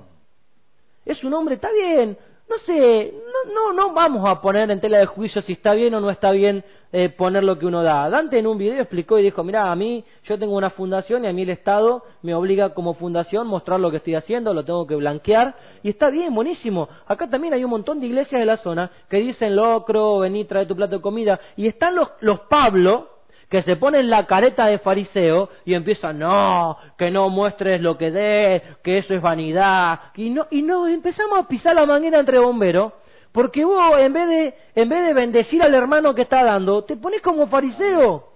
Es 1.06 1.24
un 1.24 1.34
hombre, 1.34 1.56
está 1.56 1.70
bien, 1.72 2.18
no 2.50 2.58
sé, 2.66 3.14
no, 3.14 3.54
no, 3.54 3.74
no 3.74 3.94
vamos 3.94 4.28
a 4.28 4.42
poner 4.42 4.72
en 4.72 4.82
tela 4.82 4.98
de 4.98 5.06
juicio 5.06 5.42
si 5.44 5.54
está 5.54 5.74
bien 5.74 5.94
o 5.94 6.02
no 6.02 6.10
está 6.10 6.32
bien 6.32 6.64
eh, 6.92 7.10
poner 7.10 7.44
lo 7.44 7.60
que 7.60 7.68
uno 7.68 7.84
da. 7.84 8.10
Dante 8.10 8.40
en 8.40 8.48
un 8.48 8.58
video 8.58 8.82
explicó 8.82 9.20
y 9.20 9.24
dijo, 9.24 9.44
mira, 9.44 9.72
a 9.72 9.76
mí 9.76 10.04
yo 10.24 10.40
tengo 10.40 10.56
una 10.56 10.72
fundación 10.72 11.24
y 11.24 11.28
a 11.28 11.34
mí 11.34 11.44
el 11.44 11.52
Estado 11.52 12.04
me 12.24 12.34
obliga 12.34 12.74
como 12.74 12.96
fundación 12.96 13.46
mostrar 13.46 13.80
lo 13.80 13.92
que 13.92 13.98
estoy 13.98 14.16
haciendo, 14.16 14.54
lo 14.56 14.66
tengo 14.66 14.88
que 14.88 14.96
blanquear 14.96 15.56
y 15.84 15.90
está 15.90 16.10
bien, 16.10 16.34
buenísimo. 16.34 16.90
Acá 17.06 17.30
también 17.30 17.54
hay 17.54 17.64
un 17.64 17.70
montón 17.70 18.00
de 18.00 18.08
iglesias 18.08 18.40
de 18.40 18.46
la 18.46 18.58
zona 18.58 18.90
que 19.08 19.18
dicen 19.18 19.56
locro, 19.56 20.18
vení, 20.18 20.46
trae 20.46 20.66
tu 20.66 20.76
plato 20.76 20.96
de 20.96 21.02
comida 21.02 21.40
y 21.56 21.68
están 21.68 21.96
los, 21.96 22.10
los 22.22 22.40
Pablo 22.42 23.19
que 23.50 23.64
se 23.64 23.76
ponen 23.76 24.10
la 24.10 24.28
careta 24.28 24.68
de 24.68 24.78
fariseo 24.78 25.50
y 25.66 25.74
empiezan, 25.74 26.20
no, 26.20 26.78
que 26.98 27.10
no 27.10 27.30
muestres 27.30 27.82
lo 27.82 27.98
que 27.98 28.12
des, 28.12 28.62
que 28.84 29.00
eso 29.00 29.16
es 29.16 29.22
vanidad, 29.22 30.00
y 30.16 30.30
no, 30.30 30.46
y 30.52 30.62
no, 30.62 30.88
empezamos 30.88 31.40
a 31.40 31.48
pisar 31.48 31.76
la 31.76 31.86
manguera 31.86 32.20
entre 32.20 32.38
bomberos, 32.38 32.94
porque 33.32 33.66
vos 33.66 33.98
en 34.00 34.14
vez 34.14 34.28
de, 34.28 34.54
en 34.76 34.90
vez 34.90 35.06
de 35.06 35.14
bendecir 35.14 35.64
al 35.64 35.74
hermano 35.74 36.14
que 36.14 36.22
está 36.22 36.44
dando, 36.44 36.84
te 36.84 36.96
pones 36.96 37.22
como 37.22 37.48
fariseo, 37.48 38.28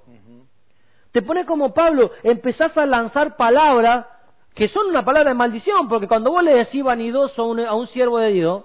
te 1.12 1.22
pones 1.22 1.46
como 1.46 1.76
Pablo, 1.76 2.12
empezás 2.24 2.76
a 2.76 2.86
lanzar 2.88 3.38
palabras 3.38 4.08
que 4.56 4.68
son 4.70 4.88
una 4.88 5.06
palabra 5.06 5.30
de 5.30 5.36
maldición, 5.36 5.88
porque 5.88 6.08
cuando 6.08 6.32
vos 6.32 6.44
le 6.44 6.56
decís 6.56 6.84
vanidoso 6.84 7.44
a 7.44 7.46
un, 7.46 7.60
a 7.60 7.76
un 7.76 7.88
siervo 7.88 8.18
de 8.18 8.32
Dios, 8.32 8.64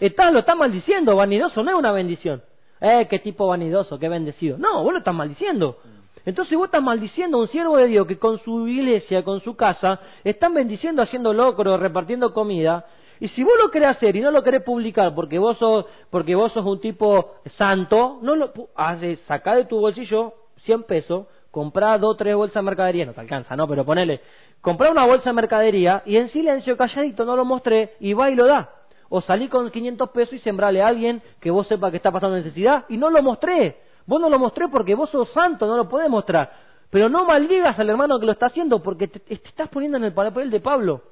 estás, 0.00 0.32
lo 0.32 0.40
estás 0.40 0.56
maldiciendo, 0.56 1.14
vanidoso 1.14 1.62
no 1.62 1.70
es 1.70 1.76
una 1.76 1.92
bendición. 1.92 2.42
Eh, 2.80 3.06
qué 3.08 3.18
tipo 3.18 3.46
vanidoso, 3.46 3.98
qué 3.98 4.08
bendecido. 4.08 4.58
No, 4.58 4.82
vos 4.82 4.92
lo 4.92 4.98
estás 4.98 5.14
maldiciendo. 5.14 5.78
Entonces 6.24 6.58
vos 6.58 6.66
estás 6.66 6.82
maldiciendo 6.82 7.38
a 7.38 7.40
un 7.42 7.48
siervo 7.48 7.76
de 7.76 7.86
Dios 7.86 8.06
que 8.06 8.18
con 8.18 8.38
su 8.40 8.66
iglesia, 8.66 9.22
con 9.22 9.40
su 9.40 9.56
casa, 9.56 10.00
están 10.24 10.54
bendiciendo 10.54 11.02
haciendo 11.02 11.32
locro, 11.32 11.76
repartiendo 11.76 12.34
comida. 12.34 12.84
Y 13.20 13.28
si 13.28 13.44
vos 13.44 13.54
lo 13.62 13.70
querés 13.70 13.90
hacer 13.90 14.16
y 14.16 14.20
no 14.20 14.30
lo 14.30 14.42
querés 14.42 14.62
publicar 14.62 15.14
porque 15.14 15.38
vos 15.38 15.56
sos, 15.56 15.86
porque 16.10 16.34
vos 16.34 16.52
sos 16.52 16.66
un 16.66 16.80
tipo 16.80 17.36
santo, 17.56 18.18
no 18.22 18.34
lo 18.36 18.52
hace, 18.74 19.16
sacá 19.28 19.54
de 19.54 19.64
tu 19.64 19.80
bolsillo 19.80 20.34
100 20.64 20.82
pesos, 20.82 21.26
comprá 21.50 21.96
dos 21.96 22.16
tres 22.16 22.34
bolsas 22.34 22.56
de 22.56 22.62
mercadería, 22.62 23.06
no 23.06 23.14
te 23.14 23.20
alcanza, 23.20 23.56
¿no? 23.56 23.66
Pero 23.68 23.84
ponele, 23.86 24.20
comprá 24.60 24.90
una 24.90 25.06
bolsa 25.06 25.30
de 25.30 25.34
mercadería 25.34 26.02
y 26.04 26.16
en 26.16 26.28
silencio, 26.30 26.76
calladito, 26.76 27.24
no 27.24 27.36
lo 27.36 27.44
mostré 27.44 27.94
y 28.00 28.12
va 28.12 28.30
y 28.30 28.34
lo 28.34 28.46
da 28.46 28.70
o 29.08 29.20
salí 29.20 29.48
con 29.48 29.70
500 29.70 30.10
pesos 30.10 30.34
y 30.34 30.38
sembrale 30.40 30.82
a 30.82 30.88
alguien 30.88 31.22
que 31.40 31.50
vos 31.50 31.66
sepa 31.66 31.90
que 31.90 31.96
está 31.96 32.10
pasando 32.10 32.36
necesidad 32.36 32.84
y 32.88 32.96
no 32.96 33.10
lo 33.10 33.22
mostré. 33.22 33.76
Vos 34.06 34.20
no 34.20 34.28
lo 34.28 34.38
mostré 34.38 34.68
porque 34.68 34.94
vos 34.94 35.10
sos 35.10 35.30
santo, 35.32 35.66
no 35.66 35.76
lo 35.76 35.88
podés 35.88 36.08
mostrar. 36.08 36.52
Pero 36.90 37.08
no 37.08 37.24
maldigas 37.24 37.78
al 37.78 37.90
hermano 37.90 38.18
que 38.18 38.26
lo 38.26 38.32
está 38.32 38.46
haciendo 38.46 38.82
porque 38.82 39.08
te, 39.08 39.34
estás 39.34 39.68
poniendo 39.68 39.98
en 39.98 40.04
el 40.04 40.12
papel 40.12 40.50
de 40.50 40.60
Pablo. 40.60 41.02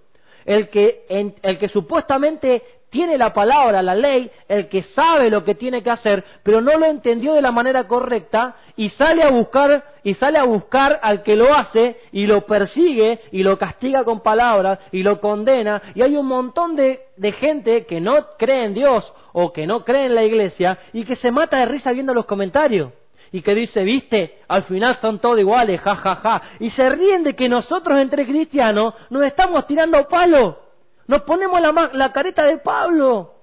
El 0.44 0.68
que, 0.68 1.07
el 1.09 1.59
que 1.59 1.68
supuestamente 1.68 2.62
tiene 2.94 3.18
la 3.18 3.35
palabra, 3.35 3.83
la 3.83 3.96
ley, 3.96 4.30
el 4.46 4.68
que 4.68 4.85
sabe 4.94 5.28
lo 5.28 5.42
que 5.42 5.57
tiene 5.57 5.83
que 5.83 5.90
hacer, 5.90 6.22
pero 6.44 6.61
no 6.61 6.78
lo 6.78 6.87
entendió 6.87 7.35
de 7.35 7.42
la 7.42 7.50
manera 7.50 7.88
correcta 7.88 8.54
y 8.76 8.88
sale 8.90 9.24
a 9.24 9.30
buscar 9.30 9.83
y 10.04 10.14
sale 10.14 10.38
a 10.38 10.44
buscar 10.44 11.00
al 11.02 11.24
que 11.24 11.35
lo 11.35 11.52
hace 11.52 11.96
y 12.12 12.24
lo 12.28 12.42
persigue 12.42 13.18
y 13.33 13.42
lo 13.42 13.59
castiga 13.59 14.04
con 14.04 14.20
palabras 14.20 14.78
y 14.92 15.02
lo 15.02 15.20
condena 15.20 15.83
y 15.96 16.02
hay 16.02 16.14
un 16.14 16.26
montón 16.26 16.76
de, 16.76 17.00
gente 17.40 17.85
que 17.85 18.00
no 18.00 18.14
cree 18.38 18.66
en 18.66 18.74
Dios 18.74 19.12
o 19.33 19.52
que 19.52 19.66
no 19.66 19.85
cree 19.85 20.07
en 20.07 20.14
la 20.14 20.22
iglesia 20.22 20.78
y 20.92 21.04
que 21.04 21.16
se 21.16 21.33
mata 21.33 21.59
de 21.59 21.66
risa 21.66 21.90
viendo 21.90 22.14
los 22.14 22.26
comentarios 22.26 22.92
y 23.33 23.42
que 23.42 23.57
dice, 23.57 23.83
viste, 23.83 24.38
al 24.46 24.62
final 24.62 24.98
son 25.00 25.18
todos 25.18 25.40
iguales, 25.40 25.80
ja, 25.80 25.96
ja, 25.96 26.14
ja, 26.14 26.42
y 26.61 26.70
se 26.70 26.88
ríen 26.90 27.24
de 27.24 27.35
que 27.35 27.48
nosotros 27.48 27.98
entre 27.98 28.24
cristianos 28.24 28.94
nos 29.11 29.24
estamos 29.24 29.66
tirando 29.66 30.07
palo. 30.07 30.63
Nos 31.07 31.23
ponemos 31.23 31.61
la, 31.61 31.90
la 31.93 32.12
careta 32.12 32.45
de 32.45 32.59
Pablo. 32.59 33.35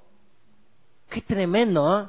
Qué 1.10 1.22
tremendo, 1.22 2.00
¿eh? 2.00 2.06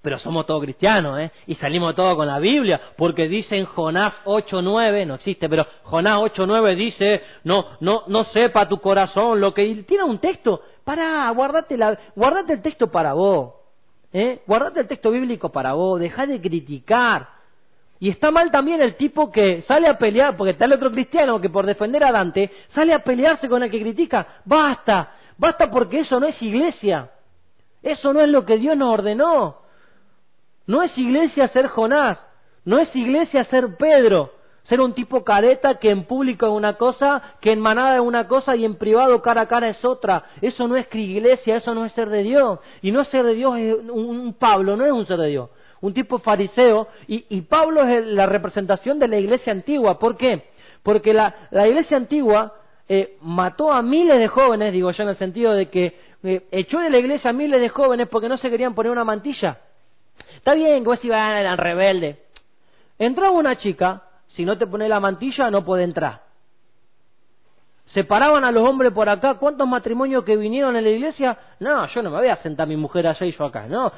Pero 0.00 0.18
somos 0.20 0.46
todos 0.46 0.62
cristianos, 0.62 1.18
¿eh? 1.18 1.32
Y 1.46 1.56
salimos 1.56 1.94
todos 1.96 2.14
con 2.16 2.26
la 2.26 2.38
Biblia, 2.38 2.80
porque 2.96 3.26
dice 3.26 3.56
en 3.56 3.66
Jonás 3.66 4.14
8.9, 4.24 5.06
no 5.06 5.16
existe, 5.16 5.48
pero 5.48 5.66
Jonás 5.82 6.20
8.9 6.20 6.76
dice, 6.76 7.22
no, 7.42 7.66
no, 7.80 8.04
no 8.06 8.24
sepa 8.26 8.68
tu 8.68 8.78
corazón 8.78 9.40
lo 9.40 9.52
que... 9.52 9.82
Tiene 9.88 10.04
un 10.04 10.18
texto, 10.18 10.62
para, 10.84 11.28
guardate, 11.30 11.76
la, 11.76 11.98
guardate 12.14 12.52
el 12.52 12.62
texto 12.62 12.90
para 12.92 13.14
vos, 13.14 13.54
¿eh? 14.12 14.40
Guardate 14.46 14.80
el 14.80 14.86
texto 14.86 15.10
bíblico 15.10 15.50
para 15.50 15.72
vos, 15.72 15.98
deja 15.98 16.26
de 16.26 16.40
criticar. 16.40 17.37
Y 18.00 18.10
está 18.10 18.30
mal 18.30 18.50
también 18.50 18.80
el 18.80 18.96
tipo 18.96 19.32
que 19.32 19.62
sale 19.66 19.88
a 19.88 19.98
pelear, 19.98 20.36
porque 20.36 20.56
el 20.58 20.72
otro 20.72 20.90
cristiano 20.90 21.40
que 21.40 21.50
por 21.50 21.66
defender 21.66 22.04
a 22.04 22.12
Dante 22.12 22.50
sale 22.74 22.94
a 22.94 23.00
pelearse 23.00 23.48
con 23.48 23.62
el 23.62 23.70
que 23.70 23.80
critica. 23.80 24.26
Basta, 24.44 25.14
basta 25.36 25.70
porque 25.70 26.00
eso 26.00 26.20
no 26.20 26.26
es 26.26 26.40
iglesia. 26.40 27.10
Eso 27.82 28.12
no 28.12 28.20
es 28.20 28.28
lo 28.28 28.44
que 28.44 28.56
Dios 28.56 28.76
nos 28.76 28.92
ordenó. 28.92 29.56
No 30.66 30.82
es 30.82 30.96
iglesia 30.96 31.48
ser 31.48 31.68
Jonás, 31.68 32.18
no 32.64 32.78
es 32.78 32.94
iglesia 32.94 33.44
ser 33.46 33.76
Pedro, 33.78 34.32
ser 34.64 34.80
un 34.80 34.92
tipo 34.92 35.24
careta 35.24 35.78
que 35.78 35.90
en 35.90 36.04
público 36.04 36.46
es 36.46 36.52
una 36.52 36.74
cosa, 36.74 37.22
que 37.40 37.52
en 37.52 37.60
manada 37.60 37.96
es 37.96 38.02
una 38.02 38.28
cosa 38.28 38.54
y 38.54 38.64
en 38.64 38.76
privado 38.76 39.22
cara 39.22 39.42
a 39.42 39.48
cara 39.48 39.70
es 39.70 39.84
otra. 39.84 40.24
Eso 40.40 40.68
no 40.68 40.76
es 40.76 40.86
iglesia, 40.94 41.56
eso 41.56 41.74
no 41.74 41.84
es 41.86 41.92
ser 41.92 42.10
de 42.10 42.22
Dios. 42.22 42.60
Y 42.82 42.92
no 42.92 43.02
ser 43.06 43.24
de 43.24 43.34
Dios, 43.34 43.58
es 43.58 43.74
un 43.90 44.34
Pablo 44.38 44.76
no 44.76 44.84
es 44.84 44.92
un 44.92 45.06
ser 45.06 45.18
de 45.18 45.28
Dios 45.28 45.50
un 45.80 45.94
tipo 45.94 46.18
fariseo, 46.18 46.88
y, 47.06 47.40
Pablo 47.42 47.86
es 47.86 48.06
la 48.06 48.26
representación 48.26 48.98
de 48.98 49.08
la 49.08 49.18
iglesia 49.18 49.52
antigua. 49.52 49.98
¿Por 49.98 50.16
qué? 50.16 50.44
Porque 50.82 51.12
la, 51.12 51.34
iglesia 51.66 51.96
antigua 51.96 52.54
eh, 52.88 53.16
mató 53.20 53.72
a 53.72 53.82
miles 53.82 54.18
de 54.18 54.28
jóvenes, 54.28 54.72
digo 54.72 54.90
yo 54.90 55.02
en 55.02 55.08
el 55.10 55.18
sentido 55.18 55.52
de 55.52 55.66
que 55.66 55.98
eh, 56.24 56.46
echó 56.50 56.80
de 56.80 56.90
la 56.90 56.98
iglesia 56.98 57.30
a 57.30 57.32
miles 57.32 57.60
de 57.60 57.68
jóvenes 57.68 58.08
porque 58.08 58.28
no 58.28 58.38
se 58.38 58.50
querían 58.50 58.74
poner 58.74 58.90
una 58.90 59.04
mantilla. 59.04 59.58
Está 60.36 60.54
bien 60.54 60.82
que 60.82 60.88
vos 60.88 61.04
ibas 61.04 61.40
eran 61.40 61.58
rebeldes. 61.58 62.18
Entraba 62.98 63.30
una 63.30 63.56
chica, 63.58 64.02
si 64.34 64.44
no 64.44 64.58
te 64.58 64.66
pone 64.66 64.88
la 64.88 65.00
mantilla 65.00 65.50
no 65.50 65.64
puede 65.64 65.84
entrar. 65.84 66.22
Separaban 67.94 68.44
a 68.44 68.52
los 68.52 68.68
hombres 68.68 68.92
por 68.92 69.08
acá. 69.08 69.34
¿Cuántos 69.34 69.66
matrimonios 69.66 70.24
que 70.24 70.36
vinieron 70.36 70.76
en 70.76 70.84
la 70.84 70.90
iglesia? 70.90 71.38
No, 71.60 71.86
yo 71.86 72.02
no 72.02 72.10
me 72.10 72.18
voy 72.18 72.28
a 72.28 72.36
sentar 72.36 72.64
a 72.64 72.68
mi 72.68 72.76
mujer 72.76 73.06
allá 73.06 73.24
y 73.24 73.32
yo 73.32 73.44
acá, 73.44 73.66
no. 73.66 73.90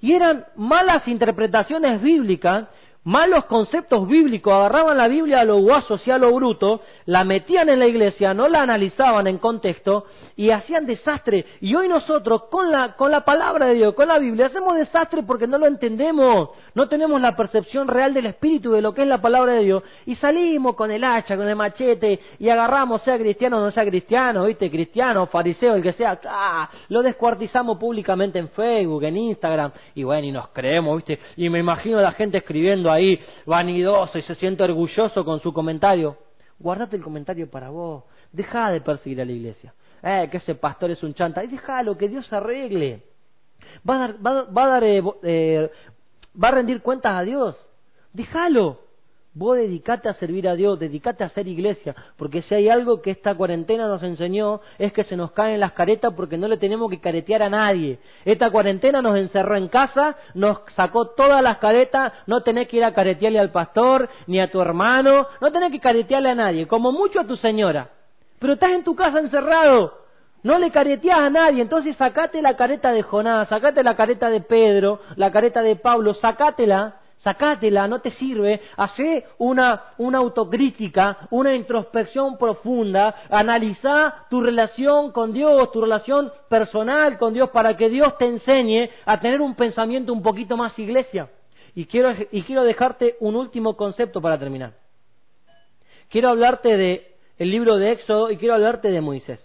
Y 0.00 0.12
eran 0.12 0.44
malas 0.56 1.06
interpretaciones 1.08 2.02
bíblicas 2.02 2.66
malos 3.06 3.44
conceptos 3.44 4.08
bíblicos, 4.08 4.52
agarraban 4.52 4.96
la 4.96 5.06
Biblia 5.06 5.40
a 5.40 5.44
lo 5.44 5.58
guaso 5.58 5.98
y 6.04 6.10
a 6.10 6.18
lo 6.18 6.34
bruto, 6.34 6.80
la 7.04 7.22
metían 7.22 7.68
en 7.68 7.78
la 7.78 7.86
iglesia, 7.86 8.34
no 8.34 8.48
la 8.48 8.62
analizaban 8.62 9.28
en 9.28 9.38
contexto 9.38 10.06
y 10.34 10.50
hacían 10.50 10.86
desastre. 10.86 11.46
Y 11.60 11.76
hoy 11.76 11.88
nosotros 11.88 12.44
con 12.50 12.72
la, 12.72 12.96
con 12.96 13.12
la 13.12 13.24
palabra 13.24 13.66
de 13.66 13.74
Dios, 13.74 13.94
con 13.94 14.08
la 14.08 14.18
Biblia, 14.18 14.46
hacemos 14.46 14.74
desastre 14.76 15.22
porque 15.22 15.46
no 15.46 15.56
lo 15.56 15.66
entendemos, 15.66 16.50
no 16.74 16.88
tenemos 16.88 17.20
la 17.20 17.36
percepción 17.36 17.86
real 17.86 18.12
del 18.12 18.26
Espíritu 18.26 18.72
de 18.72 18.82
lo 18.82 18.92
que 18.92 19.02
es 19.02 19.08
la 19.08 19.20
palabra 19.20 19.52
de 19.52 19.62
Dios 19.62 19.84
y 20.04 20.16
salimos 20.16 20.74
con 20.74 20.90
el 20.90 21.04
hacha, 21.04 21.36
con 21.36 21.46
el 21.46 21.54
machete 21.54 22.18
y 22.40 22.48
agarramos, 22.48 23.02
sea 23.02 23.16
cristiano 23.18 23.58
o 23.58 23.60
no 23.60 23.70
sea 23.70 23.84
cristiano, 23.84 24.46
viste, 24.46 24.68
cristiano, 24.68 25.26
fariseo, 25.26 25.76
el 25.76 25.82
que 25.82 25.92
sea, 25.92 26.18
¡ah! 26.28 26.68
lo 26.88 27.04
descuartizamos 27.04 27.78
públicamente 27.78 28.40
en 28.40 28.48
Facebook, 28.48 29.04
en 29.04 29.16
Instagram 29.16 29.70
y 29.94 30.02
bueno, 30.02 30.26
y 30.26 30.32
nos 30.32 30.48
creemos, 30.48 30.96
viste, 30.96 31.20
y 31.36 31.48
me 31.48 31.60
imagino 31.60 32.00
la 32.00 32.10
gente 32.10 32.38
escribiendo 32.38 32.95
ahí 32.96 33.20
vanidoso 33.44 34.18
y 34.18 34.22
se 34.22 34.34
siente 34.34 34.62
orgulloso 34.62 35.24
con 35.24 35.40
su 35.40 35.52
comentario. 35.52 36.16
Guardate 36.58 36.96
el 36.96 37.02
comentario 37.02 37.50
para 37.50 37.70
vos. 37.70 38.04
Deja 38.32 38.70
de 38.70 38.80
perseguir 38.80 39.20
a 39.20 39.24
la 39.24 39.32
iglesia. 39.32 39.74
Eh, 40.02 40.28
que 40.30 40.38
ese 40.38 40.54
pastor 40.54 40.90
es 40.90 41.02
un 41.02 41.14
chanta. 41.14 41.44
Y 41.44 41.48
déjalo, 41.48 41.96
que 41.96 42.08
Dios 42.08 42.30
arregle. 42.32 43.02
Va 43.88 43.96
a, 43.96 43.98
dar, 43.98 44.26
va, 44.26 44.42
va 44.44 44.64
a, 44.64 44.68
dar, 44.68 44.84
eh, 44.84 45.02
eh, 45.22 45.70
va 46.42 46.48
a 46.48 46.52
rendir 46.52 46.80
cuentas 46.82 47.14
a 47.14 47.22
Dios. 47.22 47.56
Déjalo. 48.12 48.85
Vos 49.38 49.58
dedicate 49.58 50.08
a 50.08 50.14
servir 50.14 50.48
a 50.48 50.54
Dios, 50.54 50.78
dedicate 50.78 51.22
a 51.22 51.26
hacer 51.26 51.46
iglesia, 51.46 51.94
porque 52.16 52.40
si 52.40 52.54
hay 52.54 52.70
algo 52.70 53.02
que 53.02 53.10
esta 53.10 53.34
cuarentena 53.34 53.86
nos 53.86 54.02
enseñó 54.02 54.62
es 54.78 54.94
que 54.94 55.04
se 55.04 55.14
nos 55.14 55.32
caen 55.32 55.60
las 55.60 55.72
caretas 55.72 56.14
porque 56.14 56.38
no 56.38 56.48
le 56.48 56.56
tenemos 56.56 56.88
que 56.88 57.00
caretear 57.00 57.42
a 57.42 57.50
nadie. 57.50 57.98
Esta 58.24 58.50
cuarentena 58.50 59.02
nos 59.02 59.14
encerró 59.14 59.56
en 59.56 59.68
casa, 59.68 60.16
nos 60.32 60.60
sacó 60.74 61.08
todas 61.08 61.42
las 61.42 61.58
caretas, 61.58 62.14
no 62.26 62.40
tenés 62.40 62.66
que 62.68 62.78
ir 62.78 62.84
a 62.84 62.94
caretearle 62.94 63.38
al 63.38 63.50
pastor, 63.50 64.08
ni 64.26 64.40
a 64.40 64.50
tu 64.50 64.58
hermano, 64.58 65.26
no 65.38 65.52
tenés 65.52 65.70
que 65.70 65.80
caretearle 65.80 66.30
a 66.30 66.34
nadie, 66.34 66.66
como 66.66 66.90
mucho 66.90 67.20
a 67.20 67.26
tu 67.26 67.36
señora. 67.36 67.90
Pero 68.38 68.54
estás 68.54 68.70
en 68.70 68.84
tu 68.84 68.96
casa 68.96 69.18
encerrado, 69.18 69.98
no 70.44 70.58
le 70.58 70.70
careteas 70.70 71.18
a 71.18 71.28
nadie, 71.28 71.60
entonces 71.60 71.94
sacate 71.98 72.40
la 72.40 72.56
careta 72.56 72.90
de 72.90 73.02
Jonás, 73.02 73.50
sacate 73.50 73.82
la 73.82 73.96
careta 73.96 74.30
de 74.30 74.40
Pedro, 74.40 75.00
la 75.16 75.30
careta 75.30 75.60
de 75.60 75.76
Pablo, 75.76 76.14
sacátela 76.14 77.00
sacátela, 77.26 77.88
no 77.88 78.00
te 78.00 78.12
sirve, 78.12 78.60
hace 78.76 79.24
una, 79.38 79.94
una 79.98 80.18
autocrítica, 80.18 81.26
una 81.30 81.56
introspección 81.56 82.38
profunda, 82.38 83.22
analiza 83.28 84.26
tu 84.30 84.40
relación 84.40 85.10
con 85.10 85.32
Dios, 85.32 85.72
tu 85.72 85.80
relación 85.80 86.30
personal 86.48 87.18
con 87.18 87.34
Dios, 87.34 87.50
para 87.50 87.76
que 87.76 87.88
Dios 87.88 88.16
te 88.16 88.26
enseñe 88.26 88.88
a 89.04 89.18
tener 89.18 89.40
un 89.40 89.56
pensamiento 89.56 90.12
un 90.12 90.22
poquito 90.22 90.56
más 90.56 90.78
iglesia. 90.78 91.28
Y 91.74 91.86
quiero, 91.86 92.12
y 92.30 92.42
quiero 92.42 92.62
dejarte 92.62 93.16
un 93.18 93.34
último 93.34 93.76
concepto 93.76 94.20
para 94.20 94.38
terminar. 94.38 94.74
Quiero 96.08 96.28
hablarte 96.28 96.76
de 96.76 97.16
el 97.38 97.50
libro 97.50 97.76
de 97.76 97.90
Éxodo 97.90 98.30
y 98.30 98.36
quiero 98.36 98.54
hablarte 98.54 98.88
de 98.88 99.00
Moisés. 99.00 99.40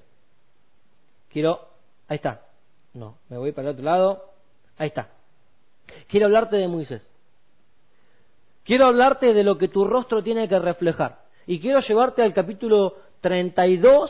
Quiero, 1.30 1.68
ahí 2.08 2.18
está. 2.18 2.42
No, 2.94 3.18
me 3.28 3.40
voy 3.40 3.54
para 3.54 3.70
el 3.70 3.74
otro 3.74 3.86
lado. 3.86 4.30
Ahí 4.78 4.90
está. 4.90 5.10
Quiero 6.08 6.28
hablarte 6.28 6.58
de 6.58 6.68
Moisés. 6.68 7.11
Quiero 8.72 8.86
hablarte 8.86 9.34
de 9.34 9.44
lo 9.44 9.58
que 9.58 9.68
tu 9.68 9.84
rostro 9.84 10.24
tiene 10.24 10.48
que 10.48 10.58
reflejar. 10.58 11.18
Y 11.46 11.60
quiero 11.60 11.82
llevarte 11.82 12.24
al 12.24 12.34
capítulo 12.34 12.94
32 13.20 14.10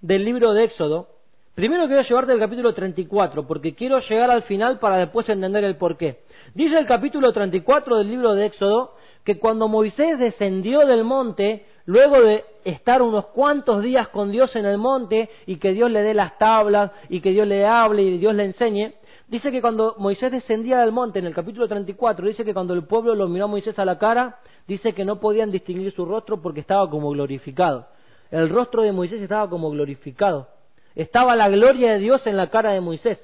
del 0.00 0.24
libro 0.24 0.52
de 0.52 0.64
Éxodo. 0.64 1.06
Primero 1.54 1.86
quiero 1.86 2.02
llevarte 2.02 2.32
al 2.32 2.40
capítulo 2.40 2.74
34, 2.74 3.46
porque 3.46 3.76
quiero 3.76 4.00
llegar 4.00 4.32
al 4.32 4.42
final 4.42 4.80
para 4.80 4.96
después 4.96 5.28
entender 5.28 5.62
el 5.62 5.76
porqué. 5.76 6.22
Dice 6.56 6.76
el 6.76 6.86
capítulo 6.86 7.32
34 7.32 7.98
del 7.98 8.10
libro 8.10 8.34
de 8.34 8.46
Éxodo 8.46 8.96
que 9.22 9.38
cuando 9.38 9.68
Moisés 9.68 10.18
descendió 10.18 10.80
del 10.80 11.04
monte, 11.04 11.66
luego 11.84 12.20
de 12.20 12.44
estar 12.64 13.02
unos 13.02 13.26
cuantos 13.26 13.80
días 13.80 14.08
con 14.08 14.32
Dios 14.32 14.56
en 14.56 14.66
el 14.66 14.78
monte 14.78 15.30
y 15.46 15.58
que 15.58 15.70
Dios 15.70 15.88
le 15.88 16.02
dé 16.02 16.14
las 16.14 16.36
tablas 16.36 16.90
y 17.10 17.20
que 17.20 17.30
Dios 17.30 17.46
le 17.46 17.64
hable 17.64 18.02
y 18.02 18.18
Dios 18.18 18.34
le 18.34 18.46
enseñe, 18.46 18.92
Dice 19.30 19.52
que 19.52 19.60
cuando 19.60 19.94
Moisés 19.96 20.32
descendía 20.32 20.80
del 20.80 20.90
monte, 20.90 21.20
en 21.20 21.26
el 21.26 21.34
capítulo 21.34 21.68
34, 21.68 22.26
dice 22.26 22.44
que 22.44 22.52
cuando 22.52 22.74
el 22.74 22.82
pueblo 22.82 23.14
lo 23.14 23.28
miró 23.28 23.44
a 23.44 23.48
Moisés 23.48 23.78
a 23.78 23.84
la 23.84 23.96
cara, 23.96 24.40
dice 24.66 24.92
que 24.92 25.04
no 25.04 25.20
podían 25.20 25.52
distinguir 25.52 25.94
su 25.94 26.04
rostro 26.04 26.42
porque 26.42 26.58
estaba 26.58 26.90
como 26.90 27.10
glorificado. 27.10 27.86
El 28.32 28.48
rostro 28.48 28.82
de 28.82 28.90
Moisés 28.90 29.22
estaba 29.22 29.48
como 29.48 29.70
glorificado. 29.70 30.48
Estaba 30.96 31.36
la 31.36 31.48
gloria 31.48 31.92
de 31.92 32.00
Dios 32.00 32.20
en 32.26 32.36
la 32.36 32.50
cara 32.50 32.72
de 32.72 32.80
Moisés. 32.80 33.20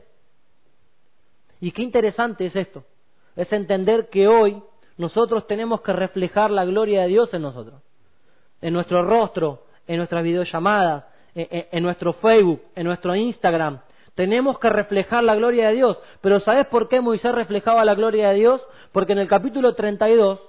Y 1.60 1.72
qué 1.72 1.82
interesante 1.82 2.46
es 2.46 2.54
esto. 2.54 2.84
Es 3.34 3.52
entender 3.52 4.08
que 4.08 4.28
hoy 4.28 4.62
nosotros 4.98 5.48
tenemos 5.48 5.80
que 5.80 5.92
reflejar 5.92 6.52
la 6.52 6.64
gloria 6.64 7.02
de 7.02 7.08
Dios 7.08 7.34
en 7.34 7.42
nosotros. 7.42 7.82
En 8.60 8.72
nuestro 8.72 9.02
rostro, 9.02 9.64
en 9.88 9.96
nuestras 9.96 10.22
videollamadas, 10.22 11.04
en, 11.34 11.82
nuestro 11.82 12.12
Facebook, 12.12 12.62
en 12.76 12.86
nuestro 12.86 13.14
Instagram, 13.16 13.80
tenemos 14.16 14.58
que 14.58 14.70
reflejar 14.70 15.22
la 15.22 15.36
gloria 15.36 15.68
de 15.68 15.74
Dios. 15.74 15.98
Pero 16.22 16.40
¿sabes 16.40 16.66
por 16.66 16.88
qué 16.88 17.00
Moisés 17.00 17.32
reflejaba 17.32 17.84
la 17.84 17.94
gloria 17.94 18.30
de 18.30 18.36
Dios? 18.36 18.62
Porque 18.90 19.12
en 19.12 19.18
el 19.18 19.28
capítulo 19.28 19.74
32, 19.74 20.40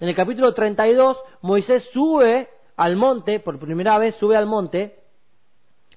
en 0.00 0.08
el 0.08 0.16
capítulo 0.16 0.54
32, 0.54 1.16
Moisés 1.42 1.84
sube 1.92 2.48
al 2.76 2.96
monte, 2.96 3.40
por 3.40 3.58
primera 3.58 3.98
vez 3.98 4.16
sube 4.16 4.36
al 4.36 4.46
monte, 4.46 4.96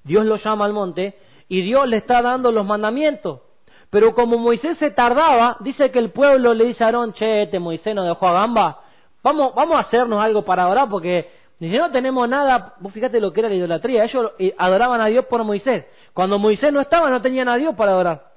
Dios 0.04 0.26
lo 0.26 0.36
llama 0.36 0.66
al 0.66 0.74
monte, 0.74 1.16
y 1.48 1.62
Dios 1.62 1.88
le 1.88 1.96
está 1.96 2.20
dando 2.20 2.52
los 2.52 2.66
mandamientos. 2.66 3.40
Pero 3.88 4.14
como 4.14 4.36
Moisés 4.36 4.76
se 4.78 4.90
tardaba, 4.90 5.56
dice 5.60 5.90
que 5.90 5.98
el 5.98 6.10
pueblo 6.10 6.52
le 6.52 6.66
dice 6.66 6.84
a 6.84 6.88
Aarón, 6.88 7.14
che, 7.14 7.42
este 7.42 7.58
Moisés 7.58 7.94
nos 7.94 8.06
dejó 8.06 8.28
a 8.28 8.32
gamba, 8.32 8.80
vamos, 9.22 9.54
vamos 9.54 9.76
a 9.76 9.80
hacernos 9.80 10.20
algo 10.20 10.44
para 10.44 10.68
orar 10.68 10.88
porque 10.90 11.30
si 11.58 11.68
no 11.68 11.92
tenemos 11.92 12.28
nada, 12.28 12.74
vos 12.80 12.92
fíjate 12.92 13.20
lo 13.20 13.32
que 13.32 13.40
era 13.40 13.48
la 13.48 13.54
idolatría, 13.54 14.04
ellos 14.04 14.32
eh, 14.40 14.52
adoraban 14.58 15.00
a 15.00 15.06
Dios 15.06 15.26
por 15.26 15.44
Moisés, 15.44 15.84
cuando 16.14 16.38
Moisés 16.38 16.72
no 16.72 16.80
estaba, 16.80 17.10
no 17.10 17.22
tenían 17.22 17.48
a 17.48 17.56
Dios 17.56 17.74
para 17.74 17.92
adorar. 17.92 18.32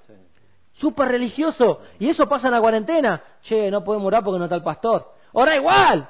Súper 0.73 1.07
religioso. 1.07 1.81
Y 1.99 2.09
eso 2.09 2.27
pasa 2.27 2.47
en 2.47 2.53
la 2.53 2.61
cuarentena. 2.61 3.21
Che, 3.43 3.71
no 3.71 3.83
podemos 3.83 4.07
orar 4.07 4.23
porque 4.23 4.39
no 4.39 4.45
está 4.45 4.55
el 4.55 4.63
pastor. 4.63 5.13
Ora 5.33 5.55
igual. 5.55 6.07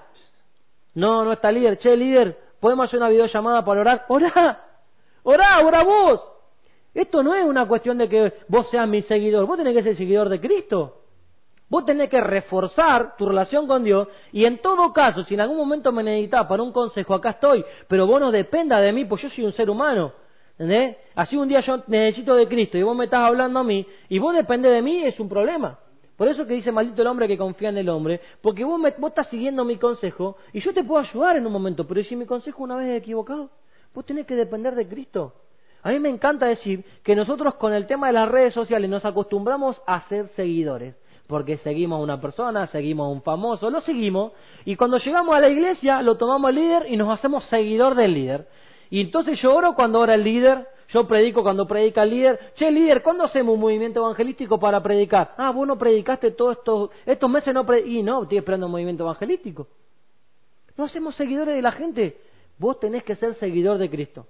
No, 0.95 1.23
no 1.23 1.33
está 1.33 1.49
el 1.49 1.55
líder. 1.55 1.77
Che, 1.79 1.95
líder, 1.95 2.37
¿podemos 2.59 2.87
hacer 2.87 2.99
una 2.99 3.09
videollamada 3.09 3.63
para 3.63 3.81
orar? 3.81 4.05
Orá. 4.07 4.61
Orá, 5.23 5.59
ora 5.61 5.83
vos. 5.83 6.21
Esto 6.93 7.23
no 7.23 7.35
es 7.35 7.43
una 7.43 7.67
cuestión 7.67 7.97
de 7.97 8.07
que 8.07 8.33
vos 8.47 8.69
seas 8.69 8.87
mi 8.87 9.01
seguidor. 9.03 9.45
Vos 9.45 9.57
tenés 9.57 9.75
que 9.75 9.83
ser 9.83 9.97
seguidor 9.97 10.29
de 10.29 10.39
Cristo. 10.39 11.01
Vos 11.67 11.83
tenés 11.83 12.09
que 12.09 12.21
reforzar 12.21 13.17
tu 13.17 13.25
relación 13.25 13.67
con 13.67 13.83
Dios 13.83 14.07
y 14.31 14.45
en 14.45 14.59
todo 14.59 14.93
caso, 14.93 15.23
si 15.23 15.33
en 15.33 15.41
algún 15.41 15.57
momento 15.57 15.91
me 15.91 16.03
necesitas 16.03 16.45
para 16.45 16.61
un 16.61 16.71
consejo, 16.71 17.15
acá 17.15 17.31
estoy, 17.31 17.65
pero 17.87 18.05
vos 18.05 18.21
no 18.21 18.31
dependa 18.31 18.79
de 18.79 18.93
mí, 18.93 19.05
pues 19.05 19.23
yo 19.23 19.29
soy 19.31 19.45
un 19.45 19.53
ser 19.53 19.69
humano. 19.69 20.13
Así 21.15 21.35
un 21.35 21.49
día 21.49 21.59
yo 21.61 21.83
necesito 21.87 22.35
de 22.35 22.47
Cristo 22.47 22.77
y 22.77 22.83
vos 22.83 22.95
me 22.95 23.05
estás 23.05 23.21
hablando 23.21 23.59
a 23.59 23.63
mí 23.63 23.85
y 24.07 24.19
vos 24.19 24.33
dependés 24.33 24.71
de 24.71 24.81
mí, 24.81 25.03
es 25.03 25.19
un 25.19 25.27
problema. 25.27 25.79
Por 26.15 26.29
eso 26.29 26.45
que 26.45 26.53
dice 26.53 26.71
maldito 26.71 27.01
el 27.01 27.09
hombre 27.09 27.27
que 27.27 27.37
confía 27.37 27.69
en 27.69 27.77
el 27.77 27.89
hombre, 27.89 28.21
porque 28.41 28.63
vos, 28.63 28.79
me, 28.79 28.91
vos 28.97 29.09
estás 29.09 29.27
siguiendo 29.27 29.65
mi 29.65 29.77
consejo 29.77 30.37
y 30.53 30.61
yo 30.61 30.73
te 30.73 30.83
puedo 30.83 31.01
ayudar 31.01 31.35
en 31.35 31.45
un 31.45 31.51
momento, 31.51 31.85
pero 31.85 32.01
si 32.03 32.15
mi 32.15 32.25
consejo 32.25 32.63
una 32.63 32.77
vez 32.77 32.89
es 32.89 33.01
equivocado, 33.01 33.49
vos 33.93 34.05
tenés 34.05 34.25
que 34.25 34.35
depender 34.35 34.75
de 34.75 34.87
Cristo. 34.87 35.33
A 35.83 35.89
mí 35.89 35.99
me 35.99 36.09
encanta 36.09 36.47
decir 36.47 36.83
que 37.03 37.15
nosotros 37.15 37.55
con 37.55 37.73
el 37.73 37.85
tema 37.85 38.07
de 38.07 38.13
las 38.13 38.29
redes 38.29 38.53
sociales 38.53 38.89
nos 38.89 39.03
acostumbramos 39.03 39.79
a 39.85 40.07
ser 40.07 40.29
seguidores, 40.35 40.95
porque 41.27 41.57
seguimos 41.57 41.99
a 41.99 42.03
una 42.03 42.21
persona, 42.21 42.65
seguimos 42.67 43.05
a 43.05 43.09
un 43.09 43.21
famoso, 43.21 43.69
lo 43.69 43.81
seguimos, 43.81 44.31
y 44.63 44.77
cuando 44.77 44.97
llegamos 44.99 45.35
a 45.35 45.41
la 45.41 45.49
iglesia 45.49 46.01
lo 46.01 46.15
tomamos 46.15 46.53
líder 46.53 46.85
y 46.89 46.97
nos 46.97 47.09
hacemos 47.09 47.43
seguidor 47.49 47.93
del 47.93 48.13
líder. 48.13 48.47
Y 48.89 49.01
entonces 49.01 49.39
yo 49.41 49.53
oro 49.53 49.73
cuando 49.75 49.99
ora 49.99 50.15
el 50.15 50.23
líder, 50.23 50.67
yo 50.89 51.07
predico 51.07 51.43
cuando 51.43 51.67
predica 51.67 52.03
el 52.03 52.09
líder. 52.11 52.39
Che, 52.55 52.71
líder, 52.71 53.01
¿cuándo 53.01 53.23
hacemos 53.23 53.55
un 53.55 53.61
movimiento 53.61 54.01
evangelístico 54.01 54.59
para 54.59 54.81
predicar? 54.81 55.33
Ah, 55.37 55.51
vos 55.51 55.67
no 55.67 55.77
predicaste 55.77 56.31
todos 56.31 56.57
estos, 56.57 56.89
estos 57.05 57.29
meses, 57.29 57.53
no 57.53 57.65
Y 57.77 58.03
no, 58.03 58.23
estoy 58.23 58.37
esperando 58.37 58.67
un 58.67 58.71
movimiento 58.71 59.03
evangelístico. 59.03 59.67
No 60.77 60.85
hacemos 60.85 61.15
seguidores 61.15 61.55
de 61.55 61.61
la 61.61 61.71
gente. 61.71 62.17
Vos 62.57 62.79
tenés 62.79 63.03
que 63.03 63.15
ser 63.15 63.35
seguidor 63.35 63.77
de 63.77 63.89
Cristo. 63.89 64.27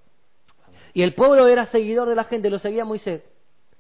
Y 0.93 1.03
el 1.03 1.14
pueblo 1.14 1.47
era 1.47 1.66
seguidor 1.68 2.08
de 2.08 2.16
la 2.16 2.24
gente, 2.24 2.49
lo 2.49 2.60
seguía 2.60 2.86
Moisés. 2.86 3.22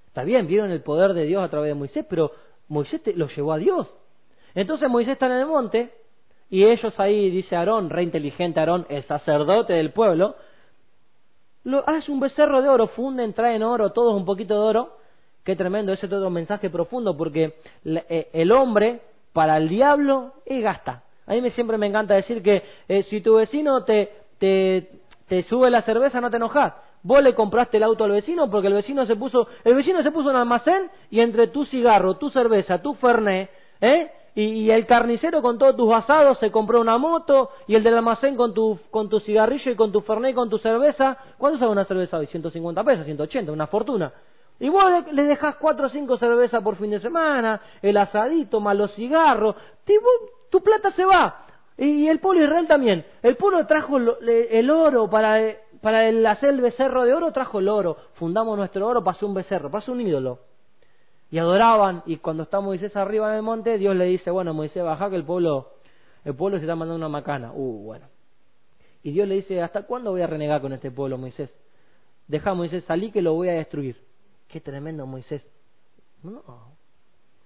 Está 0.07 0.23
bien, 0.23 0.47
vieron 0.47 0.71
el 0.71 0.81
poder 0.81 1.13
de 1.13 1.25
Dios 1.25 1.43
a 1.43 1.49
través 1.49 1.69
de 1.69 1.75
Moisés, 1.75 2.05
pero 2.09 2.31
Moisés 2.67 3.01
lo 3.15 3.27
llevó 3.27 3.53
a 3.53 3.57
Dios. 3.57 3.87
Entonces 4.53 4.89
Moisés 4.89 5.13
está 5.13 5.27
en 5.27 5.33
el 5.33 5.45
monte 5.45 5.91
y 6.49 6.63
ellos 6.65 6.93
ahí, 6.99 7.29
dice 7.29 7.55
Aarón, 7.55 7.89
re 7.89 8.03
inteligente 8.03 8.59
Aarón, 8.59 8.85
el 8.89 9.03
sacerdote 9.03 9.73
del 9.73 9.91
pueblo, 9.91 10.35
lo, 11.65 11.87
haz 11.87 12.07
un 12.09 12.19
becerro 12.19 12.61
de 12.61 12.69
oro, 12.69 12.87
funden, 12.87 13.33
traen 13.33 13.63
oro, 13.63 13.91
todos 13.91 14.15
un 14.15 14.23
poquito 14.23 14.53
de 14.53 14.59
oro. 14.59 14.97
Qué 15.43 15.55
tremendo, 15.55 15.93
ese 15.93 16.05
es 16.05 16.13
otro 16.13 16.29
mensaje 16.29 16.69
profundo, 16.69 17.17
porque 17.17 17.55
eh, 17.83 18.29
el 18.33 18.51
hombre 18.51 19.01
para 19.33 19.57
el 19.57 19.67
diablo 19.67 20.33
es 20.45 20.63
gasta. 20.63 21.03
A 21.27 21.33
mí 21.33 21.51
siempre 21.51 21.77
me 21.77 21.87
encanta 21.87 22.13
decir 22.13 22.41
que 22.41 22.63
eh, 22.87 23.03
si 23.09 23.21
tu 23.21 23.35
vecino 23.35 23.83
te, 23.83 24.11
te, 24.39 24.89
te 25.27 25.43
sube 25.43 25.69
la 25.69 25.81
cerveza, 25.81 26.21
no 26.21 26.29
te 26.29 26.37
enojas. 26.37 26.73
Vos 27.01 27.21
le 27.21 27.35
compraste 27.35 27.77
el 27.77 27.83
auto 27.83 28.03
al 28.03 28.11
vecino 28.11 28.49
porque 28.49 28.67
el 28.67 28.73
vecino 28.73 29.05
se 29.05 29.15
puso, 29.15 29.47
el 29.63 29.75
vecino 29.75 30.01
se 30.01 30.11
puso 30.11 30.29
en 30.29 30.37
almacén 30.37 30.89
y 31.11 31.19
entre 31.19 31.47
tu 31.47 31.65
cigarro, 31.65 32.15
tu 32.15 32.29
cerveza, 32.31 32.81
tu 32.81 32.93
fernet, 32.95 33.49
¿eh? 33.81 34.11
Y, 34.35 34.69
el 34.69 34.85
carnicero 34.85 35.41
con 35.41 35.57
todos 35.57 35.77
tus 35.77 35.93
asados 35.93 36.37
se 36.39 36.51
compró 36.51 36.81
una 36.81 36.97
moto 36.97 37.51
y 37.67 37.75
el 37.75 37.83
del 37.83 37.95
almacén 37.95 38.35
con 38.35 38.53
tu, 38.53 38.77
con 38.91 39.07
tu 39.07 39.21
cigarrillo 39.21 39.71
y 39.71 39.75
con 39.75 39.93
tu 39.93 40.01
fernet 40.01 40.31
y 40.31 40.35
con 40.35 40.49
tu 40.49 40.57
cerveza. 40.57 41.17
¿Cuánto 41.37 41.57
sale 41.57 41.71
una 41.71 41.85
cerveza 41.85 42.17
hoy? 42.17 42.27
150 42.27 42.83
pesos, 42.83 43.05
180, 43.05 43.51
una 43.53 43.67
fortuna. 43.67 44.11
Y 44.59 44.67
vos 44.67 44.83
le, 45.11 45.23
dejas 45.23 45.55
cuatro 45.55 45.87
o 45.87 45.89
cinco 45.89 46.17
cervezas 46.17 46.61
por 46.61 46.75
fin 46.75 46.91
de 46.91 46.99
semana, 46.99 47.61
el 47.81 47.95
asadito, 47.95 48.59
más 48.59 48.75
los 48.75 48.93
cigarros, 48.93 49.55
tu 50.49 50.61
plata 50.61 50.91
se 50.91 51.05
va. 51.05 51.45
Y 51.77 52.07
el 52.07 52.19
pueblo 52.19 52.43
Israel 52.43 52.67
también. 52.67 53.05
El 53.21 53.35
pueblo 53.35 53.65
trajo 53.67 53.97
el 53.97 54.69
oro 54.69 55.09
para, 55.09 55.39
para 55.81 56.07
el 56.07 56.25
hacer 56.25 56.49
el 56.49 56.61
becerro 56.61 57.03
de 57.03 57.13
oro, 57.13 57.31
trajo 57.31 57.59
el 57.59 57.67
oro. 57.67 57.97
Fundamos 58.13 58.57
nuestro 58.57 58.87
oro, 58.87 59.03
pasó 59.03 59.27
un 59.27 59.33
becerro, 59.33 59.69
pasó 59.69 59.91
un 59.91 60.01
ídolo. 60.01 60.39
Y 61.31 61.37
adoraban, 61.37 62.03
y 62.05 62.17
cuando 62.17 62.43
está 62.43 62.59
Moisés 62.59 62.95
arriba 62.95 63.29
en 63.31 63.37
el 63.37 63.41
monte, 63.41 63.77
Dios 63.77 63.95
le 63.95 64.05
dice, 64.05 64.31
bueno, 64.31 64.53
Moisés, 64.53 64.83
baja 64.83 65.09
que 65.09 65.15
el 65.15 65.23
pueblo, 65.23 65.71
el 66.23 66.35
pueblo 66.35 66.57
se 66.57 66.65
está 66.65 66.75
mandando 66.75 66.97
una 66.97 67.09
macana. 67.09 67.51
Uh, 67.53 67.83
bueno. 67.83 68.07
Y 69.03 69.11
Dios 69.11 69.27
le 69.27 69.35
dice, 69.35 69.61
¿hasta 69.61 69.83
cuándo 69.83 70.11
voy 70.11 70.21
a 70.21 70.27
renegar 70.27 70.61
con 70.61 70.73
este 70.73 70.91
pueblo, 70.91 71.17
Moisés? 71.17 71.53
Deja 72.27 72.53
Moisés 72.53 72.83
salí 72.85 73.11
que 73.11 73.21
lo 73.21 73.33
voy 73.33 73.49
a 73.49 73.53
destruir. 73.53 74.01
Qué 74.47 74.61
tremendo, 74.61 75.05
Moisés. 75.05 75.45
No, 76.23 76.41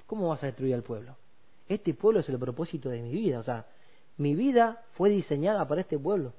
¿cómo 0.05 0.29
vas 0.29 0.41
a 0.43 0.47
destruir 0.47 0.73
al 0.73 0.83
pueblo? 0.83 1.15
Este 1.67 1.93
pueblo 1.93 2.21
es 2.21 2.29
el 2.29 2.39
propósito 2.39 2.89
de 2.89 3.01
mi 3.01 3.11
vida, 3.11 3.39
o 3.39 3.43
sea, 3.43 3.65
mi 4.17 4.35
vida 4.35 4.83
fue 4.93 5.09
diseñada 5.09 5.67
para 5.67 5.81
este 5.81 5.99
pueblo. 5.99 6.33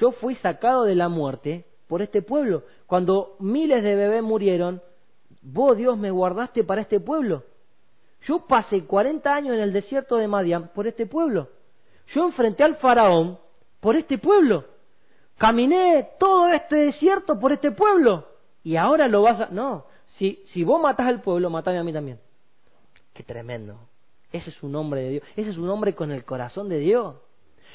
Yo 0.00 0.12
fui 0.12 0.36
sacado 0.36 0.84
de 0.84 0.94
la 0.94 1.08
muerte 1.08 1.64
por 1.86 2.02
este 2.02 2.22
pueblo. 2.22 2.64
Cuando 2.86 3.36
miles 3.40 3.82
de 3.82 3.94
bebés 3.94 4.22
murieron, 4.22 4.82
vos 5.42 5.76
Dios 5.76 5.96
me 5.98 6.10
guardaste 6.10 6.64
para 6.64 6.82
este 6.82 7.00
pueblo. 7.00 7.44
Yo 8.26 8.46
pasé 8.46 8.84
40 8.84 9.32
años 9.32 9.54
en 9.54 9.60
el 9.60 9.72
desierto 9.72 10.16
de 10.16 10.28
Madian 10.28 10.68
por 10.68 10.86
este 10.86 11.06
pueblo. 11.06 11.48
Yo 12.14 12.26
enfrenté 12.26 12.64
al 12.64 12.76
faraón 12.76 13.38
por 13.80 13.96
este 13.96 14.18
pueblo. 14.18 14.64
Caminé 15.36 16.10
todo 16.18 16.48
este 16.48 16.76
desierto 16.76 17.38
por 17.38 17.52
este 17.52 17.70
pueblo. 17.70 18.26
Y 18.64 18.76
ahora 18.76 19.06
lo 19.08 19.22
vas 19.22 19.40
a... 19.40 19.48
No, 19.50 19.86
si, 20.18 20.44
si 20.52 20.64
vos 20.64 20.80
matás 20.82 21.06
al 21.06 21.22
pueblo, 21.22 21.48
matame 21.48 21.78
a 21.78 21.84
mí 21.84 21.92
también. 21.92 22.18
Qué 23.14 23.22
tremendo. 23.22 23.78
Ese 24.32 24.50
es 24.50 24.62
un 24.62 24.74
hombre 24.74 25.02
de 25.02 25.10
Dios. 25.10 25.24
Ese 25.36 25.50
es 25.50 25.56
un 25.56 25.70
hombre 25.70 25.94
con 25.94 26.10
el 26.10 26.24
corazón 26.24 26.68
de 26.68 26.78
Dios. 26.78 27.16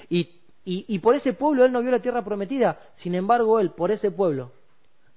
Y, 0.10 0.42
y, 0.66 0.86
y 0.88 1.00
por 1.00 1.16
ese 1.16 1.34
pueblo 1.34 1.66
él 1.66 1.72
no 1.72 1.82
vio 1.82 1.92
la 1.92 2.02
tierra 2.02 2.24
prometida. 2.24 2.80
Sin 2.98 3.16
embargo, 3.16 3.60
él, 3.60 3.72
por 3.72 3.92
ese 3.92 4.12
pueblo, 4.12 4.52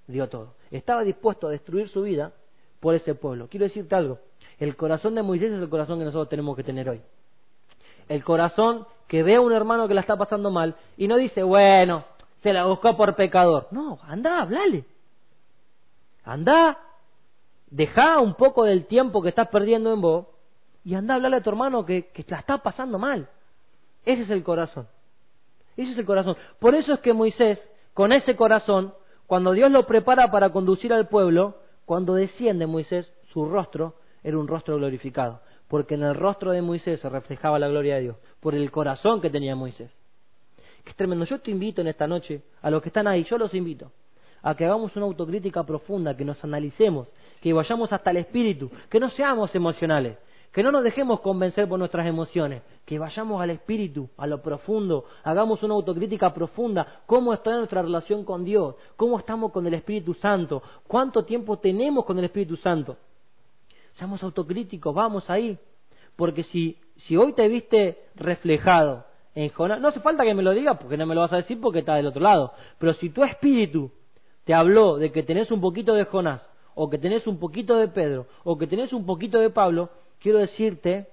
dio 0.07 0.29
todo. 0.29 0.55
Estaba 0.71 1.03
dispuesto 1.03 1.49
a 1.49 1.51
destruir 1.51 1.89
su 1.89 2.03
vida 2.03 2.33
por 2.81 2.95
ese 2.95 3.15
pueblo. 3.15 3.49
Quiero 3.49 3.65
decirte 3.65 3.95
algo. 3.95 4.19
El 4.59 4.77
corazón 4.77 5.15
de 5.15 5.23
Moisés 5.23 5.53
es 5.53 5.61
el 5.61 5.69
corazón 5.69 5.99
que 5.99 6.05
nosotros 6.05 6.29
tenemos 6.29 6.57
que 6.57 6.65
tener 6.65 6.89
hoy. 6.89 7.03
El 8.09 8.25
corazón 8.25 8.87
que 9.09 9.23
ve 9.23 9.37
a 9.37 9.41
un 9.41 9.53
hermano 9.53 9.89
que 9.89 9.95
la 9.95 10.01
está 10.01 10.17
pasando 10.17 10.51
mal 10.51 10.77
y 10.97 11.09
no 11.09 11.17
dice, 11.17 11.43
bueno, 11.43 12.05
se 12.43 12.53
la 12.53 12.67
buscó 12.67 12.97
por 12.97 13.17
pecador. 13.17 13.69
No, 13.71 13.99
anda, 14.03 14.41
hablale. 14.41 14.85
Anda, 16.25 16.79
deja 17.71 18.21
un 18.21 18.35
poco 18.35 18.65
del 18.65 18.87
tiempo 18.87 19.23
que 19.23 19.29
estás 19.29 19.49
perdiendo 19.49 19.93
en 19.93 20.01
vos 20.01 20.27
y 20.85 20.95
anda 20.95 21.15
a 21.15 21.17
hablarle 21.17 21.39
a 21.39 21.43
tu 21.43 21.51
hermano 21.51 21.85
que, 21.85 22.09
que 22.09 22.25
la 22.29 22.39
está 22.39 22.59
pasando 22.59 22.99
mal. 22.99 23.29
Ese 24.05 24.23
es 24.23 24.31
el 24.31 24.45
corazón. 24.45 24.87
Ese 25.77 25.93
es 25.93 25.99
el 25.99 26.07
corazón. 26.07 26.37
Por 26.59 26.75
eso 26.75 26.95
es 26.95 27.01
que 27.01 27.13
Moisés, 27.13 27.59
con 27.93 28.13
ese 28.13 28.37
corazón, 28.37 28.95
cuando 29.27 29.53
Dios 29.53 29.71
lo 29.71 29.87
prepara 29.87 30.31
para 30.31 30.51
conducir 30.51 30.93
al 30.93 31.09
pueblo, 31.09 31.57
cuando 31.85 32.15
desciende 32.15 32.67
Moisés, 32.67 33.11
su 33.33 33.45
rostro 33.45 33.95
era 34.23 34.39
un 34.39 34.49
rostro 34.49 34.77
glorificado, 34.77 35.41
porque 35.69 35.95
en 35.95 36.03
el 36.03 36.15
rostro 36.15 36.53
de 36.53 36.63
Moisés 36.63 37.01
se 37.01 37.09
reflejaba 37.09 37.59
la 37.59 37.69
gloria 37.69 37.97
de 37.97 38.03
Dios, 38.03 38.17
por 38.41 38.55
el 38.55 38.71
corazón 38.71 39.21
que 39.21 39.31
tenía 39.31 39.55
Moisés. 39.55 39.91
Que 40.85 40.91
es 40.91 40.97
tremendo. 40.97 41.25
Yo 41.25 41.41
te 41.41 41.51
invito 41.51 41.81
en 41.81 41.89
esta 41.89 42.07
noche, 42.07 42.43
a 42.63 42.71
los 42.71 42.83
que 42.83 42.89
están 42.89 43.09
ahí, 43.09 43.25
yo 43.25 43.39
los 43.39 43.53
invito, 43.55 43.91
a 44.43 44.55
que 44.55 44.65
hagamos 44.65 44.95
una 44.97 45.07
autocrítica 45.07 45.65
profunda, 45.65 46.17
que 46.17 46.25
nos 46.25 46.43
analicemos, 46.45 47.09
que 47.41 47.53
vayamos 47.53 47.93
hasta 47.93 48.11
el 48.11 48.19
espíritu, 48.19 48.71
que 48.89 49.01
no 49.01 49.11
seamos 49.11 49.55
emocionales, 49.55 50.19
que 50.57 50.63
no 50.63 50.73
nos 50.73 50.85
dejemos 50.85 51.21
convencer 51.21 51.69
por 51.69 51.79
nuestras 51.79 52.07
emociones, 52.07 52.63
que 52.87 52.99
vayamos 52.99 53.43
al 53.43 53.51
espíritu, 53.51 54.09
a 54.17 54.27
lo 54.27 54.41
profundo, 54.41 55.05
hagamos 55.23 55.63
una 55.63 55.75
autocrítica 55.75 56.33
profunda, 56.33 57.03
cómo 57.05 57.35
está 57.35 57.59
nuestra 57.59 57.83
relación 57.83 58.25
con 58.25 58.43
Dios, 58.43 58.75
cómo 58.97 59.19
estamos 59.19 59.53
con 59.53 59.67
el 59.67 59.75
Espíritu 59.75 60.15
Santo, 60.15 60.63
cuánto 60.89 61.27
tiempo 61.27 61.59
tenemos 61.59 62.07
con 62.07 62.19
el 62.19 62.25
Espíritu 62.25 62.57
Santo. 62.57 62.97
Seamos 63.99 64.23
autocríticos, 64.23 64.95
vamos 64.95 65.29
ahí, 65.29 65.59
porque 66.17 66.45
si, 66.45 66.79
si 67.07 67.19
hoy 67.19 67.35
te 67.35 67.47
viste 67.49 68.07
reflejado 68.15 69.05
en 69.35 69.51
Jonás, 69.51 69.79
no 69.79 69.89
hace 69.89 70.01
falta 70.01 70.25
que 70.25 70.33
me 70.33 70.43
lo 70.43 70.53
digas 70.53 70.79
porque 70.79 70.97
no 70.97 71.05
me 71.05 71.15
lo 71.15 71.21
vas 71.21 71.35
a 71.35 71.37
decir 71.37 71.61
porque 71.61 71.81
está 71.81 71.97
del 71.97 72.07
otro 72.07 72.23
lado, 72.23 72.55
pero 72.79 72.95
si 72.95 73.11
tu 73.11 73.25
espíritu 73.25 73.91
te 74.45 74.55
habló 74.55 74.97
de 74.97 75.13
que 75.13 75.23
tenés 75.23 75.51
un 75.51 75.61
poquito 75.61 75.93
de 75.93 76.07
Jonás, 76.07 76.41
o 76.75 76.89
que 76.89 76.97
tenés 76.97 77.27
un 77.27 77.39
poquito 77.39 77.77
de 77.77 77.89
Pedro, 77.89 78.27
o 78.43 78.57
que 78.57 78.67
tenés 78.67 78.95
un 78.95 79.05
poquito 79.05 79.39
de 79.39 79.51
Pablo, 79.51 79.91
quiero 80.21 80.39
decirte, 80.39 81.07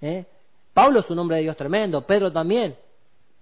¿eh? 0.00 0.26
Pablo 0.74 1.00
es 1.00 1.10
un 1.10 1.18
hombre 1.18 1.38
de 1.38 1.42
Dios 1.42 1.56
tremendo, 1.56 2.02
Pedro 2.02 2.30
también. 2.32 2.76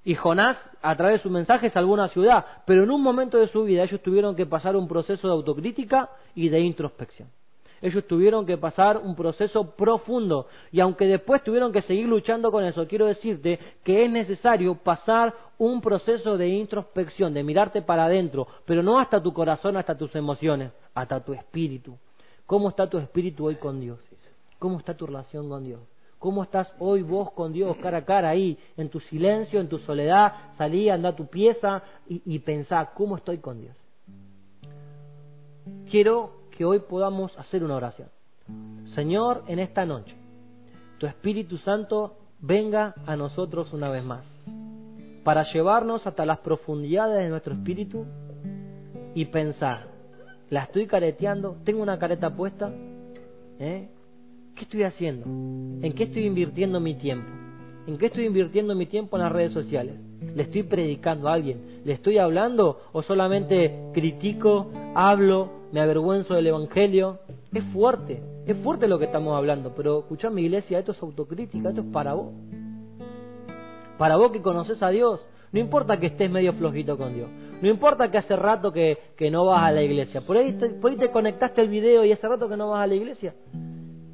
Y 0.05 0.15
Jonás, 0.15 0.57
a 0.83 0.97
través 0.97 1.19
de 1.19 1.23
su 1.25 1.31
mensaje, 1.31 1.69
salvó 1.71 1.93
una 1.93 2.09
ciudad. 2.09 2.47
Pero 2.65 2.85
en 2.85 2.91
un 2.91 3.03
momento 3.03 3.39
de 3.39 3.49
su 3.49 3.65
vida 3.65 3.83
ellos 3.83 4.01
tuvieron 4.03 4.37
que 4.37 4.47
pasar 4.47 4.77
un 4.77 4.87
proceso 4.87 5.27
de 5.27 5.35
autocrítica 5.35 6.09
y 6.35 6.49
de 6.49 6.61
introspección. 6.61 7.29
Ellos 7.83 8.07
tuvieron 8.07 8.47
que 8.47 8.57
pasar 8.57 8.99
un 8.99 9.15
proceso 9.15 9.75
profundo. 9.77 10.47
Y 10.73 10.81
aunque 10.81 11.07
después 11.07 11.43
tuvieron 11.43 11.73
que 11.73 11.83
seguir 11.83 12.07
luchando 12.07 12.51
con 12.51 12.65
eso, 12.65 12.87
quiero 12.87 13.07
decirte 13.07 13.59
que 13.85 14.05
es 14.05 14.11
necesario 14.11 14.77
pasar 14.77 15.35
un 15.59 15.81
proceso 15.81 16.39
de 16.39 16.49
introspección, 16.49 17.35
de 17.35 17.43
mirarte 17.43 17.83
para 17.83 18.07
adentro, 18.07 18.47
pero 18.65 18.83
no 18.83 18.99
hasta 18.99 19.23
tu 19.23 19.33
corazón, 19.33 19.77
hasta 19.77 19.97
tus 19.97 20.15
emociones, 20.15 20.73
hasta 20.95 21.23
tu 21.23 21.35
espíritu. 21.35 21.99
¿Cómo 22.47 22.69
está 22.69 22.89
tu 22.89 22.99
espíritu 22.99 23.47
hoy 23.47 23.57
con 23.57 23.81
Dios? 23.81 23.99
¿Cómo 24.59 24.79
está 24.79 24.95
tu 24.95 25.07
relación 25.07 25.49
con 25.49 25.65
Dios? 25.65 25.81
¿Cómo 26.19 26.43
estás 26.43 26.73
hoy 26.79 27.03
vos 27.03 27.31
con 27.33 27.53
Dios 27.53 27.77
cara 27.77 27.99
a 27.99 28.05
cara 28.05 28.31
ahí, 28.31 28.59
en 28.77 28.89
tu 28.89 29.01
silencio, 29.01 29.61
en 29.61 29.69
tu 29.69 29.79
soledad? 29.79 30.33
Salí, 30.57 30.89
anda 30.89 31.11
a 31.11 31.17
tu 31.17 31.27
pieza 31.27 31.83
y, 32.09 32.23
y 32.25 32.39
pensá, 32.39 32.93
¿cómo 32.95 33.17
estoy 33.17 33.39
con 33.39 33.61
Dios? 33.61 33.77
Quiero 35.91 36.33
que 36.57 36.65
hoy 36.65 36.81
podamos 36.81 37.37
hacer 37.39 37.63
una 37.63 37.77
oración. 37.77 38.09
Señor, 38.95 39.45
en 39.47 39.59
esta 39.59 39.85
noche, 39.85 40.17
tu 40.99 41.07
Espíritu 41.07 41.59
Santo 41.59 42.17
venga 42.41 42.95
a 43.07 43.17
nosotros 43.17 43.73
una 43.73 43.91
vez 43.91 44.05
más, 44.05 44.25
para 45.25 45.45
llevarnos 45.53 46.07
hasta 46.07 46.25
las 46.25 46.39
profundidades 46.39 47.19
de 47.19 47.29
nuestro 47.29 47.55
espíritu 47.55 48.07
y 49.15 49.25
pensar, 49.27 49.89
¿la 50.51 50.65
estoy 50.65 50.87
careteando? 50.87 51.57
¿Tengo 51.65 51.83
una 51.83 51.99
careta 51.99 52.35
puesta? 52.35 52.73
¿Eh? 53.59 53.89
¿Qué 54.57 54.65
estoy 54.65 54.85
haciendo? 54.85 55.27
¿En 55.87 55.93
qué 55.93 56.05
estoy 56.05 56.25
invirtiendo 56.25 56.81
mi 56.81 56.95
tiempo? 56.95 57.29
¿En 57.87 57.99
qué 57.99 58.07
estoy 58.07 58.25
invirtiendo 58.25 58.75
mi 58.75 58.87
tiempo 58.87 59.17
en 59.17 59.23
las 59.23 59.31
redes 59.31 59.53
sociales? 59.53 59.97
¿Le 60.35 60.45
estoy 60.45 60.63
predicando 60.63 61.29
a 61.29 61.35
alguien? 61.35 61.83
¿Le 61.85 61.93
estoy 61.93 62.17
hablando 62.17 62.81
o 62.93 63.03
solamente 63.03 63.91
critico, 63.93 64.71
hablo, 64.95 65.51
me 65.73 65.81
avergüenzo 65.81 66.33
del 66.33 66.47
Evangelio? 66.47 67.19
Es 67.53 67.65
fuerte, 67.65 68.23
es 68.47 68.57
fuerte 68.59 68.89
lo 68.89 68.99
que 68.99 69.05
estamos 69.05 69.37
hablando, 69.37 69.75
pero 69.77 70.01
escuchame 70.01 70.41
iglesia, 70.41 70.79
esto 70.79 70.93
es 70.93 71.03
autocrítica, 71.03 71.69
esto 71.69 71.83
es 71.83 71.89
para 71.93 72.15
vos. 72.15 72.33
Para 73.99 74.17
vos 74.17 74.33
que 74.33 74.41
conoces 74.41 74.83
a 74.83 74.89
Dios, 74.89 75.21
no 75.53 75.61
importa 75.61 76.01
que 76.01 76.07
estés 76.07 76.31
medio 76.31 76.55
flojito 76.55 76.97
con 76.97 77.15
Dios, 77.15 77.29
no 77.61 77.69
importa 77.69 78.11
que 78.11 78.17
hace 78.17 78.35
rato 78.35 78.73
que, 78.73 78.97
no 79.31 79.45
vas 79.45 79.65
a 79.65 79.73
la 79.73 79.83
iglesia, 79.83 80.23
por 80.23 80.39
ahí, 80.39 80.59
por 80.81 80.91
ahí 80.91 80.97
te 80.97 81.11
conectaste 81.11 81.61
el 81.61 81.69
video 81.69 82.07
y 82.07 82.13
hace 82.13 82.27
rato 82.27 82.49
que 82.49 82.57
no 82.57 82.71
vas 82.71 82.85
a 82.85 82.87
la 82.87 82.95
iglesia 82.95 83.35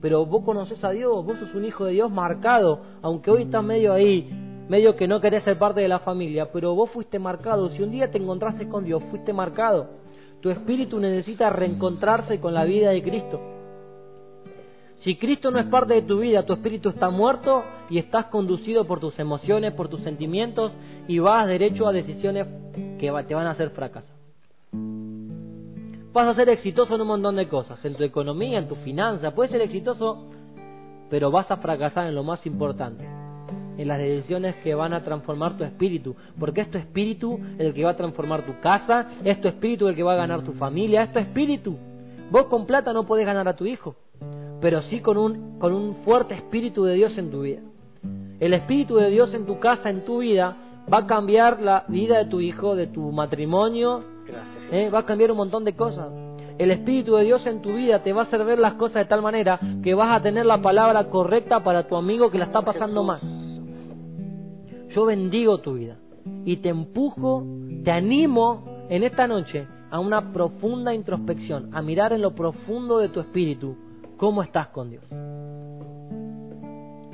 pero 0.03 0.27
vos 0.27 0.45
conoces 0.45 0.83
a 0.83 0.91
Dios, 0.91 1.25
vos 1.25 1.39
sos 1.39 1.55
un 1.55 1.65
hijo 1.65 1.85
de 1.85 1.93
Dios 1.93 2.11
marcado, 2.11 2.81
aunque 3.03 3.31
hoy 3.31 3.43
estás 3.45 3.63
medio 3.63 3.93
ahí, 3.93 4.29
medio 4.69 4.97
que 4.97 5.07
no 5.07 5.21
querés 5.21 5.45
ser 5.45 5.57
parte 5.59 5.81
de 5.81 5.89
la 5.89 6.01
familia, 6.01 6.51
pero 6.53 6.75
vos 6.75 6.91
fuiste 6.91 7.21
marcado, 7.21 7.71
si 7.71 7.83
un 7.83 7.93
día 7.93 8.11
te 8.11 8.19
encontraste 8.19 8.69
con 8.69 8.85
Dios, 8.85 9.01
fuiste 9.11 9.33
marcado. 9.33 9.91
Tu 10.41 10.51
espíritu 10.51 10.99
necesita 10.99 11.51
reencontrarse 11.51 12.41
con 12.41 12.53
la 12.53 12.65
vida 12.65 12.91
de 12.91 13.01
Cristo. 13.01 13.41
Si 15.05 15.17
Cristo 15.17 15.53
no 15.53 15.61
es 15.61 15.67
parte 15.67 15.95
de 15.95 16.03
tu 16.03 16.19
vida, 16.19 16.45
tu 16.45 16.53
espíritu 16.53 16.89
está 16.89 17.09
muerto 17.09 17.63
y 17.89 17.99
estás 17.99 18.27
conducido 18.27 18.85
por 18.85 18.99
tus 18.99 19.17
emociones, 19.21 19.73
por 19.73 19.89
tus 19.89 20.01
sentimientos 20.03 20.73
y 21.07 21.21
vas 21.21 21.47
derecho 21.47 21.87
a 21.87 21.93
decisiones 21.93 22.49
que 22.99 23.13
te 23.29 23.35
van 23.35 23.47
a 23.47 23.53
hacer 23.53 23.71
fracasar 23.71 24.13
vas 26.13 26.29
a 26.29 26.35
ser 26.35 26.49
exitoso 26.51 26.95
en 26.95 27.01
un 27.01 27.07
montón 27.07 27.37
de 27.37 27.49
cosas, 27.49 27.83
en 27.85 27.95
tu 27.95 28.05
economía, 28.05 28.59
en 28.59 28.69
tu 28.69 28.77
finanza, 28.77 29.35
puedes 29.35 29.51
ser 29.51 29.63
exitoso, 29.63 30.27
pero 31.11 31.31
vas 31.31 31.51
a 31.51 31.57
fracasar 31.57 32.07
en 32.07 32.15
lo 32.15 32.23
más 32.23 32.45
importante, 32.47 33.05
en 33.79 33.89
las 33.89 33.99
decisiones 33.99 34.57
que 34.57 34.75
van 34.75 34.93
a 34.93 35.03
transformar 35.03 35.57
tu 35.57 35.65
espíritu, 35.65 36.15
porque 36.39 36.63
es 36.63 36.71
tu 36.71 36.79
espíritu 36.79 37.41
el 37.59 37.73
que 37.73 37.85
va 37.85 37.91
a 37.91 37.97
transformar 37.97 38.45
tu 38.45 38.61
casa, 38.61 39.07
es 39.25 39.41
tu 39.41 39.49
espíritu 39.49 39.89
el 39.89 39.97
que 39.97 40.03
va 40.03 40.13
a 40.13 40.17
ganar 40.17 40.43
tu 40.43 40.53
familia, 40.53 41.03
es 41.03 41.13
tu 41.13 41.19
espíritu. 41.19 41.77
Vos 42.31 42.47
con 42.47 42.67
plata 42.67 42.93
no 42.93 43.07
podés 43.07 43.27
ganar 43.27 43.49
a 43.49 43.57
tu 43.57 43.65
hijo, 43.65 43.95
pero 44.61 44.83
sí 44.83 45.01
con 45.01 45.17
un, 45.17 45.59
con 45.59 45.73
un 45.73 45.97
fuerte 46.05 46.35
espíritu 46.35 46.85
de 46.85 46.95
Dios 46.95 47.17
en 47.17 47.31
tu 47.31 47.43
vida. 47.43 47.61
El 48.41 48.55
espíritu 48.55 48.97
de 48.97 49.11
Dios 49.11 49.33
en 49.35 49.47
tu 49.47 49.61
casa, 49.61 49.89
en 49.89 50.05
tu 50.05 50.19
vida, 50.19 50.57
va 50.93 50.99
a 50.99 51.07
cambiar 51.07 51.61
la 51.61 51.85
vida 51.89 52.19
de 52.19 52.25
tu 52.27 52.41
hijo, 52.41 52.75
de 52.75 52.89
tu 52.89 53.13
matrimonio, 53.13 54.03
¿eh? 54.73 54.91
va 54.91 55.01
a 55.01 55.07
cambiar 55.07 55.31
un 55.31 55.37
montón 55.37 55.65
de 55.65 55.75
cosas. 55.75 56.09
El 56.59 56.71
Espíritu 56.71 57.15
de 57.15 57.25
Dios 57.25 57.47
en 57.47 57.63
tu 57.63 57.75
vida 57.75 58.03
te 58.03 58.13
va 58.13 58.23
a 58.23 58.25
hacer 58.25 58.45
ver 58.45 58.59
las 58.59 58.75
cosas 58.75 58.97
de 58.97 59.05
tal 59.05 59.23
manera 59.23 59.61
que 59.83 59.95
vas 59.95 60.19
a 60.19 60.23
tener 60.23 60.47
la 60.47 60.61
palabra 60.61 61.09
correcta 61.09 61.63
para 61.63 61.87
tu 61.87 61.97
amigo 61.97 62.31
que 62.31 62.39
la 62.39 62.47
está 62.47 62.63
pasando 62.63 63.05
más. 63.05 63.23
Yo 64.91 65.07
bendigo 65.07 65.59
tu 65.59 65.75
vida 65.75 65.97
y 66.45 66.57
te 66.57 66.69
empujo, 66.69 67.45
te 67.85 67.91
animo 67.91 68.65
en 68.89 69.05
esta 69.05 69.27
noche 69.27 69.67
a 69.91 69.99
una 70.01 70.33
profunda 70.33 70.95
introspección, 70.95 71.75
a 71.75 71.83
mirar 71.83 72.13
en 72.13 72.23
lo 72.23 72.35
profundo 72.35 72.99
de 72.99 73.09
tu 73.09 73.21
espíritu 73.21 73.77
cómo 74.17 74.43
estás 74.43 74.69
con 74.69 74.91
Dios. 74.91 75.05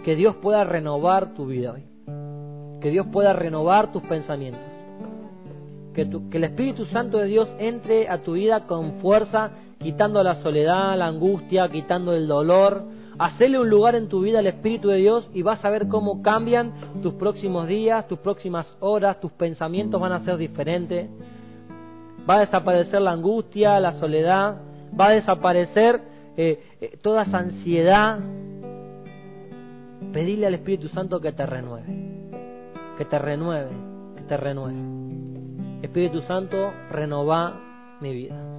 Que 0.05 0.15
Dios 0.15 0.37
pueda 0.37 0.65
renovar 0.65 1.35
tu 1.35 1.47
vida 1.47 1.73
hoy. 1.73 1.85
Que 2.81 2.91
Dios 2.91 3.07
pueda 3.13 3.33
renovar 3.33 3.93
tus 3.93 4.03
pensamientos. 4.03 4.68
Que, 6.07 6.37
el 6.39 6.45
Espíritu 6.45 6.85
Santo 6.87 7.19
de 7.19 7.27
Dios 7.27 7.49
entre 7.59 8.09
a 8.09 8.19
tu 8.19 8.33
vida 8.33 8.67
con 8.67 9.01
fuerza, 9.01 9.51
quitando 9.81 10.23
la 10.23 10.43
soledad, 10.43 10.97
la 10.97 11.07
angustia, 11.07 11.69
quitando 11.69 12.13
el 12.13 12.27
dolor. 12.27 12.85
Hacele 13.19 13.59
un 13.59 13.69
lugar 13.69 13.97
en 13.97 14.09
tu 14.09 14.21
vida 14.21 14.39
al 14.39 14.47
Espíritu 14.47 14.89
de 14.89 14.99
Dios 14.99 15.29
y 15.35 15.43
vas 15.43 15.65
a 15.65 15.71
ver 15.71 15.89
cómo 15.89 16.23
cambian 16.23 16.73
tus 17.03 17.15
próximos 17.15 17.67
días, 17.67 18.07
tus 18.07 18.21
próximas 18.21 18.67
horas, 18.81 19.21
tus 19.21 19.33
pensamientos 19.33 20.01
van 20.01 20.13
a 20.13 20.25
ser 20.25 20.37
diferentes 20.37 21.09
va 22.29 22.37
a 22.37 22.41
desaparecer 22.41 23.01
la 23.01 23.13
angustia, 23.13 23.81
la 23.81 23.99
soledad, 23.99 24.61
va 24.99 25.09
a 25.09 25.11
desaparecer 25.11 26.01
eh, 26.37 26.63
eh, 26.81 26.99
toda 27.03 27.23
esa 27.23 27.39
ansiedad. 27.39 28.19
Pedirle 30.13 30.47
al 30.47 30.55
Espíritu 30.55 30.89
Santo 30.89 31.21
que 31.21 31.33
te 31.33 31.47
renueve, 31.47 31.87
que 32.97 33.05
te 33.05 33.19
renueve, 33.19 33.71
que 34.17 34.23
te 34.23 34.37
renueve. 34.37 34.79
Espíritu 35.83 36.21
Santo, 36.27 36.73
renova 36.91 37.55
mi 38.01 38.13
vida. 38.13 38.58